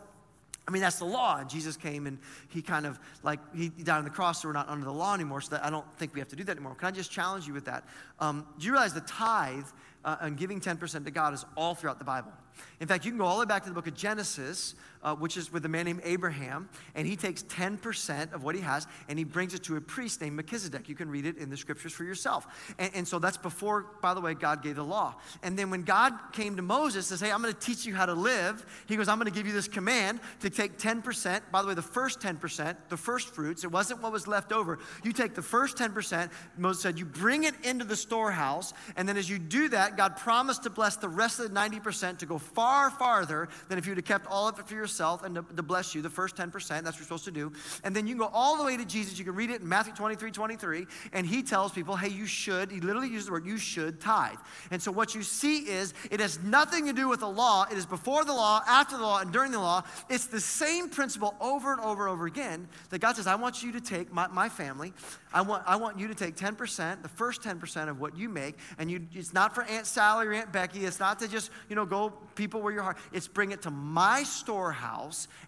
I 0.70 0.72
mean, 0.72 0.82
that's 0.82 1.00
the 1.00 1.04
law. 1.04 1.42
Jesus 1.42 1.76
came 1.76 2.06
and 2.06 2.16
he 2.48 2.62
kind 2.62 2.86
of 2.86 3.00
like, 3.24 3.40
he 3.52 3.70
died 3.70 3.98
on 3.98 4.04
the 4.04 4.10
cross, 4.10 4.40
so 4.40 4.48
we're 4.48 4.54
not 4.54 4.68
under 4.68 4.84
the 4.84 4.92
law 4.92 5.14
anymore. 5.14 5.40
So 5.40 5.58
I 5.60 5.68
don't 5.68 5.84
think 5.94 6.14
we 6.14 6.20
have 6.20 6.28
to 6.28 6.36
do 6.36 6.44
that 6.44 6.52
anymore. 6.52 6.76
Can 6.76 6.86
I 6.86 6.90
just 6.92 7.10
challenge 7.10 7.48
you 7.48 7.52
with 7.52 7.64
that? 7.64 7.82
Um, 8.20 8.46
do 8.56 8.66
you 8.66 8.70
realize 8.70 8.94
the 8.94 9.00
tithe 9.00 9.66
uh, 10.04 10.18
and 10.20 10.36
giving 10.36 10.60
10% 10.60 11.04
to 11.04 11.10
God 11.10 11.34
is 11.34 11.44
all 11.56 11.74
throughout 11.74 11.98
the 11.98 12.04
Bible? 12.04 12.30
In 12.78 12.86
fact, 12.86 13.04
you 13.04 13.10
can 13.10 13.18
go 13.18 13.24
all 13.24 13.34
the 13.34 13.40
way 13.40 13.46
back 13.46 13.64
to 13.64 13.68
the 13.68 13.74
book 13.74 13.88
of 13.88 13.94
Genesis, 13.94 14.76
uh, 15.02 15.14
which 15.14 15.36
is 15.36 15.52
with 15.52 15.64
a 15.64 15.68
man 15.68 15.86
named 15.86 16.00
Abraham, 16.04 16.68
and 16.94 17.06
he 17.06 17.16
takes 17.16 17.42
10% 17.44 18.32
of 18.32 18.42
what 18.42 18.54
he 18.54 18.60
has 18.60 18.86
and 19.08 19.18
he 19.18 19.24
brings 19.24 19.54
it 19.54 19.62
to 19.64 19.76
a 19.76 19.80
priest 19.80 20.20
named 20.20 20.36
Melchizedek. 20.36 20.88
You 20.88 20.94
can 20.94 21.08
read 21.08 21.26
it 21.26 21.38
in 21.38 21.48
the 21.48 21.56
scriptures 21.56 21.92
for 21.92 22.04
yourself. 22.04 22.74
And, 22.78 22.90
and 22.94 23.08
so 23.08 23.18
that's 23.18 23.36
before, 23.36 23.86
by 24.02 24.14
the 24.14 24.20
way, 24.20 24.34
God 24.34 24.62
gave 24.62 24.76
the 24.76 24.84
law. 24.84 25.16
And 25.42 25.58
then 25.58 25.70
when 25.70 25.82
God 25.82 26.12
came 26.32 26.56
to 26.56 26.62
Moses, 26.62 27.06
says, 27.06 27.20
Hey, 27.20 27.32
I'm 27.32 27.40
going 27.40 27.54
to 27.54 27.60
teach 27.60 27.86
you 27.86 27.94
how 27.94 28.06
to 28.06 28.14
live, 28.14 28.66
he 28.86 28.96
goes, 28.96 29.08
I'm 29.08 29.18
going 29.18 29.30
to 29.30 29.36
give 29.36 29.46
you 29.46 29.52
this 29.52 29.68
command 29.68 30.20
to 30.40 30.50
take 30.50 30.78
10%. 30.78 31.40
By 31.50 31.62
the 31.62 31.68
way, 31.68 31.74
the 31.74 31.82
first 31.82 32.20
10%, 32.20 32.76
the 32.88 32.96
first 32.96 33.28
fruits, 33.34 33.64
it 33.64 33.72
wasn't 33.72 34.02
what 34.02 34.12
was 34.12 34.26
left 34.26 34.52
over. 34.52 34.78
You 35.02 35.12
take 35.12 35.34
the 35.34 35.42
first 35.42 35.76
10%, 35.78 36.30
Moses 36.58 36.82
said, 36.82 36.98
you 36.98 37.06
bring 37.06 37.44
it 37.44 37.54
into 37.64 37.84
the 37.84 37.96
storehouse, 37.96 38.74
and 38.96 39.08
then 39.08 39.16
as 39.16 39.30
you 39.30 39.38
do 39.38 39.68
that, 39.70 39.96
God 39.96 40.16
promised 40.16 40.64
to 40.64 40.70
bless 40.70 40.96
the 40.96 41.08
rest 41.08 41.40
of 41.40 41.48
the 41.48 41.58
90% 41.58 42.18
to 42.18 42.26
go 42.26 42.38
far 42.38 42.90
farther 42.90 43.48
than 43.68 43.78
if 43.78 43.86
you'd 43.86 43.96
have 43.96 44.04
kept 44.04 44.26
all 44.26 44.48
of 44.48 44.58
it 44.58 44.66
for 44.66 44.74
yourself 44.74 44.89
and 44.98 45.34
to, 45.36 45.44
to 45.56 45.62
bless 45.62 45.94
you, 45.94 46.02
the 46.02 46.10
first 46.10 46.36
10%. 46.36 46.50
That's 46.52 46.84
what 46.84 46.96
you're 46.96 47.04
supposed 47.04 47.24
to 47.24 47.30
do. 47.30 47.52
And 47.84 47.94
then 47.94 48.06
you 48.06 48.14
can 48.14 48.20
go 48.20 48.30
all 48.32 48.56
the 48.56 48.64
way 48.64 48.76
to 48.76 48.84
Jesus. 48.84 49.18
You 49.18 49.24
can 49.24 49.34
read 49.34 49.50
it 49.50 49.60
in 49.60 49.68
Matthew 49.68 49.92
23 49.94 50.30
23. 50.30 50.86
And 51.12 51.26
he 51.26 51.42
tells 51.42 51.72
people, 51.72 51.96
hey, 51.96 52.08
you 52.08 52.26
should, 52.26 52.70
he 52.70 52.80
literally 52.80 53.08
uses 53.08 53.26
the 53.26 53.32
word, 53.32 53.46
you 53.46 53.58
should 53.58 54.00
tithe. 54.00 54.38
And 54.70 54.80
so 54.82 54.90
what 54.90 55.14
you 55.14 55.22
see 55.22 55.60
is 55.60 55.94
it 56.10 56.20
has 56.20 56.40
nothing 56.40 56.86
to 56.86 56.92
do 56.92 57.08
with 57.08 57.20
the 57.20 57.28
law. 57.28 57.66
It 57.70 57.76
is 57.76 57.86
before 57.86 58.24
the 58.24 58.32
law, 58.32 58.62
after 58.66 58.96
the 58.96 59.02
law, 59.02 59.20
and 59.20 59.32
during 59.32 59.52
the 59.52 59.60
law. 59.60 59.82
It's 60.08 60.26
the 60.26 60.40
same 60.40 60.88
principle 60.88 61.34
over 61.40 61.72
and 61.72 61.80
over 61.80 62.06
and 62.06 62.12
over 62.12 62.26
again 62.26 62.68
that 62.90 63.00
God 63.00 63.16
says, 63.16 63.26
I 63.26 63.34
want 63.34 63.62
you 63.62 63.72
to 63.72 63.80
take 63.80 64.12
my, 64.12 64.26
my 64.28 64.48
family, 64.48 64.92
I 65.32 65.42
want, 65.42 65.62
I 65.66 65.76
want 65.76 65.98
you 65.98 66.08
to 66.08 66.14
take 66.14 66.36
10%, 66.36 67.02
the 67.02 67.08
first 67.08 67.42
10% 67.42 67.88
of 67.88 68.00
what 68.00 68.16
you 68.16 68.28
make, 68.28 68.56
and 68.78 68.90
you, 68.90 69.06
it's 69.14 69.32
not 69.32 69.54
for 69.54 69.62
Aunt 69.64 69.86
Sally 69.86 70.26
or 70.26 70.32
Aunt 70.32 70.52
Becky. 70.52 70.84
It's 70.84 70.98
not 70.98 71.18
to 71.20 71.28
just, 71.28 71.50
you 71.68 71.76
know, 71.76 71.86
go 71.86 72.12
people 72.34 72.60
where 72.60 72.72
your 72.72 72.82
heart. 72.82 72.96
It's 73.12 73.28
bring 73.28 73.52
it 73.52 73.62
to 73.62 73.70
my 73.70 74.22
storehouse, 74.22 74.79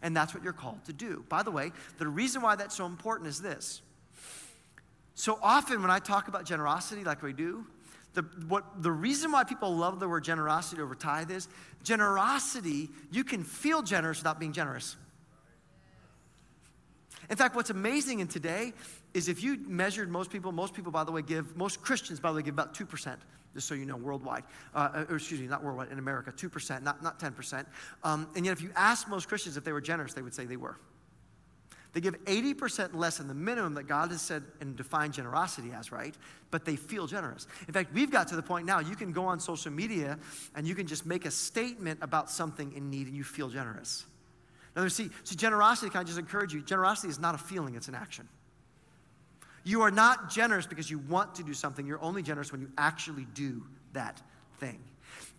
and 0.03 0.17
that's 0.17 0.35
what 0.35 0.43
you're 0.43 0.53
called 0.53 0.85
to 0.85 0.93
do. 0.93 1.25
By 1.29 1.43
the 1.43 1.51
way, 1.51 1.73
the 1.99 2.09
reason 2.09 2.43
why 2.43 2.57
that's 2.57 2.77
so 2.77 2.87
important 2.87 3.29
is 3.29 3.41
this. 3.41 3.83
So 5.15 5.39
often 5.43 5.83
when 5.83 5.91
I 5.91 5.99
talk 5.99 6.29
about 6.29 6.45
generosity 6.45 7.05
like 7.05 7.23
we 7.23 7.33
do, 7.33 7.67
the, 8.15 8.23
what, 8.49 8.83
the 8.83 8.91
reason 8.91 9.33
why 9.33 9.45
people 9.45 9.75
love 9.75 10.01
the 10.01 10.09
word 10.09 10.25
generosity 10.25 10.83
over 10.83 10.95
tithe 10.95 11.31
is 11.31 11.49
generosity, 11.83 12.91
you 13.11 13.25
can 13.25 13.43
feel 13.43 13.83
generous 13.83 14.19
without 14.19 14.39
being 14.39 14.53
generous. 14.53 14.97
In 17.31 17.37
fact, 17.37 17.55
what's 17.55 17.71
amazing 17.71 18.21
in 18.21 18.29
today 18.29 18.73
is 19.15 19.29
if 19.29 19.43
you 19.43 19.59
measured 19.67 20.11
most 20.11 20.31
people, 20.31 20.53
most 20.53 20.75
people, 20.75 20.93
by 20.93 21.05
the 21.05 21.13
way, 21.13 21.23
give, 21.23 21.57
most 21.57 21.81
Christians, 21.81 22.21
by 22.21 22.31
the 22.31 22.37
way, 22.37 22.43
give 22.43 22.55
about 22.55 22.75
2%, 22.75 23.17
just 23.55 23.69
so 23.69 23.75
you 23.75 23.87
know, 23.87 23.97
worldwide. 23.97 24.45
Uh, 24.75 25.05
or 25.09 25.17
excuse 25.17 25.41
me, 25.41 25.47
not 25.47 25.63
worldwide, 25.63 25.91
in 25.91 25.99
America, 25.99 26.33
2%, 26.33 26.83
not, 26.83 27.03
not 27.03 27.19
10%. 27.19 27.67
Um, 28.05 28.29
and 28.35 28.47
yet, 28.47 28.53
if 28.53 28.63
you 28.63 28.71
ask 28.77 29.09
most 29.09 29.29
Christians 29.29 29.57
if 29.57 29.65
they 29.65 29.73
were 29.73 29.81
generous, 29.81 30.15
they 30.15 30.23
would 30.23 30.35
say 30.35 30.45
they 30.45 30.57
were. 30.57 30.77
They 31.93 32.01
give 32.01 32.15
80% 32.25 32.95
less 32.95 33.19
than 33.19 33.29
the 33.29 33.35
minimum 33.35 33.75
that 33.75 33.85
God 33.85 34.11
has 34.13 34.23
said 34.23 34.43
and 34.61 34.75
defined 34.77 35.13
generosity 35.13 35.73
as, 35.73 35.93
right? 35.93 36.15
But 36.51 36.65
they 36.65 36.77
feel 36.77 37.07
generous. 37.07 37.47
In 37.69 37.75
fact, 37.75 37.93
we've 37.93 38.11
got 38.11 38.29
to 38.29 38.37
the 38.37 38.43
point 38.43 38.67
now 38.67 38.79
you 38.79 38.97
can 38.97 39.13
go 39.13 39.27
on 39.27 39.39
social 39.41 39.71
media 39.71 40.19
and 40.55 40.67
you 40.67 40.75
can 40.75 40.87
just 40.87 41.05
make 41.05 41.27
a 41.27 41.31
statement 41.31 41.99
about 42.01 42.31
something 42.31 42.73
in 42.73 42.89
need 42.89 43.09
and 43.09 43.17
you 43.17 43.25
feel 43.25 43.51
generous. 43.51 44.07
Now, 44.75 44.89
see, 44.89 45.11
see, 45.25 45.37
generosity, 45.37 45.91
can 45.91 46.01
I 46.01 46.05
just 46.05 46.19
encourage 46.19 46.55
you? 46.55 46.63
Generosity 46.63 47.09
is 47.09 47.19
not 47.19 47.35
a 47.35 47.39
feeling, 47.39 47.75
it's 47.75 47.89
an 47.89 47.95
action. 47.95 48.27
You 49.65 49.83
are 49.83 49.91
not 49.91 50.31
generous 50.31 50.67
because 50.67 50.91
you 50.91 50.99
want 50.99 51.35
to 51.37 51.43
do 51.43 51.55
something. 51.55 51.87
You're 51.87 52.03
only 52.03 52.23
generous 52.23 52.53
when 52.53 52.61
you 52.61 52.71
actually 52.77 53.27
do 53.35 53.63
that 53.93 54.21
thing. 54.59 54.81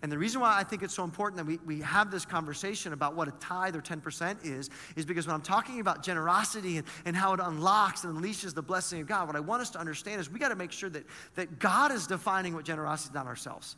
And 0.02 0.12
the 0.12 0.18
reason 0.18 0.42
why 0.42 0.58
I 0.58 0.64
think 0.64 0.84
it's 0.84 0.94
so 0.94 1.06
important 1.06 1.38
that 1.38 1.46
we, 1.46 1.58
we 1.66 1.82
have 1.82 2.12
this 2.12 2.26
conversation 2.26 2.92
about 2.92 3.16
what 3.16 3.30
a 3.30 3.32
tithe 3.40 3.76
or 3.76 3.82
10% 3.82 4.46
is, 4.46 4.70
is 4.98 5.06
because 5.06 5.26
when 5.28 5.34
I'm 5.34 5.42
talking 5.42 5.80
about 5.80 6.04
generosity 6.04 6.78
and, 6.78 6.86
and 7.06 7.16
how 7.16 7.34
it 7.34 7.40
unlocks 7.42 8.04
and 8.04 8.18
unleashes 8.18 8.54
the 8.54 8.62
blessing 8.62 9.00
of 9.00 9.08
God, 9.08 9.28
what 9.28 9.38
I 9.38 9.40
want 9.40 9.62
us 9.62 9.70
to 9.72 9.80
understand 9.80 10.20
is 10.20 10.30
we 10.30 10.40
got 10.40 10.50
to 10.50 10.58
make 10.58 10.74
sure 10.74 10.90
that, 10.90 11.06
that 11.36 11.58
God 11.58 11.94
is 11.94 12.06
defining 12.06 12.54
what 12.54 12.66
generosity 12.66 13.12
is, 13.12 13.16
not 13.16 13.28
ourselves. 13.28 13.78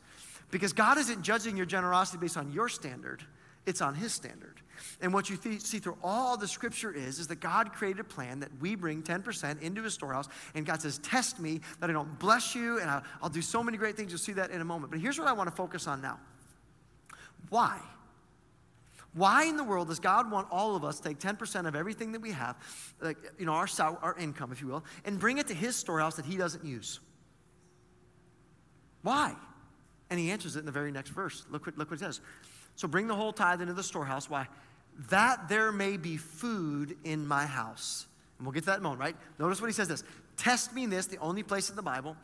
Because 0.50 0.74
God 0.74 0.98
isn't 0.98 1.22
judging 1.22 1.56
your 1.56 1.68
generosity 1.68 2.18
based 2.18 2.38
on 2.38 2.52
your 2.52 2.70
standard, 2.70 3.24
it's 3.68 3.82
on 3.82 3.94
His 3.94 4.12
standard. 4.12 4.62
And 5.02 5.14
what 5.14 5.30
you 5.30 5.38
th- 5.38 5.62
see 5.62 5.80
through 5.80 5.98
all 6.04 6.38
the 6.38 6.48
scripture 6.48 6.92
is, 6.92 7.20
is 7.20 7.28
that 7.28 7.40
God 7.40 7.74
created 7.74 8.00
a 8.00 8.04
plan 8.04 8.40
that 8.40 8.50
we 8.60 8.76
bring 8.76 9.04
10% 9.04 9.62
into 9.62 9.84
his 9.84 9.94
storehouse. 9.94 10.28
And 10.54 10.66
God 10.66 10.82
says, 10.82 11.00
test 11.00 11.40
me 11.40 11.62
that 11.80 11.90
I 11.90 11.94
don't 11.94 12.20
bless 12.20 12.56
you 12.56 12.80
and 12.80 12.90
I'll, 12.90 13.04
I'll 13.22 13.30
do 13.30 13.42
so 13.42 13.64
many 13.64 13.78
great 13.78 13.98
things. 13.98 14.12
You'll 14.12 14.20
see 14.20 14.34
that 14.34 14.52
in 14.52 14.62
a 14.62 14.66
moment. 14.66 14.92
But 14.92 15.00
here's 15.00 15.20
what 15.20 15.28
I 15.28 15.34
want 15.34 15.50
to 15.50 15.56
focus 15.56 15.88
on 15.88 16.02
now. 16.02 16.20
Why? 17.50 17.80
Why 19.14 19.46
in 19.46 19.56
the 19.56 19.64
world 19.64 19.88
does 19.88 20.00
God 20.00 20.30
want 20.30 20.48
all 20.52 20.76
of 20.76 20.84
us 20.84 21.00
to 21.00 21.08
take 21.08 21.20
10% 21.20 21.68
of 21.68 21.76
everything 21.76 22.12
that 22.12 22.22
we 22.22 22.32
have, 22.32 22.58
like, 23.02 23.18
you 23.40 23.46
know, 23.46 23.54
our, 23.54 23.68
our 24.02 24.16
income, 24.20 24.52
if 24.52 24.62
you 24.62 24.68
will, 24.68 24.84
and 25.06 25.18
bring 25.18 25.38
it 25.38 25.48
to 25.48 25.54
his 25.54 25.76
storehouse 25.76 26.18
that 26.18 26.26
he 26.26 26.36
doesn't 26.36 26.66
use? 26.66 27.00
Why? 29.04 29.34
And 30.10 30.20
he 30.20 30.32
answers 30.32 30.58
it 30.58 30.60
in 30.60 30.66
the 30.66 30.72
very 30.72 30.92
next 30.92 31.12
verse. 31.12 31.46
Look 31.50 31.66
what, 31.66 31.78
look 31.78 31.92
what 31.92 32.02
it 32.02 32.04
says. 32.04 32.20
So 32.76 32.88
bring 32.88 33.08
the 33.08 33.16
whole 33.16 33.32
tithe 33.32 33.62
into 33.62 33.74
the 33.74 33.84
storehouse. 33.84 34.30
Why? 34.30 34.48
That 35.10 35.50
there 35.50 35.72
may 35.72 35.98
be 35.98 36.18
food 36.18 36.98
in 37.04 37.28
my 37.28 37.46
house. 37.46 38.08
And 38.38 38.46
we'll 38.46 38.54
get 38.54 38.62
to 38.62 38.68
that 38.68 38.78
in 38.78 38.82
a 38.82 38.84
moment, 38.84 39.02
right? 39.02 39.16
Notice 39.40 39.62
what 39.62 39.68
he 39.68 39.74
says 39.74 39.88
this. 39.88 40.04
Test 40.38 40.74
me 40.74 40.84
in 40.84 40.90
this, 40.90 41.06
the 41.06 41.18
only 41.18 41.44
place 41.44 41.70
in 41.70 41.76
the 41.76 41.82
Bible. 41.82 42.16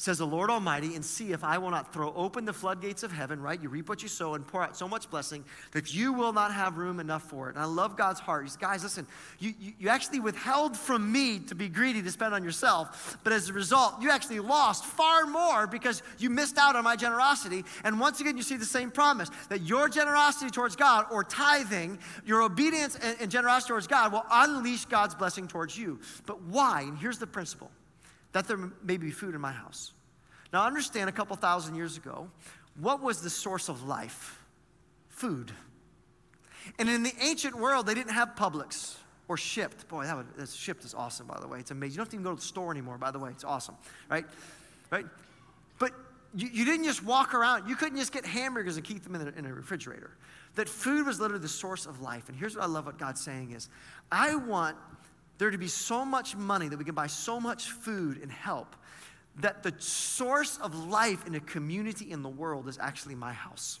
Says 0.00 0.16
the 0.16 0.26
Lord 0.26 0.48
Almighty, 0.48 0.94
and 0.94 1.04
see 1.04 1.32
if 1.32 1.44
I 1.44 1.58
will 1.58 1.70
not 1.70 1.92
throw 1.92 2.10
open 2.14 2.46
the 2.46 2.54
floodgates 2.54 3.02
of 3.02 3.12
heaven, 3.12 3.38
right? 3.38 3.60
You 3.60 3.68
reap 3.68 3.86
what 3.86 4.02
you 4.02 4.08
sow 4.08 4.32
and 4.32 4.46
pour 4.46 4.62
out 4.62 4.74
so 4.74 4.88
much 4.88 5.10
blessing 5.10 5.44
that 5.72 5.92
you 5.92 6.14
will 6.14 6.32
not 6.32 6.54
have 6.54 6.78
room 6.78 7.00
enough 7.00 7.22
for 7.24 7.50
it. 7.50 7.56
And 7.56 7.62
I 7.62 7.66
love 7.66 7.98
God's 7.98 8.18
heart. 8.18 8.44
He's, 8.44 8.56
guys, 8.56 8.82
listen, 8.82 9.06
you, 9.40 9.52
you, 9.60 9.72
you 9.78 9.88
actually 9.90 10.20
withheld 10.20 10.74
from 10.74 11.12
me 11.12 11.38
to 11.40 11.54
be 11.54 11.68
greedy 11.68 12.00
to 12.00 12.10
spend 12.10 12.32
on 12.32 12.42
yourself, 12.42 13.18
but 13.24 13.34
as 13.34 13.50
a 13.50 13.52
result, 13.52 14.00
you 14.00 14.10
actually 14.10 14.40
lost 14.40 14.86
far 14.86 15.26
more 15.26 15.66
because 15.66 16.02
you 16.16 16.30
missed 16.30 16.56
out 16.56 16.76
on 16.76 16.84
my 16.84 16.96
generosity. 16.96 17.62
And 17.84 18.00
once 18.00 18.20
again, 18.20 18.38
you 18.38 18.42
see 18.42 18.56
the 18.56 18.64
same 18.64 18.90
promise 18.90 19.30
that 19.50 19.60
your 19.60 19.90
generosity 19.90 20.50
towards 20.50 20.76
God 20.76 21.08
or 21.10 21.24
tithing, 21.24 21.98
your 22.24 22.40
obedience 22.40 22.96
and, 22.96 23.18
and 23.20 23.30
generosity 23.30 23.68
towards 23.68 23.86
God 23.86 24.12
will 24.12 24.24
unleash 24.32 24.86
God's 24.86 25.14
blessing 25.14 25.46
towards 25.46 25.76
you. 25.76 26.00
But 26.24 26.40
why? 26.44 26.84
And 26.86 26.96
here's 26.96 27.18
the 27.18 27.26
principle 27.26 27.70
that 28.32 28.46
there 28.46 28.58
may 28.82 28.96
be 28.96 29.10
food 29.10 29.34
in 29.34 29.40
my 29.40 29.52
house. 29.52 29.92
Now, 30.52 30.64
understand 30.64 31.08
a 31.08 31.12
couple 31.12 31.36
thousand 31.36 31.76
years 31.76 31.96
ago, 31.96 32.28
what 32.78 33.02
was 33.02 33.22
the 33.22 33.30
source 33.30 33.68
of 33.68 33.84
life? 33.84 34.42
Food. 35.08 35.52
And 36.78 36.88
in 36.88 37.02
the 37.02 37.12
ancient 37.20 37.56
world, 37.56 37.86
they 37.86 37.94
didn't 37.94 38.12
have 38.12 38.34
Publix 38.36 38.96
or 39.28 39.36
Shipt. 39.36 39.88
Boy, 39.88 40.04
that, 40.04 40.16
would, 40.16 40.34
that 40.36 40.48
Shipt 40.48 40.84
is 40.84 40.94
awesome, 40.94 41.26
by 41.26 41.38
the 41.40 41.46
way. 41.46 41.60
It's 41.60 41.70
amazing. 41.70 41.92
You 41.92 41.96
don't 41.98 42.06
have 42.06 42.10
to 42.10 42.16
even 42.16 42.24
go 42.24 42.30
to 42.30 42.36
the 42.36 42.46
store 42.46 42.70
anymore, 42.70 42.98
by 42.98 43.10
the 43.10 43.18
way. 43.18 43.30
It's 43.30 43.44
awesome, 43.44 43.76
right? 44.08 44.24
Right? 44.90 45.06
But 45.78 45.92
you, 46.34 46.48
you 46.52 46.64
didn't 46.64 46.84
just 46.84 47.04
walk 47.04 47.34
around. 47.34 47.68
You 47.68 47.76
couldn't 47.76 47.98
just 47.98 48.12
get 48.12 48.24
hamburgers 48.24 48.76
and 48.76 48.84
keep 48.84 49.02
them 49.04 49.14
in, 49.14 49.28
in 49.28 49.46
a 49.46 49.54
refrigerator. 49.54 50.10
That 50.56 50.68
food 50.68 51.06
was 51.06 51.20
literally 51.20 51.42
the 51.42 51.48
source 51.48 51.86
of 51.86 52.00
life. 52.00 52.28
And 52.28 52.36
here's 52.36 52.56
what 52.56 52.64
I 52.64 52.66
love 52.66 52.86
what 52.86 52.98
God's 52.98 53.20
saying 53.20 53.52
is, 53.52 53.68
I 54.10 54.34
want 54.34 54.76
there 55.40 55.50
to 55.50 55.58
be 55.58 55.68
so 55.68 56.04
much 56.04 56.36
money 56.36 56.68
that 56.68 56.78
we 56.78 56.84
can 56.84 56.94
buy 56.94 57.06
so 57.06 57.40
much 57.40 57.70
food 57.70 58.20
and 58.22 58.30
help 58.30 58.76
that 59.36 59.62
the 59.62 59.74
source 59.78 60.58
of 60.58 60.86
life 60.86 61.26
in 61.26 61.34
a 61.34 61.40
community 61.40 62.10
in 62.10 62.22
the 62.22 62.28
world 62.28 62.68
is 62.68 62.78
actually 62.78 63.14
my 63.14 63.32
house. 63.32 63.80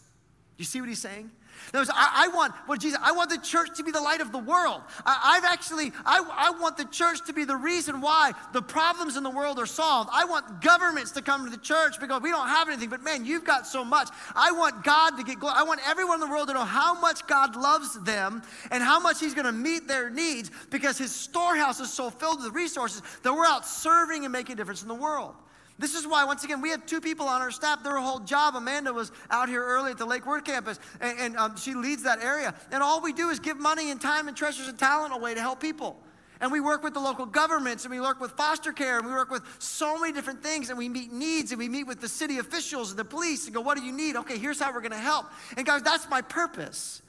You 0.56 0.64
see 0.64 0.80
what 0.80 0.88
he's 0.88 1.00
saying? 1.00 1.30
Words, 1.72 1.90
I, 1.92 2.26
I, 2.26 2.28
want 2.34 2.54
what 2.66 2.80
Jesus. 2.80 2.98
I 3.02 3.12
want 3.12 3.30
the 3.30 3.38
church 3.38 3.76
to 3.76 3.84
be 3.84 3.90
the 3.90 4.00
light 4.00 4.20
of 4.20 4.32
the 4.32 4.38
world. 4.38 4.82
I, 5.06 5.34
have 5.34 5.44
actually. 5.44 5.92
I, 6.04 6.24
I 6.36 6.50
want 6.50 6.76
the 6.76 6.84
church 6.86 7.24
to 7.26 7.32
be 7.32 7.44
the 7.44 7.56
reason 7.56 8.00
why 8.00 8.32
the 8.52 8.62
problems 8.62 9.16
in 9.16 9.22
the 9.22 9.30
world 9.30 9.58
are 9.58 9.66
solved. 9.66 10.10
I 10.12 10.24
want 10.24 10.62
governments 10.62 11.12
to 11.12 11.22
come 11.22 11.44
to 11.44 11.50
the 11.50 11.62
church 11.62 12.00
because 12.00 12.22
we 12.22 12.30
don't 12.30 12.48
have 12.48 12.68
anything. 12.68 12.88
But 12.88 13.02
man, 13.02 13.24
you've 13.24 13.44
got 13.44 13.66
so 13.66 13.84
much. 13.84 14.08
I 14.34 14.52
want 14.52 14.84
God 14.84 15.16
to 15.16 15.22
get 15.22 15.38
glory. 15.38 15.54
I 15.56 15.62
want 15.62 15.80
everyone 15.86 16.22
in 16.22 16.28
the 16.28 16.32
world 16.32 16.48
to 16.48 16.54
know 16.54 16.64
how 16.64 16.98
much 17.00 17.26
God 17.26 17.56
loves 17.56 17.98
them 18.02 18.42
and 18.70 18.82
how 18.82 18.98
much 19.00 19.20
He's 19.20 19.34
going 19.34 19.46
to 19.46 19.52
meet 19.52 19.86
their 19.86 20.10
needs 20.10 20.50
because 20.70 20.98
His 20.98 21.14
storehouse 21.14 21.80
is 21.80 21.92
so 21.92 22.10
filled 22.10 22.42
with 22.42 22.52
resources 22.52 23.02
that 23.22 23.32
we're 23.32 23.46
out 23.46 23.66
serving 23.66 24.24
and 24.24 24.32
making 24.32 24.54
a 24.54 24.56
difference 24.56 24.82
in 24.82 24.88
the 24.88 24.94
world. 24.94 25.34
This 25.80 25.94
is 25.94 26.06
why, 26.06 26.24
once 26.24 26.44
again, 26.44 26.60
we 26.60 26.68
have 26.68 26.84
two 26.84 27.00
people 27.00 27.26
on 27.26 27.40
our 27.40 27.50
staff. 27.50 27.82
Their 27.82 27.96
whole 27.96 28.18
job, 28.18 28.54
Amanda 28.54 28.92
was 28.92 29.10
out 29.30 29.48
here 29.48 29.64
early 29.64 29.90
at 29.90 29.96
the 29.96 30.04
Lake 30.04 30.26
Worth 30.26 30.44
campus, 30.44 30.78
and, 31.00 31.18
and 31.18 31.36
um, 31.38 31.56
she 31.56 31.72
leads 31.72 32.02
that 32.02 32.22
area. 32.22 32.54
And 32.70 32.82
all 32.82 33.00
we 33.00 33.14
do 33.14 33.30
is 33.30 33.40
give 33.40 33.58
money 33.58 33.90
and 33.90 33.98
time 33.98 34.28
and 34.28 34.36
treasures 34.36 34.68
and 34.68 34.78
talent 34.78 35.14
away 35.14 35.32
to 35.32 35.40
help 35.40 35.58
people. 35.58 35.98
And 36.42 36.52
we 36.52 36.60
work 36.60 36.82
with 36.82 36.92
the 36.92 37.00
local 37.00 37.24
governments, 37.24 37.86
and 37.86 37.94
we 37.94 37.98
work 37.98 38.20
with 38.20 38.32
foster 38.32 38.74
care, 38.74 38.98
and 38.98 39.06
we 39.06 39.12
work 39.12 39.30
with 39.30 39.42
so 39.58 39.98
many 39.98 40.12
different 40.12 40.42
things, 40.42 40.68
and 40.68 40.76
we 40.76 40.90
meet 40.90 41.12
needs, 41.12 41.50
and 41.50 41.58
we 41.58 41.68
meet 41.68 41.84
with 41.84 42.02
the 42.02 42.08
city 42.08 42.38
officials 42.38 42.90
and 42.90 42.98
the 42.98 43.04
police 43.04 43.46
and 43.46 43.54
go, 43.54 43.62
What 43.62 43.78
do 43.78 43.82
you 43.82 43.92
need? 43.92 44.16
Okay, 44.16 44.36
here's 44.36 44.60
how 44.60 44.74
we're 44.74 44.82
gonna 44.82 44.98
help. 44.98 45.26
And 45.56 45.64
guys, 45.64 45.82
that's 45.82 46.10
my 46.10 46.20
purpose. 46.20 47.00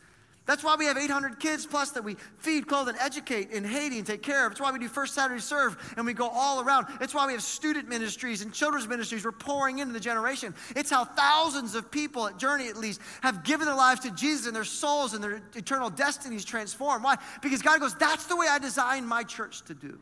That's 0.48 0.64
why 0.64 0.76
we 0.76 0.86
have 0.86 0.98
800 0.98 1.40
kids 1.40 1.68
plus 1.68 1.92
that 1.92 2.04
we 2.04 2.16
feed, 2.40 2.68
clothe, 2.68 2.90
and 2.90 2.98
educate 2.98 3.52
in 3.52 3.64
Haiti 3.64 4.00
and 4.00 4.08
take 4.08 4.24
care 4.24 4.46
of. 4.46 4.52
It's 4.52 4.60
why 4.60 4.72
we 4.72 4.80
do 4.80 4.88
First 4.88 5.14
Saturday 5.14 5.40
Serve 5.40 5.94
and 5.98 6.06
we 6.06 6.14
go 6.14 6.28
all 6.28 6.62
around. 6.62 6.88
It's 7.00 7.14
why 7.14 7.28
we 7.28 7.34
have 7.34 7.44
student 7.44 7.88
ministries 7.88 8.42
and 8.42 8.52
children's 8.52 8.88
ministries. 8.88 9.24
We're 9.24 9.34
pouring 9.34 9.80
into 9.80 9.94
the 9.94 10.00
generation. 10.00 10.56
It's 10.76 10.90
how 10.90 11.06
thousands 11.06 11.76
of 11.76 11.92
people 11.92 12.28
at 12.28 12.38
Journey, 12.38 12.70
at 12.70 12.76
least, 12.76 13.02
have 13.22 13.44
given 13.44 13.68
their 13.68 13.76
lives 13.76 14.02
to 14.02 14.12
Jesus 14.12 14.48
and 14.48 14.56
their 14.56 14.64
souls 14.64 15.14
and 15.14 15.24
their 15.24 15.44
eternal 15.56 15.92
destinies 15.92 16.44
transformed. 16.44 17.04
Why? 17.04 17.18
Because 17.44 17.62
God 17.62 17.80
goes, 17.80 17.94
that's 17.94 18.26
the 18.26 18.36
way 18.36 18.48
I 18.50 18.58
designed 18.58 19.08
my 19.08 19.24
church 19.24 19.62
to 19.66 19.76
do. 19.76 20.00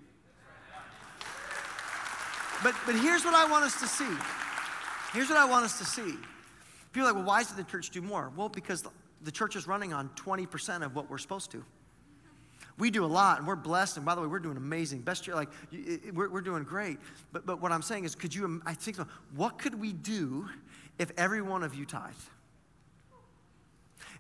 But, 2.63 2.75
but 2.85 2.95
here's 2.95 3.25
what 3.25 3.35
I 3.35 3.49
want 3.49 3.65
us 3.65 3.79
to 3.81 3.87
see. 3.87 4.17
Here's 5.13 5.29
what 5.29 5.37
I 5.37 5.45
want 5.45 5.65
us 5.65 5.77
to 5.79 5.85
see. 5.85 6.15
People 6.91 7.09
are 7.09 7.13
like, 7.13 7.15
well, 7.15 7.25
why 7.25 7.43
does 7.43 7.53
the 7.53 7.63
church 7.63 7.89
do 7.89 8.01
more? 8.01 8.31
Well, 8.35 8.49
because 8.49 8.83
the 9.21 9.31
church 9.31 9.55
is 9.55 9.67
running 9.67 9.93
on 9.93 10.09
20% 10.09 10.83
of 10.83 10.95
what 10.95 11.09
we're 11.09 11.17
supposed 11.17 11.51
to. 11.51 11.63
We 12.77 12.91
do 12.91 13.03
a 13.03 13.07
lot, 13.07 13.39
and 13.39 13.47
we're 13.47 13.57
blessed. 13.57 13.97
And 13.97 14.05
by 14.05 14.15
the 14.15 14.21
way, 14.21 14.27
we're 14.27 14.39
doing 14.39 14.55
amazing. 14.55 15.01
Best 15.01 15.27
year, 15.27 15.35
like 15.35 15.49
we're, 16.13 16.29
we're 16.29 16.41
doing 16.41 16.63
great. 16.63 16.97
But 17.33 17.45
but 17.45 17.61
what 17.61 17.73
I'm 17.73 17.81
saying 17.81 18.05
is, 18.05 18.15
could 18.15 18.33
you? 18.33 18.61
I 18.65 18.73
think, 18.73 18.97
what 19.35 19.57
could 19.57 19.75
we 19.79 19.91
do 19.91 20.47
if 20.97 21.11
every 21.17 21.41
one 21.41 21.63
of 21.63 21.75
you 21.75 21.85
tithe? 21.85 22.13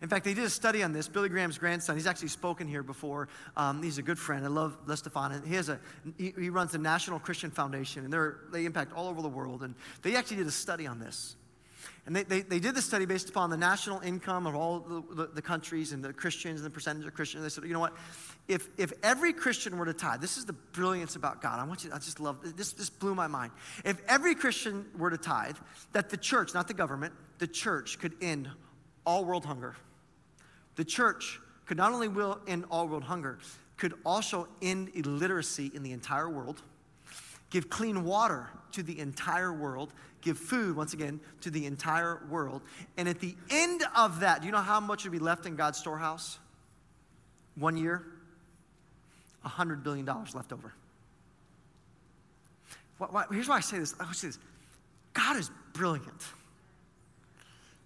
In 0.01 0.07
fact, 0.07 0.23
they 0.23 0.33
did 0.33 0.45
a 0.45 0.49
study 0.49 0.81
on 0.81 0.93
this. 0.93 1.07
Billy 1.09 1.27
Graham's 1.27 1.57
grandson, 1.57 1.95
he's 1.95 2.07
actually 2.07 2.29
spoken 2.29 2.67
here 2.67 2.83
before. 2.83 3.27
Um, 3.57 3.83
he's 3.83 3.97
a 3.97 4.01
good 4.01 4.17
friend. 4.17 4.45
I 4.45 4.47
love 4.47 4.77
Les 4.87 4.99
Stefan. 4.99 5.43
He, 5.45 5.55
has 5.55 5.67
a, 5.67 5.79
he, 6.17 6.33
he 6.39 6.49
runs 6.49 6.71
the 6.71 6.77
National 6.77 7.19
Christian 7.19 7.51
Foundation, 7.51 8.05
and 8.05 8.33
they 8.51 8.65
impact 8.65 8.93
all 8.93 9.09
over 9.09 9.21
the 9.21 9.29
world. 9.29 9.61
And 9.61 9.75
they 10.01 10.15
actually 10.15 10.37
did 10.37 10.47
a 10.47 10.51
study 10.51 10.87
on 10.87 10.99
this. 10.99 11.35
And 12.05 12.15
they, 12.15 12.23
they, 12.23 12.41
they, 12.41 12.59
did 12.59 12.75
this 12.75 12.85
study 12.85 13.05
based 13.05 13.29
upon 13.29 13.49
the 13.49 13.57
national 13.57 13.99
income 13.99 14.47
of 14.47 14.55
all 14.55 14.79
the, 14.79 15.03
the, 15.15 15.27
the, 15.35 15.41
countries 15.41 15.91
and 15.91 16.03
the 16.03 16.13
Christians 16.13 16.59
and 16.59 16.65
the 16.65 16.73
percentage 16.73 17.05
of 17.05 17.13
Christians. 17.13 17.43
They 17.43 17.49
said, 17.49 17.63
you 17.65 17.73
know 17.73 17.79
what? 17.79 17.93
If, 18.47 18.67
if 18.77 18.93
every 19.03 19.33
Christian 19.33 19.77
were 19.77 19.85
to 19.85 19.93
tithe, 19.93 20.21
this 20.21 20.37
is 20.37 20.45
the 20.45 20.53
brilliance 20.53 21.15
about 21.15 21.41
God. 21.41 21.59
I 21.59 21.65
want 21.65 21.83
you, 21.83 21.91
I 21.93 21.97
just 21.97 22.19
love 22.19 22.37
this, 22.55 22.73
this 22.73 22.89
blew 22.89 23.13
my 23.13 23.27
mind. 23.27 23.51
If 23.85 24.01
every 24.07 24.33
Christian 24.33 24.85
were 24.97 25.09
to 25.09 25.17
tithe, 25.17 25.57
that 25.93 26.09
the 26.09 26.17
church, 26.17 26.53
not 26.53 26.67
the 26.67 26.73
government, 26.73 27.13
the 27.37 27.47
church 27.47 27.99
could 27.99 28.13
end 28.21 28.49
all 29.05 29.25
world 29.25 29.45
hunger. 29.45 29.75
The 30.75 30.85
church 30.85 31.39
could 31.65 31.77
not 31.77 31.91
only 31.91 32.07
will 32.07 32.39
end 32.47 32.65
all 32.71 32.87
world 32.87 33.03
hunger, 33.03 33.39
could 33.77 33.93
also 34.05 34.47
end 34.61 34.91
illiteracy 34.93 35.71
in 35.73 35.83
the 35.83 35.91
entire 35.91 36.29
world, 36.29 36.61
give 37.49 37.69
clean 37.69 38.03
water 38.03 38.49
to 38.73 38.83
the 38.83 38.99
entire 38.99 39.53
world, 39.53 39.93
give 40.21 40.37
food, 40.37 40.75
once 40.75 40.93
again, 40.93 41.19
to 41.41 41.49
the 41.49 41.65
entire 41.65 42.21
world. 42.29 42.61
And 42.97 43.07
at 43.07 43.19
the 43.19 43.35
end 43.49 43.83
of 43.95 44.21
that, 44.21 44.41
do 44.41 44.47
you 44.47 44.51
know 44.51 44.59
how 44.59 44.79
much 44.79 45.03
would 45.03 45.11
be 45.11 45.19
left 45.19 45.45
in 45.45 45.55
God's 45.55 45.77
storehouse? 45.77 46.39
One 47.55 47.77
year? 47.77 48.05
$100 49.45 49.83
billion 49.83 50.05
left 50.05 50.51
over. 50.51 50.73
Here's 53.31 53.47
why 53.47 53.57
I 53.57 53.61
say 53.61 53.79
this. 53.79 53.95
I 53.99 54.11
say 54.13 54.27
this. 54.27 54.39
God 55.13 55.37
is 55.37 55.49
brilliant. 55.73 56.21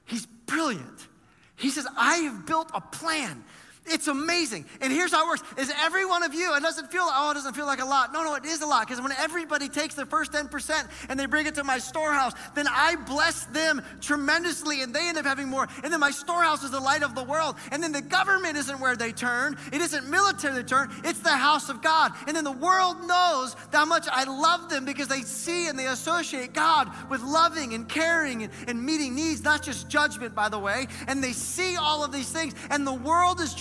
He's 0.06 0.26
brilliant. 0.26 1.08
He 1.56 1.70
says, 1.70 1.88
I 1.96 2.16
have 2.18 2.46
built 2.46 2.72
a 2.74 2.82
plan 2.82 3.44
it's 3.86 4.08
amazing. 4.08 4.66
And 4.82 4.94
here's 4.94 5.12
how 5.12 5.26
it 5.26 5.30
works 5.30 5.44
is 5.58 5.72
every 5.82 6.06
one 6.06 6.24
of 6.24 6.34
you, 6.34 6.56
it 6.56 6.62
doesn't 6.62 6.92
feel, 6.92 7.06
oh, 7.06 7.32
it 7.32 7.34
doesn't 7.34 7.54
feel 7.54 7.66
like 7.66 7.82
a 7.82 7.86
lot. 7.86 8.14
No, 8.14 8.24
no, 8.24 8.36
it 8.36 8.46
is 8.46 8.62
a 8.62 8.66
lot. 8.66 8.88
Because 8.88 9.02
when 9.02 9.12
everybody 9.14 9.68
takes 9.68 9.96
their 9.96 10.06
first 10.06 10.32
10% 10.32 10.88
and 11.10 11.20
they 11.20 11.26
bring 11.26 11.48
it 11.48 11.56
to 11.56 11.64
my 11.64 11.80
storehouse, 11.80 12.34
then 12.56 12.66
I 12.70 12.96
bless 12.96 13.46
them 13.46 13.82
tremendously 14.00 14.82
and 14.82 14.94
they 14.94 15.08
end 15.10 15.18
up 15.18 15.26
having 15.26 15.48
more. 15.48 15.68
And 15.84 15.92
then 15.92 16.00
my 16.00 16.12
storehouse 16.12 16.64
is 16.64 16.72
the 16.72 16.80
light 16.80 17.04
of 17.04 17.14
the 17.16 17.24
world. 17.24 17.56
And 17.72 17.84
then 17.84 17.92
the 17.92 18.02
government 18.02 18.58
isn't 18.58 18.80
where 18.80 18.96
they 18.96 19.12
turn. 19.12 19.58
It 19.72 19.82
isn't 19.82 20.10
military 20.10 20.56
they 20.56 20.64
turn. 20.64 20.90
It's 21.04 21.20
the 21.20 21.30
house 21.30 21.70
of 21.70 21.82
God. 21.82 22.14
And 22.28 22.38
then 22.38 22.46
the 22.46 22.52
world 22.52 23.06
knows 23.06 23.56
how 23.72 23.86
much 23.86 24.08
I 24.10 24.24
love 24.24 24.70
them 24.70 24.86
because 24.86 25.08
they 25.08 25.22
see 25.22 25.68
and 25.68 25.78
they 25.78 25.88
associate 25.88 26.54
God 26.54 26.90
with 27.10 27.22
loving 27.22 27.74
and 27.74 27.90
caring 27.90 28.44
and, 28.44 28.52
and 28.68 28.84
meeting 28.84 29.14
needs, 29.16 29.44
not 29.44 29.62
just 29.62 29.90
judgment, 29.90 30.34
by 30.34 30.48
the 30.48 30.60
way. 30.60 30.88
And 31.08 31.24
they 31.24 31.34
see 31.34 31.76
all 31.76 32.04
of 32.04 32.14
these 32.14 32.30
things. 32.30 32.54
And 32.70 32.88
the 32.88 32.94
world 32.94 33.42
is. 33.42 33.54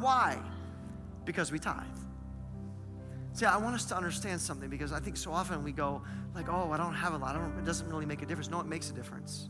Why? 0.00 0.38
Because 1.24 1.52
we 1.52 1.58
tithe. 1.58 1.84
See, 3.32 3.46
I 3.46 3.56
want 3.56 3.74
us 3.74 3.84
to 3.86 3.96
understand 3.96 4.40
something 4.40 4.68
because 4.68 4.92
I 4.92 4.98
think 4.98 5.16
so 5.16 5.32
often 5.32 5.62
we 5.62 5.70
go 5.70 6.02
like, 6.34 6.48
"Oh, 6.48 6.72
I 6.72 6.76
don't 6.76 6.94
have 6.94 7.14
a 7.14 7.18
lot. 7.18 7.36
it 7.36 7.64
doesn't 7.64 7.88
really 7.88 8.06
make 8.06 8.22
a 8.22 8.26
difference." 8.26 8.50
No, 8.50 8.60
it 8.60 8.66
makes 8.66 8.90
a 8.90 8.92
difference. 8.92 9.48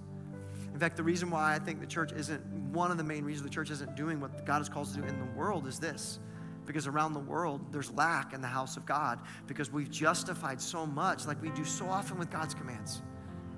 In 0.74 0.79
fact, 0.79 0.96
the 0.96 1.03
reason 1.03 1.31
why 1.31 1.55
I 1.55 1.59
think 1.59 1.81
the 1.81 1.87
church 1.87 2.12
isn't 2.12 2.44
one 2.72 2.90
of 2.90 2.98
the 2.98 3.05
main 3.05 3.24
reasons 3.24 3.44
the 3.44 3.55
church 3.55 3.70
isn't 3.70 3.96
doing 3.96 4.20
what 4.20 4.44
God 4.44 4.59
has 4.59 4.68
called 4.68 4.88
us 4.88 4.94
to 4.94 5.01
do 5.01 5.07
in 5.07 5.18
the 5.18 5.38
world 5.38 5.66
is 5.66 5.79
this. 5.79 6.20
Because 6.66 6.87
around 6.87 7.14
the 7.14 7.20
world, 7.20 7.72
there's 7.72 7.90
lack 7.92 8.35
in 8.35 8.42
the 8.42 8.46
house 8.46 8.77
of 8.77 8.85
God 8.85 9.20
because 9.46 9.72
we've 9.72 9.90
justified 9.90 10.61
so 10.61 10.85
much, 10.85 11.27
like 11.27 11.40
we 11.40 11.48
do 11.51 11.64
so 11.64 11.88
often 11.88 12.18
with 12.18 12.31
God's 12.31 12.53
commands. 12.53 13.01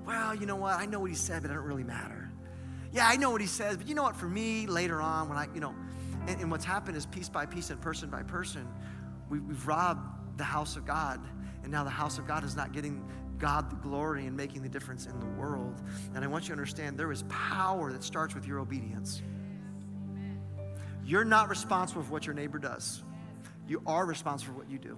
Well, 0.05 0.33
you 0.33 0.45
know 0.45 0.55
what? 0.55 0.79
I 0.79 0.85
know 0.85 1.01
what 1.01 1.09
He 1.09 1.15
said, 1.15 1.41
but 1.41 1.51
it 1.51 1.55
doesn't 1.55 1.67
really 1.67 1.83
matter. 1.83 2.31
Yeah, 2.93 3.07
I 3.07 3.17
know 3.17 3.31
what 3.31 3.41
He 3.41 3.47
says, 3.47 3.75
but 3.75 3.87
you 3.87 3.95
know 3.95 4.03
what? 4.03 4.15
For 4.15 4.29
me, 4.29 4.65
later 4.65 5.01
on, 5.01 5.27
when 5.27 5.37
I, 5.37 5.47
you 5.53 5.59
know, 5.59 5.75
and, 6.27 6.41
and 6.41 6.51
what's 6.51 6.65
happened 6.65 6.97
is 6.97 7.05
piece 7.05 7.29
by 7.29 7.45
piece 7.45 7.69
and 7.69 7.79
person 7.81 8.09
by 8.09 8.23
person, 8.23 8.67
we, 9.29 9.39
we've 9.39 9.67
robbed 9.67 10.37
the 10.37 10.43
house 10.43 10.75
of 10.75 10.85
God. 10.85 11.21
And 11.63 11.71
now 11.71 11.83
the 11.83 11.89
house 11.89 12.17
of 12.17 12.27
God 12.27 12.43
is 12.43 12.55
not 12.55 12.71
getting 12.71 13.05
God 13.37 13.71
the 13.71 13.75
glory 13.77 14.27
and 14.27 14.37
making 14.37 14.61
the 14.61 14.69
difference 14.69 15.07
in 15.07 15.19
the 15.19 15.25
world. 15.25 15.81
And 16.13 16.23
I 16.23 16.27
want 16.27 16.43
you 16.43 16.47
to 16.49 16.53
understand 16.53 16.97
there 16.97 17.11
is 17.11 17.23
power 17.29 17.91
that 17.91 18.03
starts 18.03 18.35
with 18.35 18.45
your 18.45 18.59
obedience. 18.59 19.21
You're 21.03 21.25
not 21.25 21.49
responsible 21.49 22.03
for 22.03 22.11
what 22.11 22.25
your 22.25 22.35
neighbor 22.35 22.59
does, 22.59 23.03
you 23.67 23.81
are 23.85 24.05
responsible 24.05 24.53
for 24.53 24.59
what 24.59 24.69
you 24.69 24.77
do. 24.77 24.97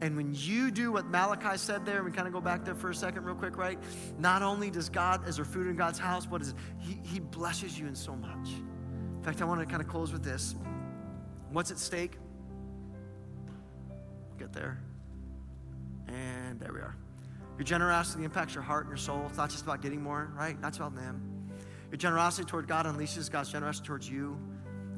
And 0.00 0.16
when 0.16 0.34
you 0.34 0.72
do 0.72 0.90
what 0.90 1.06
Malachi 1.06 1.56
said 1.56 1.86
there, 1.86 2.02
we 2.02 2.10
kind 2.10 2.26
of 2.26 2.32
go 2.32 2.40
back 2.40 2.64
there 2.64 2.74
for 2.74 2.90
a 2.90 2.94
second, 2.94 3.24
real 3.24 3.36
quick, 3.36 3.56
right? 3.56 3.78
Not 4.18 4.42
only 4.42 4.68
does 4.68 4.88
God, 4.88 5.26
as 5.26 5.36
there 5.36 5.44
food 5.44 5.68
in 5.68 5.76
God's 5.76 6.00
house, 6.00 6.26
what 6.26 6.42
is 6.42 6.48
it? 6.48 6.56
He, 6.78 6.98
he 7.04 7.20
blesses 7.20 7.78
you 7.78 7.86
in 7.86 7.94
so 7.94 8.16
much. 8.16 8.48
In 9.24 9.30
fact, 9.30 9.40
I 9.40 9.46
want 9.46 9.58
to 9.60 9.64
kind 9.64 9.80
of 9.80 9.88
close 9.88 10.12
with 10.12 10.22
this. 10.22 10.54
What's 11.50 11.70
at 11.70 11.78
stake? 11.78 12.18
Get 14.38 14.52
there. 14.52 14.76
And 16.08 16.60
there 16.60 16.74
we 16.74 16.80
are. 16.80 16.94
Your 17.56 17.64
generosity 17.64 18.24
impacts 18.24 18.52
your 18.52 18.62
heart 18.62 18.82
and 18.82 18.90
your 18.90 18.98
soul. 18.98 19.24
It's 19.30 19.38
not 19.38 19.48
just 19.48 19.62
about 19.62 19.80
getting 19.80 20.02
more, 20.02 20.30
right? 20.36 20.60
Not 20.60 20.76
about 20.76 20.94
them. 20.94 21.22
Your 21.90 21.96
generosity 21.96 22.44
toward 22.46 22.68
God 22.68 22.84
unleashes 22.84 23.30
God's 23.30 23.50
generosity 23.50 23.86
towards 23.86 24.10
you. 24.10 24.38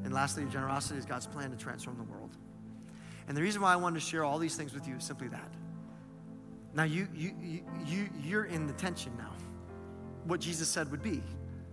And 0.03 0.13
lastly, 0.13 0.43
your 0.43 0.51
generosity 0.51 0.99
is 0.99 1.05
God's 1.05 1.25
plan 1.25 1.49
to 1.51 1.55
transform 1.55 1.95
the 1.95 2.03
world. 2.03 2.35
And 3.29 3.37
the 3.37 3.41
reason 3.41 3.61
why 3.61 3.71
I 3.71 3.77
wanted 3.77 4.01
to 4.01 4.05
share 4.05 4.25
all 4.25 4.39
these 4.39 4.57
things 4.57 4.73
with 4.73 4.89
you 4.89 4.97
is 4.97 5.05
simply 5.05 5.29
that. 5.29 5.53
Now 6.73 6.83
you 6.83 7.07
you 7.15 7.33
you, 7.41 7.61
you 7.85 8.09
you're 8.21 8.43
in 8.43 8.67
the 8.67 8.73
tension 8.73 9.13
now. 9.17 9.31
What 10.25 10.41
Jesus 10.41 10.67
said 10.67 10.91
would 10.91 11.01
be 11.01 11.23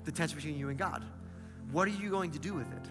the 0.05 0.13
tension 0.13 0.37
between 0.37 0.57
you 0.57 0.69
and 0.69 0.79
God. 0.79 1.05
What 1.73 1.89
are 1.89 1.93
you 1.93 2.11
going 2.11 2.31
to 2.33 2.39
do 2.39 2.55
with 2.55 2.71
it? 2.73 2.89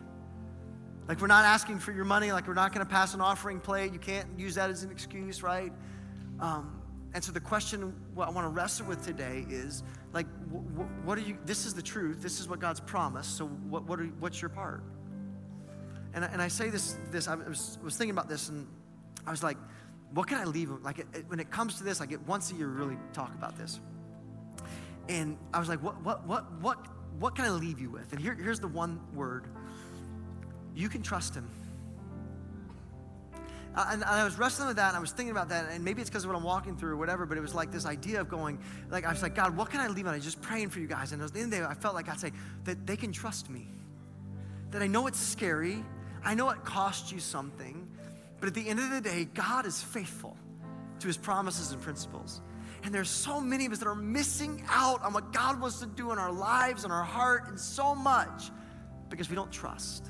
Like 1.07 1.19
we're 1.19 1.27
not 1.27 1.45
asking 1.45 1.79
for 1.79 1.91
your 1.91 2.05
money, 2.05 2.31
like 2.31 2.47
we're 2.47 2.53
not 2.53 2.73
going 2.73 2.85
to 2.85 2.91
pass 2.91 3.13
an 3.13 3.21
offering 3.21 3.59
plate. 3.59 3.91
You 3.93 3.99
can't 3.99 4.27
use 4.37 4.55
that 4.55 4.69
as 4.69 4.83
an 4.83 4.91
excuse, 4.91 5.43
right? 5.43 5.71
Um, 6.39 6.81
and 7.13 7.23
so 7.23 7.31
the 7.31 7.39
question 7.39 7.93
what 8.13 8.27
I 8.27 8.31
want 8.31 8.45
to 8.45 8.49
wrestle 8.49 8.87
with 8.87 9.05
today 9.05 9.45
is 9.49 9.83
like, 10.13 10.25
what 11.03 11.17
are 11.17 11.21
you? 11.21 11.37
This 11.45 11.65
is 11.65 11.73
the 11.73 11.81
truth. 11.81 12.21
This 12.21 12.39
is 12.39 12.47
what 12.47 12.59
God's 12.59 12.79
promised. 12.79 13.37
So 13.37 13.45
what 13.47 13.85
what 13.85 13.99
are, 13.99 14.05
what's 14.19 14.41
your 14.41 14.49
part? 14.49 14.83
And, 16.13 16.23
and 16.23 16.41
I 16.41 16.47
say 16.47 16.69
this, 16.69 16.95
this 17.11 17.27
I 17.27 17.35
was, 17.35 17.77
was 17.83 17.97
thinking 17.97 18.11
about 18.11 18.29
this, 18.29 18.49
and 18.49 18.67
I 19.25 19.31
was 19.31 19.43
like, 19.43 19.57
what 20.13 20.27
can 20.27 20.37
I 20.37 20.45
leave? 20.45 20.69
Like, 20.83 20.99
it, 20.99 21.07
it, 21.13 21.25
when 21.27 21.39
it 21.39 21.49
comes 21.49 21.77
to 21.77 21.83
this, 21.83 22.01
I 22.01 22.05
get 22.05 22.21
once 22.27 22.51
a 22.51 22.55
year 22.55 22.67
really 22.67 22.97
talk 23.13 23.33
about 23.33 23.57
this. 23.57 23.79
And 25.09 25.37
I 25.53 25.59
was 25.59 25.69
like, 25.69 25.81
what, 25.81 25.99
what, 26.03 26.25
what, 26.27 26.51
what, 26.61 26.85
what 27.19 27.35
can 27.35 27.45
I 27.45 27.49
leave 27.49 27.79
you 27.79 27.89
with? 27.89 28.11
And 28.11 28.21
here, 28.21 28.33
here's 28.33 28.59
the 28.59 28.67
one 28.67 28.99
word 29.13 29.45
you 30.75 30.89
can 30.89 31.03
trust 31.03 31.35
him. 31.35 31.49
And, 33.75 34.03
I 34.03 34.23
was 34.23 34.37
wrestling 34.37 34.67
with 34.67 34.77
that, 34.77 34.89
and 34.89 34.97
I 34.97 34.99
was 34.99 35.11
thinking 35.11 35.31
about 35.31 35.49
that, 35.49 35.71
and 35.71 35.83
maybe 35.83 36.01
it's 36.01 36.09
because 36.09 36.25
of 36.25 36.29
what 36.29 36.37
I'm 36.37 36.43
walking 36.43 36.77
through 36.77 36.91
or 36.91 36.97
whatever, 36.97 37.25
but 37.25 37.39
it 37.39 37.41
was 37.41 37.55
like 37.55 37.71
this 37.71 37.87
idea 37.87 38.21
of 38.21 38.29
going, 38.29 38.59
like, 38.91 39.03
I 39.03 39.11
was 39.11 39.23
like, 39.23 39.33
God, 39.33 39.57
what 39.57 39.71
can 39.71 39.79
I 39.79 39.87
leave 39.87 40.05
on? 40.05 40.13
I 40.13 40.17
was 40.17 40.23
just 40.23 40.41
praying 40.41 40.69
for 40.69 40.79
you 40.79 40.85
guys. 40.85 41.11
And 41.11 41.21
at 41.23 41.33
the 41.33 41.39
end 41.39 41.53
of 41.53 41.59
the 41.59 41.65
day, 41.65 41.69
I 41.69 41.73
felt 41.73 41.95
like 41.95 42.07
I'd 42.07 42.19
say 42.19 42.31
that 42.65 42.85
they 42.85 42.95
can 42.95 43.11
trust 43.11 43.49
me. 43.49 43.67
That 44.69 44.83
I 44.83 44.87
know 44.87 45.07
it's 45.07 45.19
scary, 45.19 45.83
I 46.23 46.35
know 46.35 46.51
it 46.51 46.63
cost 46.63 47.11
you 47.11 47.19
something, 47.19 47.87
but 48.39 48.47
at 48.47 48.53
the 48.53 48.67
end 48.67 48.79
of 48.79 48.91
the 48.91 49.01
day, 49.01 49.25
God 49.33 49.65
is 49.65 49.81
faithful 49.81 50.37
to 50.99 51.07
his 51.07 51.17
promises 51.17 51.71
and 51.71 51.81
principles. 51.81 52.41
And 52.83 52.93
there's 52.93 53.09
so 53.09 53.39
many 53.39 53.65
of 53.65 53.71
us 53.71 53.79
that 53.79 53.87
are 53.87 53.95
missing 53.95 54.63
out 54.67 55.01
on 55.03 55.13
what 55.13 55.31
God 55.31 55.59
wants 55.59 55.79
to 55.79 55.85
do 55.85 56.11
in 56.11 56.19
our 56.19 56.31
lives 56.31 56.83
and 56.83 56.91
our 56.91 57.03
heart 57.03 57.47
and 57.47 57.57
so 57.57 57.95
much 57.95 58.51
because 59.09 59.29
we 59.29 59.35
don't 59.35 59.51
trust. 59.51 60.05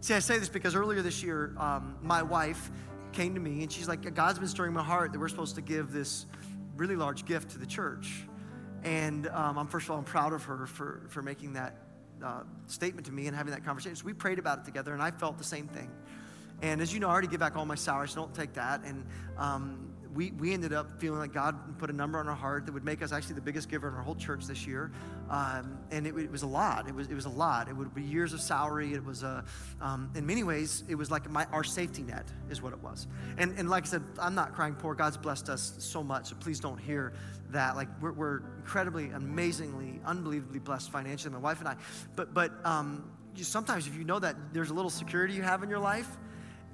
See, 0.00 0.14
I 0.14 0.18
say 0.18 0.38
this 0.38 0.48
because 0.48 0.74
earlier 0.74 1.02
this 1.02 1.22
year, 1.22 1.54
um, 1.58 1.96
my 2.02 2.22
wife 2.22 2.70
came 3.12 3.34
to 3.34 3.40
me 3.40 3.62
and 3.62 3.72
she's 3.72 3.88
like, 3.88 4.12
God's 4.14 4.38
been 4.38 4.48
stirring 4.48 4.72
my 4.72 4.82
heart 4.82 5.12
that 5.12 5.18
we're 5.18 5.28
supposed 5.28 5.54
to 5.54 5.62
give 5.62 5.92
this 5.92 6.26
really 6.76 6.96
large 6.96 7.24
gift 7.24 7.50
to 7.50 7.58
the 7.58 7.66
church. 7.66 8.24
And 8.82 9.28
um, 9.28 9.58
I'm 9.58 9.66
first 9.68 9.86
of 9.86 9.92
all, 9.92 9.98
I'm 9.98 10.04
proud 10.04 10.32
of 10.32 10.44
her 10.44 10.66
for, 10.66 11.02
for 11.08 11.22
making 11.22 11.54
that 11.54 11.76
uh, 12.24 12.42
statement 12.66 13.06
to 13.06 13.12
me 13.12 13.26
and 13.26 13.36
having 13.36 13.52
that 13.52 13.64
conversation. 13.64 13.96
So 13.96 14.04
we 14.04 14.12
prayed 14.12 14.38
about 14.38 14.58
it 14.58 14.64
together, 14.64 14.92
and 14.92 15.02
I 15.02 15.10
felt 15.10 15.38
the 15.38 15.44
same 15.44 15.68
thing. 15.68 15.90
And 16.62 16.80
as 16.80 16.92
you 16.92 17.00
know, 17.00 17.08
I 17.08 17.12
already 17.12 17.28
give 17.28 17.40
back 17.40 17.56
all 17.56 17.64
my 17.64 17.76
salary, 17.76 18.08
so 18.08 18.16
don't 18.16 18.34
take 18.34 18.54
that. 18.54 18.82
And 18.84 19.04
um, 19.36 19.87
we, 20.14 20.30
we 20.32 20.52
ended 20.52 20.72
up 20.72 21.00
feeling 21.00 21.18
like 21.18 21.32
God 21.32 21.78
put 21.78 21.90
a 21.90 21.92
number 21.92 22.18
on 22.18 22.28
our 22.28 22.34
heart 22.34 22.66
that 22.66 22.72
would 22.72 22.84
make 22.84 23.02
us 23.02 23.12
actually 23.12 23.34
the 23.34 23.40
biggest 23.40 23.68
giver 23.68 23.88
in 23.88 23.94
our 23.94 24.02
whole 24.02 24.14
church 24.14 24.46
this 24.46 24.66
year. 24.66 24.90
Um, 25.30 25.78
and 25.90 26.06
it, 26.06 26.16
it, 26.16 26.30
was 26.30 26.42
a 26.42 26.46
lot. 26.46 26.88
It 26.88 26.94
was, 26.94 27.08
it 27.08 27.14
was 27.14 27.26
a 27.26 27.30
lot. 27.30 27.68
It 27.68 27.76
would 27.76 27.94
be 27.94 28.02
years 28.02 28.32
of 28.32 28.40
salary. 28.40 28.94
It 28.94 29.04
was, 29.04 29.22
a, 29.22 29.44
um, 29.80 30.10
in 30.14 30.26
many 30.26 30.42
ways, 30.42 30.84
it 30.88 30.94
was 30.94 31.10
like 31.10 31.28
my, 31.30 31.44
our 31.52 31.64
safety 31.64 32.02
net 32.02 32.26
is 32.50 32.62
what 32.62 32.72
it 32.72 32.82
was. 32.82 33.06
And, 33.36 33.58
and 33.58 33.68
like 33.68 33.84
I 33.84 33.86
said, 33.86 34.02
I'm 34.18 34.34
not 34.34 34.54
crying 34.54 34.74
poor. 34.74 34.94
God's 34.94 35.16
blessed 35.16 35.48
us 35.48 35.74
so 35.78 36.02
much. 36.02 36.28
So 36.28 36.36
please 36.36 36.60
don't 36.60 36.78
hear 36.78 37.12
that. 37.50 37.76
Like 37.76 37.88
we're, 38.00 38.12
we're 38.12 38.40
incredibly, 38.58 39.10
amazingly, 39.10 40.00
unbelievably 40.04 40.60
blessed 40.60 40.90
financially, 40.90 41.32
my 41.32 41.40
wife 41.40 41.60
and 41.60 41.68
I. 41.68 41.76
But, 42.16 42.34
but 42.34 42.52
um, 42.64 43.10
you, 43.34 43.44
sometimes 43.44 43.86
if 43.86 43.96
you 43.96 44.04
know 44.04 44.18
that 44.18 44.36
there's 44.52 44.70
a 44.70 44.74
little 44.74 44.90
security 44.90 45.34
you 45.34 45.42
have 45.42 45.62
in 45.62 45.68
your 45.68 45.78
life, 45.78 46.08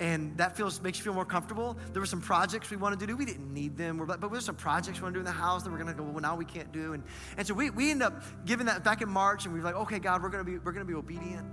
and 0.00 0.36
that 0.38 0.56
feels 0.56 0.82
makes 0.82 0.98
you 0.98 1.04
feel 1.04 1.14
more 1.14 1.24
comfortable. 1.24 1.76
There 1.92 2.00
were 2.00 2.06
some 2.06 2.20
projects 2.20 2.70
we 2.70 2.76
wanted 2.76 2.98
to 3.00 3.06
do. 3.06 3.16
We 3.16 3.24
didn't 3.24 3.52
need 3.52 3.76
them, 3.76 4.04
but 4.04 4.20
there 4.20 4.28
were 4.28 4.40
some 4.40 4.56
projects 4.56 4.98
we 4.98 5.04
wanted 5.04 5.14
to 5.14 5.16
do 5.18 5.20
in 5.20 5.26
the 5.26 5.30
house 5.30 5.62
that 5.62 5.70
we're 5.70 5.78
going 5.78 5.94
to 5.94 5.94
go. 5.94 6.02
Well, 6.02 6.20
now 6.20 6.36
we 6.36 6.44
can't 6.44 6.72
do, 6.72 6.94
and 6.94 7.02
and 7.36 7.46
so 7.46 7.54
we 7.54 7.70
we 7.70 7.90
end 7.90 8.02
up 8.02 8.22
giving 8.44 8.66
that 8.66 8.82
back 8.82 9.02
in 9.02 9.08
March, 9.08 9.44
and 9.44 9.54
we 9.54 9.60
are 9.60 9.62
like, 9.62 9.76
okay, 9.76 9.98
God, 9.98 10.22
we're 10.22 10.30
going 10.30 10.44
to 10.44 10.50
be 10.50 10.58
we're 10.58 10.72
to 10.72 10.84
be 10.84 10.94
obedient. 10.94 11.46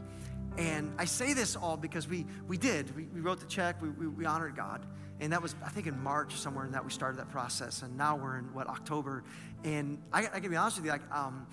And 0.57 0.93
I 0.97 1.05
say 1.05 1.33
this 1.33 1.55
all 1.55 1.77
because 1.77 2.07
we 2.07 2.25
we 2.47 2.57
did. 2.57 2.95
We, 2.95 3.03
we 3.03 3.21
wrote 3.21 3.39
the 3.39 3.45
check. 3.45 3.81
We, 3.81 3.89
we, 3.89 4.07
we 4.07 4.25
honored 4.25 4.55
God, 4.55 4.85
and 5.19 5.31
that 5.33 5.41
was 5.41 5.55
I 5.63 5.69
think 5.69 5.87
in 5.87 6.01
March 6.01 6.35
somewhere 6.35 6.65
in 6.65 6.71
that 6.71 6.83
we 6.83 6.91
started 6.91 7.19
that 7.19 7.29
process. 7.29 7.83
And 7.83 7.95
now 7.95 8.15
we're 8.15 8.39
in 8.39 8.53
what 8.53 8.67
October, 8.67 9.23
and 9.63 9.99
I, 10.11 10.27
I 10.33 10.39
can 10.39 10.49
be 10.49 10.57
honest 10.57 10.77
with 10.77 10.85
you, 10.85 10.91
like 10.91 11.09
um, 11.15 11.45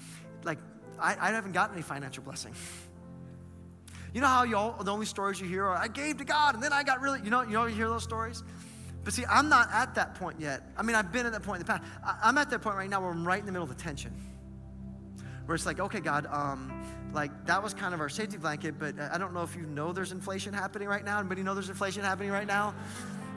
like 0.43 0.59
I, 0.99 1.17
I 1.21 1.31
haven't 1.33 1.53
gotten 1.53 1.75
any 1.75 1.83
financial 1.83 2.23
blessing. 2.23 2.55
You 4.15 4.21
know 4.21 4.27
how 4.27 4.45
you 4.45 4.57
all, 4.57 4.83
the 4.83 4.93
only 4.93 5.07
stories 5.07 5.41
you 5.41 5.47
hear 5.47 5.65
are, 5.65 5.77
I 5.77 5.89
gave 5.89 6.19
to 6.19 6.25
God 6.25 6.55
and 6.55 6.63
then 6.63 6.73
I 6.73 6.83
got 6.83 7.01
really, 7.01 7.21
you 7.23 7.31
know, 7.31 7.43
you 7.43 7.53
know, 7.53 7.67
you 7.67 7.75
hear 7.75 7.89
those 7.89 8.05
stories? 8.05 8.43
But 9.05 9.15
see, 9.15 9.25
I'm 9.29 9.49
not 9.49 9.69
at 9.73 9.95
that 9.95 10.15
point 10.17 10.41
yet. 10.41 10.63
I 10.77 10.83
mean, 10.83 10.97
I've 10.97 11.13
been 11.13 11.27
at 11.27 11.33
that 11.33 11.43
point 11.43 11.61
in 11.61 11.67
the 11.67 11.73
past. 11.73 11.83
I, 12.05 12.29
am 12.29 12.39
at 12.39 12.51
that 12.51 12.61
point 12.61 12.77
right 12.77 12.91
now 12.91 13.01
where 13.01 13.11
I'm 13.11 13.27
right 13.27 13.41
in 13.41 13.47
the 13.47 13.53
middle 13.53 13.69
of 13.69 13.75
the 13.75 13.83
tension. 13.83 14.13
Where 15.47 15.55
it's 15.55 15.65
like, 15.65 15.81
okay, 15.81 16.01
God, 16.01 16.27
um, 16.27 16.85
like 17.15 17.47
that 17.47 17.63
was 17.63 17.73
kind 17.73 17.95
of 17.95 18.01
our 18.01 18.09
safety 18.11 18.37
blanket, 18.37 18.79
but 18.79 18.99
I 19.01 19.17
don't 19.17 19.33
know 19.33 19.43
if 19.43 19.57
you 19.57 19.63
know 19.63 19.93
there's 19.93 20.13
inflation 20.13 20.53
happening 20.53 20.89
right 20.89 21.05
now. 21.05 21.19
Anybody 21.19 21.43
know 21.43 21.55
there's 21.55 21.71
inflation 21.71 22.03
happening 22.03 22.31
right 22.31 22.47
now? 22.47 22.75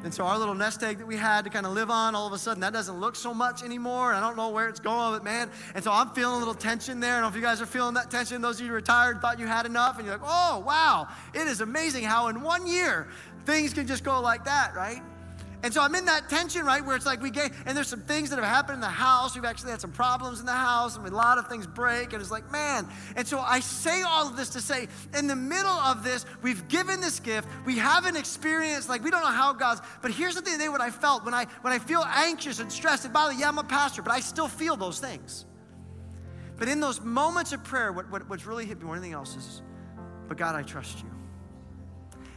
And 0.03 0.13
so 0.13 0.25
our 0.25 0.37
little 0.37 0.55
nest 0.55 0.81
egg 0.83 0.97
that 0.97 1.07
we 1.07 1.15
had 1.15 1.43
to 1.43 1.49
kind 1.49 1.65
of 1.65 1.73
live 1.73 1.89
on, 1.89 2.15
all 2.15 2.25
of 2.25 2.33
a 2.33 2.37
sudden 2.37 2.61
that 2.61 2.73
doesn't 2.73 2.99
look 2.99 3.15
so 3.15 3.33
much 3.33 3.63
anymore. 3.63 4.13
I 4.13 4.19
don't 4.19 4.35
know 4.35 4.49
where 4.49 4.67
it's 4.67 4.79
going, 4.79 5.13
but 5.13 5.23
man. 5.23 5.49
And 5.75 5.83
so 5.83 5.91
I'm 5.91 6.09
feeling 6.09 6.35
a 6.35 6.39
little 6.39 6.53
tension 6.53 6.99
there. 6.99 7.11
I 7.11 7.15
don't 7.15 7.23
know 7.23 7.29
if 7.29 7.35
you 7.35 7.41
guys 7.41 7.61
are 7.61 7.65
feeling 7.65 7.93
that 7.95 8.09
tension. 8.09 8.41
Those 8.41 8.59
of 8.59 8.65
you 8.65 8.73
retired 8.73 9.21
thought 9.21 9.39
you 9.39 9.47
had 9.47 9.65
enough, 9.65 9.97
and 9.97 10.07
you're 10.07 10.17
like, 10.17 10.27
oh, 10.27 10.63
wow. 10.65 11.07
It 11.33 11.47
is 11.47 11.61
amazing 11.61 12.03
how 12.03 12.27
in 12.29 12.41
one 12.41 12.65
year 12.65 13.07
things 13.45 13.73
can 13.73 13.87
just 13.87 14.03
go 14.03 14.19
like 14.21 14.45
that, 14.45 14.75
right? 14.75 15.01
And 15.63 15.71
so 15.71 15.81
I'm 15.81 15.93
in 15.93 16.05
that 16.05 16.27
tension, 16.27 16.65
right, 16.65 16.83
where 16.83 16.95
it's 16.95 17.05
like 17.05 17.21
we 17.21 17.29
get, 17.29 17.51
and 17.65 17.77
there's 17.77 17.87
some 17.87 18.01
things 18.01 18.31
that 18.31 18.39
have 18.39 18.47
happened 18.47 18.75
in 18.75 18.81
the 18.81 18.87
house. 18.87 19.35
We've 19.35 19.45
actually 19.45 19.71
had 19.71 19.81
some 19.81 19.91
problems 19.91 20.39
in 20.39 20.45
the 20.47 20.51
house, 20.51 20.97
and 20.97 21.05
a 21.05 21.09
lot 21.11 21.37
of 21.37 21.47
things 21.47 21.67
break, 21.67 22.13
and 22.13 22.21
it's 22.21 22.31
like, 22.31 22.51
man. 22.51 22.87
And 23.15 23.27
so 23.27 23.39
I 23.39 23.59
say 23.59 24.01
all 24.01 24.27
of 24.27 24.35
this 24.35 24.49
to 24.49 24.61
say, 24.61 24.87
in 25.15 25.27
the 25.27 25.35
middle 25.35 25.69
of 25.69 26.03
this, 26.03 26.25
we've 26.41 26.67
given 26.67 26.99
this 26.99 27.19
gift. 27.19 27.47
We 27.65 27.77
haven't 27.77 28.15
experienced, 28.15 28.89
like, 28.89 29.03
we 29.03 29.11
don't 29.11 29.21
know 29.21 29.27
how 29.27 29.53
God's, 29.53 29.81
but 30.01 30.09
here's 30.09 30.33
the 30.33 30.41
thing 30.41 30.53
today 30.53 30.69
what 30.69 30.81
I 30.81 30.89
felt 30.89 31.25
when 31.25 31.33
I 31.33 31.45
when 31.61 31.73
I 31.73 31.79
feel 31.79 32.03
anxious 32.07 32.59
and 32.59 32.71
stressed, 32.71 33.05
and 33.05 33.13
by 33.13 33.25
the 33.25 33.35
way, 33.35 33.41
yeah, 33.41 33.49
I'm 33.49 33.59
a 33.59 33.63
pastor, 33.63 34.01
but 34.01 34.11
I 34.11 34.19
still 34.19 34.47
feel 34.47 34.75
those 34.75 34.99
things. 34.99 35.45
But 36.57 36.69
in 36.69 36.79
those 36.79 37.01
moments 37.01 37.53
of 37.53 37.63
prayer, 37.63 37.91
what, 37.91 38.09
what, 38.11 38.29
what's 38.29 38.45
really 38.45 38.65
hit 38.65 38.77
me 38.79 38.85
more 38.85 38.95
than 38.95 39.03
anything 39.03 39.15
else 39.15 39.35
is, 39.35 39.61
but 40.27 40.37
God, 40.37 40.55
I 40.55 40.61
trust 40.61 40.99
you. 40.99 41.09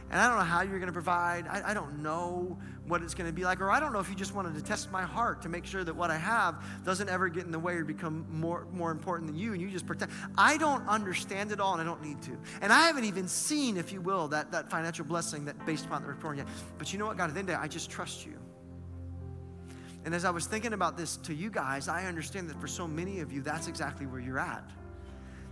And 0.09 0.19
I 0.19 0.27
don't 0.27 0.37
know 0.37 0.43
how 0.43 0.61
you're 0.61 0.79
going 0.79 0.87
to 0.87 0.93
provide. 0.93 1.47
I, 1.47 1.71
I 1.71 1.73
don't 1.73 2.01
know 2.01 2.57
what 2.87 3.01
it's 3.01 3.13
going 3.13 3.29
to 3.29 3.33
be 3.33 3.43
like. 3.43 3.61
Or 3.61 3.71
I 3.71 3.79
don't 3.79 3.93
know 3.93 3.99
if 3.99 4.09
you 4.09 4.15
just 4.15 4.35
wanted 4.35 4.55
to 4.55 4.63
test 4.63 4.91
my 4.91 5.01
heart 5.01 5.41
to 5.43 5.49
make 5.49 5.65
sure 5.65 5.83
that 5.83 5.95
what 5.95 6.11
I 6.11 6.17
have 6.17 6.63
doesn't 6.83 7.09
ever 7.09 7.29
get 7.29 7.45
in 7.45 7.51
the 7.51 7.59
way 7.59 7.73
or 7.73 7.83
become 7.83 8.25
more, 8.29 8.67
more 8.71 8.91
important 8.91 9.27
than 9.27 9.37
you 9.37 9.53
and 9.53 9.61
you 9.61 9.69
just 9.69 9.85
pretend. 9.85 10.11
I 10.37 10.57
don't 10.57 10.87
understand 10.87 11.51
it 11.51 11.59
all 11.59 11.73
and 11.73 11.81
I 11.81 11.85
don't 11.85 12.03
need 12.03 12.21
to. 12.23 12.37
And 12.61 12.71
I 12.71 12.87
haven't 12.87 13.05
even 13.05 13.27
seen, 13.27 13.77
if 13.77 13.91
you 13.91 14.01
will, 14.01 14.27
that, 14.29 14.51
that 14.51 14.69
financial 14.69 15.05
blessing 15.05 15.45
that 15.45 15.65
based 15.65 15.85
upon 15.85 16.01
the 16.01 16.07
report 16.07 16.37
yet. 16.37 16.47
But 16.77 16.93
you 16.93 16.99
know 16.99 17.05
what, 17.05 17.17
God, 17.17 17.29
at 17.29 17.33
the 17.33 17.39
end 17.39 17.49
of 17.49 17.55
the 17.55 17.59
day, 17.59 17.63
I 17.63 17.67
just 17.67 17.89
trust 17.89 18.25
you. 18.25 18.33
And 20.05 20.13
as 20.13 20.23
I 20.23 20.29
was 20.29 20.45
thinking 20.45 20.73
about 20.73 20.97
this 20.97 21.17
to 21.17 21.33
you 21.33 21.49
guys, 21.49 21.87
I 21.87 22.05
understand 22.05 22.49
that 22.51 22.61
for 22.61 22.67
so 22.67 22.87
many 22.87 23.21
of 23.21 23.31
you, 23.31 23.41
that's 23.41 23.67
exactly 23.67 24.05
where 24.05 24.19
you're 24.19 24.39
at. 24.39 24.69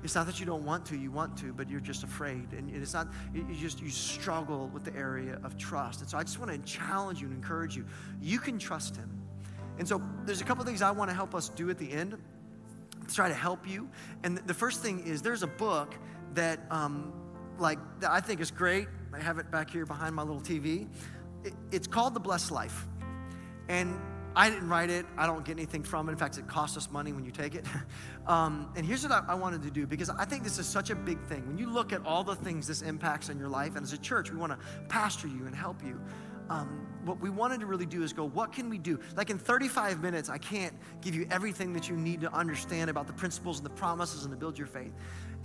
It's 0.03 0.15
not 0.15 0.25
that 0.25 0.39
you 0.39 0.45
don't 0.45 0.65
want 0.65 0.85
to, 0.87 0.97
you 0.97 1.11
want 1.11 1.37
to, 1.37 1.53
but 1.53 1.69
you're 1.69 1.79
just 1.79 2.03
afraid. 2.03 2.51
And 2.51 2.69
it's 2.69 2.93
not, 2.93 3.07
you 3.33 3.45
just, 3.55 3.81
you 3.81 3.89
struggle 3.89 4.67
with 4.67 4.83
the 4.83 4.95
area 4.95 5.39
of 5.43 5.57
trust. 5.57 6.01
And 6.01 6.09
so 6.09 6.17
I 6.17 6.23
just 6.23 6.39
want 6.39 6.51
to 6.51 6.57
challenge 6.59 7.21
you 7.21 7.27
and 7.27 7.35
encourage 7.35 7.75
you. 7.75 7.85
You 8.21 8.39
can 8.39 8.59
trust 8.59 8.97
Him. 8.97 9.09
And 9.79 9.87
so 9.87 10.01
there's 10.25 10.41
a 10.41 10.43
couple 10.43 10.63
things 10.65 10.81
I 10.81 10.91
want 10.91 11.09
to 11.09 11.15
help 11.15 11.33
us 11.33 11.49
do 11.49 11.69
at 11.69 11.77
the 11.77 11.91
end 11.91 12.17
to 13.07 13.15
try 13.15 13.27
to 13.27 13.33
help 13.33 13.67
you. 13.67 13.89
And 14.23 14.37
the 14.39 14.53
first 14.53 14.81
thing 14.81 15.05
is 15.05 15.21
there's 15.21 15.43
a 15.43 15.47
book 15.47 15.95
that, 16.33 16.59
um, 16.69 17.13
like, 17.57 17.79
that 18.01 18.11
I 18.11 18.19
think 18.19 18.41
is 18.41 18.51
great. 18.51 18.87
I 19.13 19.19
have 19.19 19.39
it 19.39 19.51
back 19.51 19.69
here 19.69 19.85
behind 19.85 20.15
my 20.15 20.23
little 20.23 20.41
TV. 20.41 20.87
it's 21.71 21.87
called 21.87 22.13
The 22.13 22.19
Blessed 22.19 22.51
Life. 22.51 22.87
And 23.67 23.99
I 24.35 24.49
didn't 24.49 24.69
write 24.69 24.89
it. 24.89 25.05
I 25.17 25.27
don't 25.27 25.45
get 25.45 25.53
anything 25.53 25.83
from 25.83 26.09
it. 26.09 26.13
In 26.13 26.17
fact, 26.17 26.37
it 26.37 26.47
costs 26.47 26.75
us 26.75 26.89
money 26.89 27.13
when 27.13 27.23
you 27.23 27.31
take 27.31 27.55
it. 27.55 27.65
um, 28.27 28.71
and 28.75 28.85
here's 28.85 29.03
what 29.03 29.11
I, 29.11 29.23
I, 29.29 29.35
wanted 29.35 29.61
to 29.63 29.71
do 29.71 29.85
because 29.85 30.09
I 30.09 30.25
think 30.25 30.43
this 30.43 30.57
is 30.57 30.65
such 30.65 30.89
a 30.89 30.95
big 30.95 31.21
thing. 31.25 31.45
When 31.47 31.57
you 31.57 31.69
look 31.69 31.93
at 31.93 32.03
all 32.05 32.23
the 32.23 32.35
things 32.35 32.67
this 32.67 32.81
impacts 32.81 33.29
in 33.29 33.37
your 33.37 33.49
life, 33.49 33.75
and 33.75 33.83
as 33.83 33.93
a 33.93 33.97
church, 33.97 34.31
we 34.31 34.37
want 34.37 34.51
to 34.51 34.57
pastor 34.87 35.27
you 35.27 35.45
and 35.45 35.55
help 35.55 35.83
you. 35.83 35.99
Um, 36.49 36.87
what 37.05 37.19
we 37.19 37.29
wanted 37.29 37.59
to 37.59 37.65
really 37.65 37.85
do 37.85 38.03
is 38.03 38.13
go, 38.13 38.27
what 38.27 38.53
can 38.53 38.69
we 38.69 38.77
do? 38.77 38.99
Like 39.15 39.29
in 39.29 39.37
35 39.37 40.01
minutes, 40.01 40.29
I 40.29 40.37
can't 40.37 40.73
give 41.01 41.15
you 41.15 41.27
everything 41.29 41.73
that 41.73 41.89
you 41.89 41.95
need 41.95 42.21
to 42.21 42.33
understand 42.33 42.89
about 42.89 43.07
the 43.07 43.13
principles 43.13 43.57
and 43.57 43.65
the 43.65 43.71
promises 43.71 44.23
and 44.23 44.31
to 44.31 44.37
build 44.37 44.57
your 44.57 44.67
faith. 44.67 44.93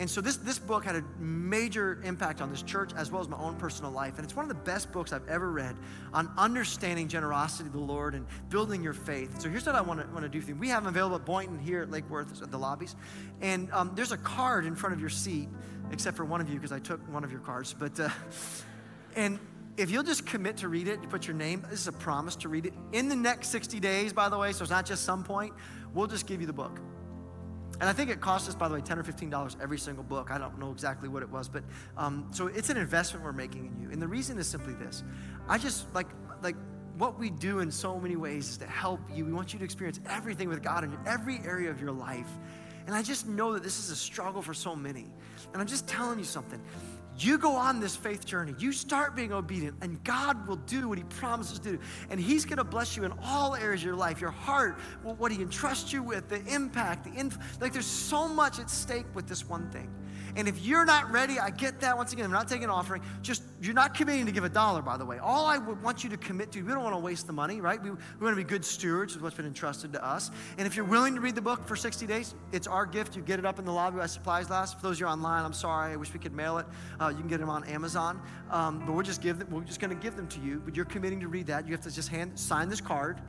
And 0.01 0.09
so 0.09 0.21
this, 0.21 0.37
this 0.37 0.61
book 0.61 0.85
had 0.85 0.95
a 0.95 1.03
major 1.19 2.01
impact 2.05 2.41
on 2.41 2.51
this 2.51 2.63
church 2.63 2.93
as 2.97 3.11
well 3.11 3.21
as 3.21 3.29
my 3.29 3.37
own 3.39 3.57
personal 3.57 3.91
life. 3.91 4.15
And 4.17 4.25
it's 4.25 4.37
one 4.37 4.45
of 4.45 4.49
the 4.49 4.63
best 4.63 4.93
books 4.93 5.13
I've 5.13 5.27
ever 5.29 5.51
read 5.51 5.77
on 6.13 6.31
understanding 6.39 7.09
generosity 7.09 7.67
of 7.67 7.73
the 7.73 7.81
Lord 7.81 8.15
and 8.15 8.25
building 8.49 8.83
your 8.83 8.93
faith. 8.93 9.41
So 9.41 9.49
here's 9.49 9.67
what 9.67 9.75
I 9.75 9.81
want 9.81 10.01
to, 10.01 10.07
want 10.13 10.23
to 10.23 10.29
do 10.29 10.41
for 10.41 10.51
you. 10.51 10.55
We 10.55 10.69
have 10.69 10.85
them 10.85 10.95
available 10.95 11.17
at 11.17 11.25
Boynton 11.25 11.59
here 11.59 11.83
at 11.83 11.91
Lake 11.91 12.09
Worth 12.09 12.41
at 12.43 12.51
the 12.53 12.59
lobbies. 12.59 12.95
And 13.41 13.73
um, 13.73 13.91
there's 13.97 14.13
a 14.13 14.19
card 14.19 14.67
in 14.67 14.77
front 14.77 14.95
of 14.95 15.01
your 15.01 15.11
seat, 15.11 15.49
except 15.91 16.17
for 16.17 16.25
one 16.25 16.41
of 16.41 16.49
you 16.49 16.55
because 16.55 16.73
I 16.73 16.79
took 16.79 17.01
one 17.13 17.25
of 17.25 17.33
your 17.33 17.41
cards. 17.41 17.75
But, 17.77 17.99
uh, 17.99 18.09
and 19.17 19.41
if 19.79 19.91
you'll 19.91 20.03
just 20.03 20.27
commit 20.27 20.57
to 20.59 20.69
read 20.69 20.89
it, 20.89 21.01
you 21.01 21.09
put 21.09 21.27
your 21.27 21.37
name, 21.37 21.65
this 21.71 21.81
is 21.81 21.89
a 21.89 21.93
promise 21.93 22.35
to 22.37 22.49
read 22.49 22.67
it. 22.67 22.75
In 22.93 23.09
the 23.09 23.17
next 23.17 23.49
60 23.49 23.79
days, 23.79 24.13
by 24.13 24.29
the 24.29 24.37
way, 24.37 24.53
so 24.53 24.63
it's 24.63 24.71
not 24.71 24.85
just 24.85 25.05
some 25.05 25.23
point, 25.23 25.55
we'll 25.95 26.09
just 26.09 26.27
give 26.27 26.41
you 26.41 26.47
the 26.47 26.53
book. 26.53 26.81
And 27.81 27.89
I 27.89 27.93
think 27.93 28.11
it 28.11 28.21
costs 28.21 28.49
us, 28.49 28.57
by 28.57 28.67
the 28.67 28.75
way, 28.75 28.81
10 28.81 28.99
or 28.99 29.05
$15 29.05 29.57
every 29.63 29.79
single 29.79 30.03
book. 30.03 30.33
I 30.33 30.39
don't 30.39 30.59
know 30.59 30.73
exactly 30.73 31.09
what 31.09 31.23
it 31.23 31.31
was, 31.31 31.49
but 31.49 31.63
um, 31.97 32.27
so 32.33 32.49
it's 32.49 32.71
an 32.71 32.77
investment 32.77 33.25
we're 33.25 33.33
making 33.33 33.67
in 33.67 33.81
you. 33.81 33.91
And 33.93 34.03
the 34.03 34.09
reason 34.09 34.37
is 34.39 34.49
simply 34.49 34.75
this 34.75 35.05
I 35.49 35.59
just 35.59 35.93
like, 35.95 36.09
like, 36.43 36.57
what 36.97 37.17
we 37.17 37.31
do 37.31 37.61
in 37.61 37.71
so 37.71 38.01
many 38.01 38.17
ways 38.17 38.51
is 38.51 38.57
to 38.59 38.67
help 38.67 39.01
you. 39.15 39.25
We 39.25 39.33
want 39.33 39.53
you 39.53 39.61
to 39.61 39.65
experience 39.65 40.01
everything 40.09 40.49
with 40.49 40.61
God 40.61 40.83
in 40.83 40.99
every 41.07 41.39
area 41.45 41.71
of 41.71 41.81
your 41.81 41.93
life. 41.93 42.29
And 42.89 42.97
I 42.97 43.03
just 43.03 43.29
know 43.29 43.53
that 43.53 43.63
this 43.63 43.79
is 43.79 43.91
a 43.91 43.97
struggle 43.97 44.43
for 44.43 44.55
so 44.55 44.75
many. 44.75 45.07
And 45.53 45.63
I'm 45.63 45.69
just 45.69 45.87
telling 45.87 46.19
you 46.19 46.25
something. 46.25 46.61
You 47.19 47.37
go 47.37 47.57
on 47.57 47.81
this 47.81 47.97
faith 47.97 48.25
journey. 48.25 48.55
You 48.59 48.73
start 48.73 49.17
being 49.17 49.33
obedient, 49.33 49.77
and 49.81 50.03
God 50.05 50.47
will 50.47 50.57
do 50.57 50.89
what 50.89 50.99
He 50.99 51.05
promises 51.05 51.59
to 51.59 51.73
do. 51.73 51.79
And 52.11 52.21
He's 52.21 52.45
going 52.45 52.59
to 52.59 52.65
bless 52.65 52.97
you 52.97 53.05
in 53.05 53.13
all 53.23 53.57
areas 53.57 53.81
of 53.81 53.87
your 53.87 53.97
life 53.97 54.21
your 54.21 54.31
heart, 54.31 54.79
what 55.03 55.33
He 55.33 55.43
entrusts 55.43 55.93
you 55.93 56.03
with, 56.03 56.29
the 56.29 56.45
impact, 56.47 57.05
the 57.05 57.19
inf- 57.19 57.39
like 57.61 57.73
there's 57.73 57.87
so 57.87 58.29
much 58.29 58.59
at 58.61 58.71
stake 58.71 59.07
with 59.15 59.27
this 59.27 59.49
one 59.49 59.69
thing. 59.71 59.91
And 60.39 60.47
if 60.47 60.65
you're 60.65 60.85
not 60.85 61.11
ready, 61.11 61.41
I 61.41 61.51
get 61.51 61.81
that. 61.81 61.97
Once 61.97 62.13
again, 62.13 62.25
I'm 62.25 62.31
not 62.31 62.47
taking 62.47 62.63
an 62.63 62.71
offering. 62.71 63.03
Just, 63.23 63.43
you're 63.61 63.75
not 63.75 63.93
committing 63.93 64.25
to 64.27 64.31
give 64.31 64.45
a 64.45 64.49
dollar, 64.49 64.81
by 64.81 64.97
the 64.97 65.05
way. 65.05 65.19
All 65.19 65.47
I 65.47 65.59
would 65.59 65.83
want 65.83 66.05
you 66.05 66.11
to 66.11 66.17
commit 66.17 66.53
to, 66.53 66.63
we 66.63 66.73
don't 66.73 66.85
want 66.85 66.95
to 66.95 67.01
waste 67.01 67.27
the 67.27 67.33
money, 67.33 67.61
right? 67.61 67.83
We, 67.83 67.91
we 67.91 67.97
want 68.21 68.37
to 68.37 68.37
be 68.37 68.45
good 68.45 68.65
stewards 68.65 69.17
of 69.17 69.23
what's 69.23 69.35
been 69.35 69.47
entrusted 69.47 69.93
to 69.95 70.05
us. 70.05 70.31
And 70.57 70.65
if 70.65 70.77
you're 70.77 70.85
willing 70.85 71.17
to 71.17 71.21
read 71.21 71.35
the 71.35 71.43
book 71.43 71.67
for 71.67 71.75
60 71.75 72.07
days, 72.07 72.37
it's 72.53 72.69
our 72.69 72.87
gift. 72.87 73.17
You 73.17 73.23
get 73.23 73.41
it 73.41 73.45
up 73.45 73.59
in 73.59 73.65
the 73.65 73.73
lobby 73.73 73.99
as 73.99 74.13
supplies 74.13 74.49
last. 74.49 74.77
For 74.77 74.83
those 74.83 74.99
of 74.99 75.01
you 75.01 75.07
online, 75.07 75.45
I'm 75.45 75.53
sorry. 75.53 75.93
I 75.93 75.97
wish 75.97 76.13
we 76.13 76.21
could 76.21 76.33
mail 76.33 76.59
it. 76.59 76.67
Uh, 77.01 77.09
you 77.09 77.19
can 77.19 77.27
get 77.27 77.41
them 77.41 77.51
on 77.51 77.65
Amazon. 77.65 78.23
Um, 78.53 78.79
but 78.87 78.93
we're 78.93 79.03
just, 79.03 79.21
give 79.21 79.41
them, 79.41 79.51
we're 79.51 79.63
just 79.63 79.81
going 79.81 79.91
to 79.91 80.01
give 80.01 80.15
them 80.15 80.29
to 80.29 80.41
you. 80.41 80.63
But 80.65 80.77
you're 80.77 80.85
committing 80.85 81.19
to 81.19 81.27
read 81.27 81.49
that. 81.49 81.67
You 81.67 81.73
have 81.73 81.83
to 81.83 81.91
just 81.91 82.11
hand, 82.11 82.39
sign 82.39 82.69
this 82.69 82.81
card 82.81 83.21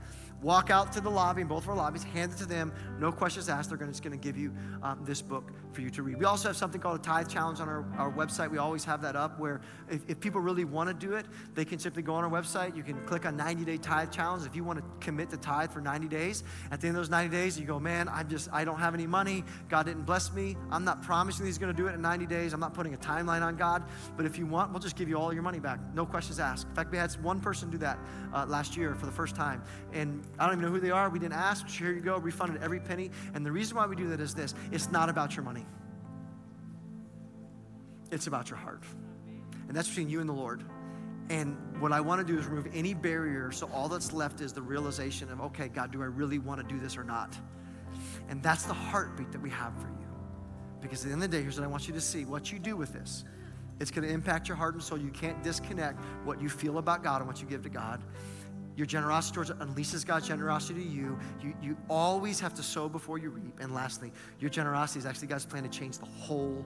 walk 0.41 0.69
out 0.69 0.93
to 0.93 1.01
the 1.01 1.09
lobby 1.09 1.41
in 1.41 1.47
both 1.47 1.63
of 1.63 1.69
our 1.69 1.75
lobbies, 1.75 2.03
hand 2.03 2.31
it 2.31 2.37
to 2.37 2.45
them, 2.45 2.71
no 2.99 3.11
questions 3.11 3.49
asked. 3.49 3.69
They're 3.69 3.77
gonna, 3.77 3.91
just 3.91 4.03
going 4.03 4.17
to 4.17 4.23
give 4.23 4.37
you 4.37 4.53
um, 4.81 4.99
this 5.03 5.21
book 5.21 5.51
for 5.73 5.81
you 5.81 5.89
to 5.91 6.03
read. 6.03 6.17
We 6.17 6.25
also 6.25 6.49
have 6.49 6.57
something 6.57 6.79
called 6.79 6.99
a 6.99 7.03
tithe 7.03 7.27
challenge 7.27 7.59
on 7.59 7.67
our, 7.67 7.85
our 7.97 8.11
website. 8.11 8.49
We 8.49 8.57
always 8.57 8.83
have 8.85 9.01
that 9.01 9.15
up 9.15 9.39
where 9.39 9.61
if, 9.89 10.01
if 10.07 10.19
people 10.19 10.41
really 10.41 10.65
want 10.65 10.87
to 10.89 10.93
do 10.93 11.15
it, 11.15 11.25
they 11.55 11.65
can 11.65 11.79
simply 11.79 12.03
go 12.03 12.15
on 12.15 12.23
our 12.23 12.29
website. 12.29 12.75
You 12.75 12.83
can 12.83 13.03
click 13.05 13.25
on 13.25 13.35
90 13.35 13.65
day 13.65 13.77
tithe 13.77 14.11
challenge. 14.11 14.45
If 14.45 14.55
you 14.55 14.63
want 14.63 14.79
to 14.79 14.85
commit 15.05 15.29
to 15.31 15.37
tithe 15.37 15.71
for 15.71 15.81
90 15.81 16.07
days, 16.07 16.43
at 16.71 16.81
the 16.81 16.87
end 16.87 16.95
of 16.95 17.01
those 17.01 17.09
90 17.09 17.35
days, 17.35 17.59
you 17.59 17.65
go, 17.65 17.79
man, 17.79 18.07
I'm 18.07 18.29
just, 18.29 18.49
I 18.53 18.63
don't 18.63 18.79
have 18.79 18.93
any 18.93 19.07
money. 19.07 19.43
God 19.67 19.85
didn't 19.85 20.03
bless 20.03 20.33
me. 20.33 20.55
I'm 20.71 20.85
not 20.85 21.01
promising 21.03 21.45
He's 21.45 21.57
going 21.57 21.73
to 21.73 21.77
do 21.77 21.87
it 21.87 21.93
in 21.93 22.01
90 22.01 22.25
days. 22.25 22.53
I'm 22.53 22.59
not 22.59 22.73
putting 22.73 22.93
a 22.93 22.97
timeline 22.97 23.41
on 23.41 23.55
God. 23.55 23.83
But 24.15 24.25
if 24.25 24.37
you 24.37 24.45
want, 24.45 24.71
we'll 24.71 24.79
just 24.79 24.95
give 24.95 25.09
you 25.09 25.17
all 25.17 25.33
your 25.33 25.43
money 25.43 25.59
back. 25.59 25.79
No 25.93 26.05
questions 26.05 26.39
asked. 26.39 26.67
In 26.67 26.75
fact, 26.75 26.91
we 26.91 26.97
had 26.97 27.11
one 27.23 27.39
person 27.39 27.69
do 27.69 27.77
that 27.79 27.99
uh, 28.33 28.45
last 28.47 28.77
year 28.77 28.95
for 28.95 29.05
the 29.05 29.11
first 29.11 29.35
time. 29.35 29.61
And 29.93 30.23
I 30.37 30.45
don't 30.45 30.53
even 30.53 30.65
know 30.65 30.71
who 30.71 30.79
they 30.79 30.91
are. 30.91 31.09
We 31.09 31.19
didn't 31.19 31.33
ask. 31.33 31.67
Here 31.67 31.91
you 31.91 32.01
go. 32.01 32.17
Refunded 32.17 32.61
every 32.61 32.79
penny. 32.79 33.11
And 33.33 33.45
the 33.45 33.51
reason 33.51 33.75
why 33.75 33.85
we 33.87 33.95
do 33.95 34.09
that 34.09 34.19
is 34.19 34.33
this 34.33 34.53
it's 34.71 34.91
not 34.91 35.09
about 35.09 35.35
your 35.35 35.43
money, 35.43 35.65
it's 38.11 38.27
about 38.27 38.49
your 38.49 38.57
heart. 38.57 38.83
And 39.67 39.77
that's 39.77 39.87
between 39.87 40.09
you 40.09 40.19
and 40.19 40.27
the 40.27 40.33
Lord. 40.33 40.63
And 41.29 41.55
what 41.79 41.91
I 41.91 42.01
want 42.01 42.25
to 42.25 42.33
do 42.33 42.39
is 42.39 42.47
remove 42.47 42.67
any 42.73 42.95
barrier 42.95 43.51
so 43.51 43.69
all 43.71 43.87
that's 43.87 44.11
left 44.13 44.41
is 44.41 44.51
the 44.51 44.63
realization 44.63 45.31
of, 45.31 45.39
okay, 45.41 45.67
God, 45.67 45.91
do 45.91 46.01
I 46.01 46.05
really 46.05 46.39
want 46.39 46.59
to 46.59 46.67
do 46.67 46.79
this 46.79 46.97
or 46.97 47.03
not? 47.03 47.37
And 48.29 48.41
that's 48.41 48.63
the 48.63 48.73
heartbeat 48.73 49.31
that 49.31 49.41
we 49.41 49.51
have 49.51 49.73
for 49.79 49.87
you. 49.87 50.07
Because 50.81 51.01
at 51.01 51.09
the 51.09 51.13
end 51.13 51.23
of 51.23 51.29
the 51.29 51.37
day, 51.37 51.43
here's 51.43 51.59
what 51.59 51.65
I 51.65 51.67
want 51.67 51.87
you 51.87 51.93
to 51.93 52.01
see 52.01 52.25
what 52.25 52.51
you 52.51 52.57
do 52.57 52.75
with 52.75 52.93
this. 52.93 53.25
It's 53.79 53.91
going 53.91 54.07
to 54.07 54.13
impact 54.13 54.47
your 54.47 54.57
heart 54.57 54.73
and 54.73 54.83
soul. 54.83 54.97
You 54.97 55.11
can't 55.11 55.41
disconnect 55.43 56.03
what 56.23 56.41
you 56.41 56.49
feel 56.49 56.79
about 56.79 57.03
God 57.03 57.21
and 57.21 57.27
what 57.27 57.39
you 57.39 57.47
give 57.47 57.61
to 57.63 57.69
God 57.69 58.01
your 58.79 58.85
generosity 58.85 59.35
towards 59.35 59.51
unleashes 59.51 60.05
God's 60.05 60.25
generosity 60.25 60.81
to 60.81 60.89
you. 60.89 61.19
you. 61.43 61.53
You 61.61 61.77
always 61.89 62.39
have 62.39 62.53
to 62.53 62.63
sow 62.63 62.87
before 62.87 63.17
you 63.17 63.29
reap. 63.29 63.59
And 63.59 63.75
lastly, 63.75 64.13
your 64.39 64.49
generosity 64.49 64.99
is 64.99 65.05
actually 65.05 65.27
God's 65.27 65.45
plan 65.45 65.63
to 65.63 65.69
change 65.69 65.97
the 65.97 66.05
whole 66.05 66.65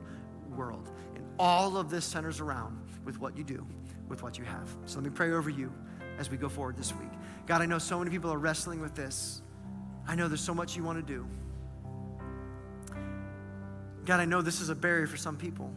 world. 0.55 0.91
And 1.16 1.26
all 1.39 1.76
of 1.76 1.89
this 1.89 2.05
centers 2.05 2.39
around 2.39 2.80
with 3.03 3.20
what 3.20 3.36
you 3.36 3.43
do, 3.43 3.66
with 4.09 4.22
what 4.22 4.38
you 4.38 4.43
have. 4.45 4.70
So 4.86 4.99
let 4.99 5.05
me 5.05 5.09
pray 5.09 5.32
over 5.32 5.49
you 5.49 5.74
as 6.20 6.30
we 6.30 6.38
go 6.38 6.49
forward 6.49 6.78
this 6.78 6.93
week. 6.93 7.09
God, 7.47 7.64
I 7.64 7.66
know 7.66 7.80
so 7.80 7.97
many 7.97 8.11
people 8.11 8.32
are 8.32 8.38
wrestling 8.38 8.80
with 8.80 8.93
this. 8.93 9.41
I 10.07 10.14
know 10.14 10.28
there's 10.28 10.39
so 10.39 10.53
much 10.53 10.78
you 10.78 10.84
want 10.84 11.05
to 11.05 11.14
do. 11.14 11.28
God, 14.05 14.20
I 14.20 14.26
know 14.26 14.43
this 14.43 14.61
is 14.61 14.70
a 14.70 14.76
barrier 14.76 15.07
for 15.07 15.18
some 15.18 15.36
people, 15.36 15.74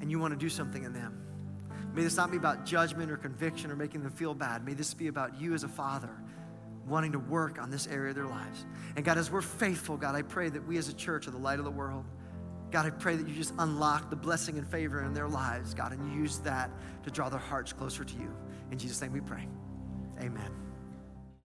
and 0.00 0.10
you 0.10 0.18
want 0.18 0.32
to 0.32 0.38
do 0.38 0.48
something 0.48 0.82
in 0.82 0.92
them. 0.92 1.27
May 1.94 2.02
this 2.02 2.16
not 2.16 2.30
be 2.30 2.36
about 2.36 2.64
judgment 2.64 3.10
or 3.10 3.16
conviction 3.16 3.70
or 3.70 3.76
making 3.76 4.02
them 4.02 4.12
feel 4.12 4.34
bad. 4.34 4.64
May 4.64 4.74
this 4.74 4.94
be 4.94 5.08
about 5.08 5.40
you 5.40 5.54
as 5.54 5.64
a 5.64 5.68
father 5.68 6.10
wanting 6.86 7.12
to 7.12 7.18
work 7.18 7.60
on 7.60 7.70
this 7.70 7.86
area 7.86 8.10
of 8.10 8.16
their 8.16 8.26
lives. 8.26 8.64
And 8.96 9.04
God, 9.04 9.18
as 9.18 9.30
we're 9.30 9.42
faithful, 9.42 9.96
God, 9.96 10.14
I 10.14 10.22
pray 10.22 10.48
that 10.48 10.66
we 10.66 10.78
as 10.78 10.88
a 10.88 10.94
church 10.94 11.28
are 11.28 11.30
the 11.30 11.38
light 11.38 11.58
of 11.58 11.64
the 11.64 11.70
world. 11.70 12.04
God, 12.70 12.86
I 12.86 12.90
pray 12.90 13.16
that 13.16 13.26
you 13.26 13.34
just 13.34 13.54
unlock 13.58 14.10
the 14.10 14.16
blessing 14.16 14.58
and 14.58 14.66
favor 14.66 15.02
in 15.02 15.14
their 15.14 15.28
lives, 15.28 15.74
God, 15.74 15.92
and 15.92 16.14
use 16.14 16.38
that 16.40 16.70
to 17.04 17.10
draw 17.10 17.28
their 17.28 17.38
hearts 17.38 17.72
closer 17.72 18.04
to 18.04 18.14
you. 18.14 18.34
In 18.70 18.78
Jesus' 18.78 19.00
name 19.00 19.12
we 19.12 19.20
pray. 19.20 19.46
Amen. 20.20 20.67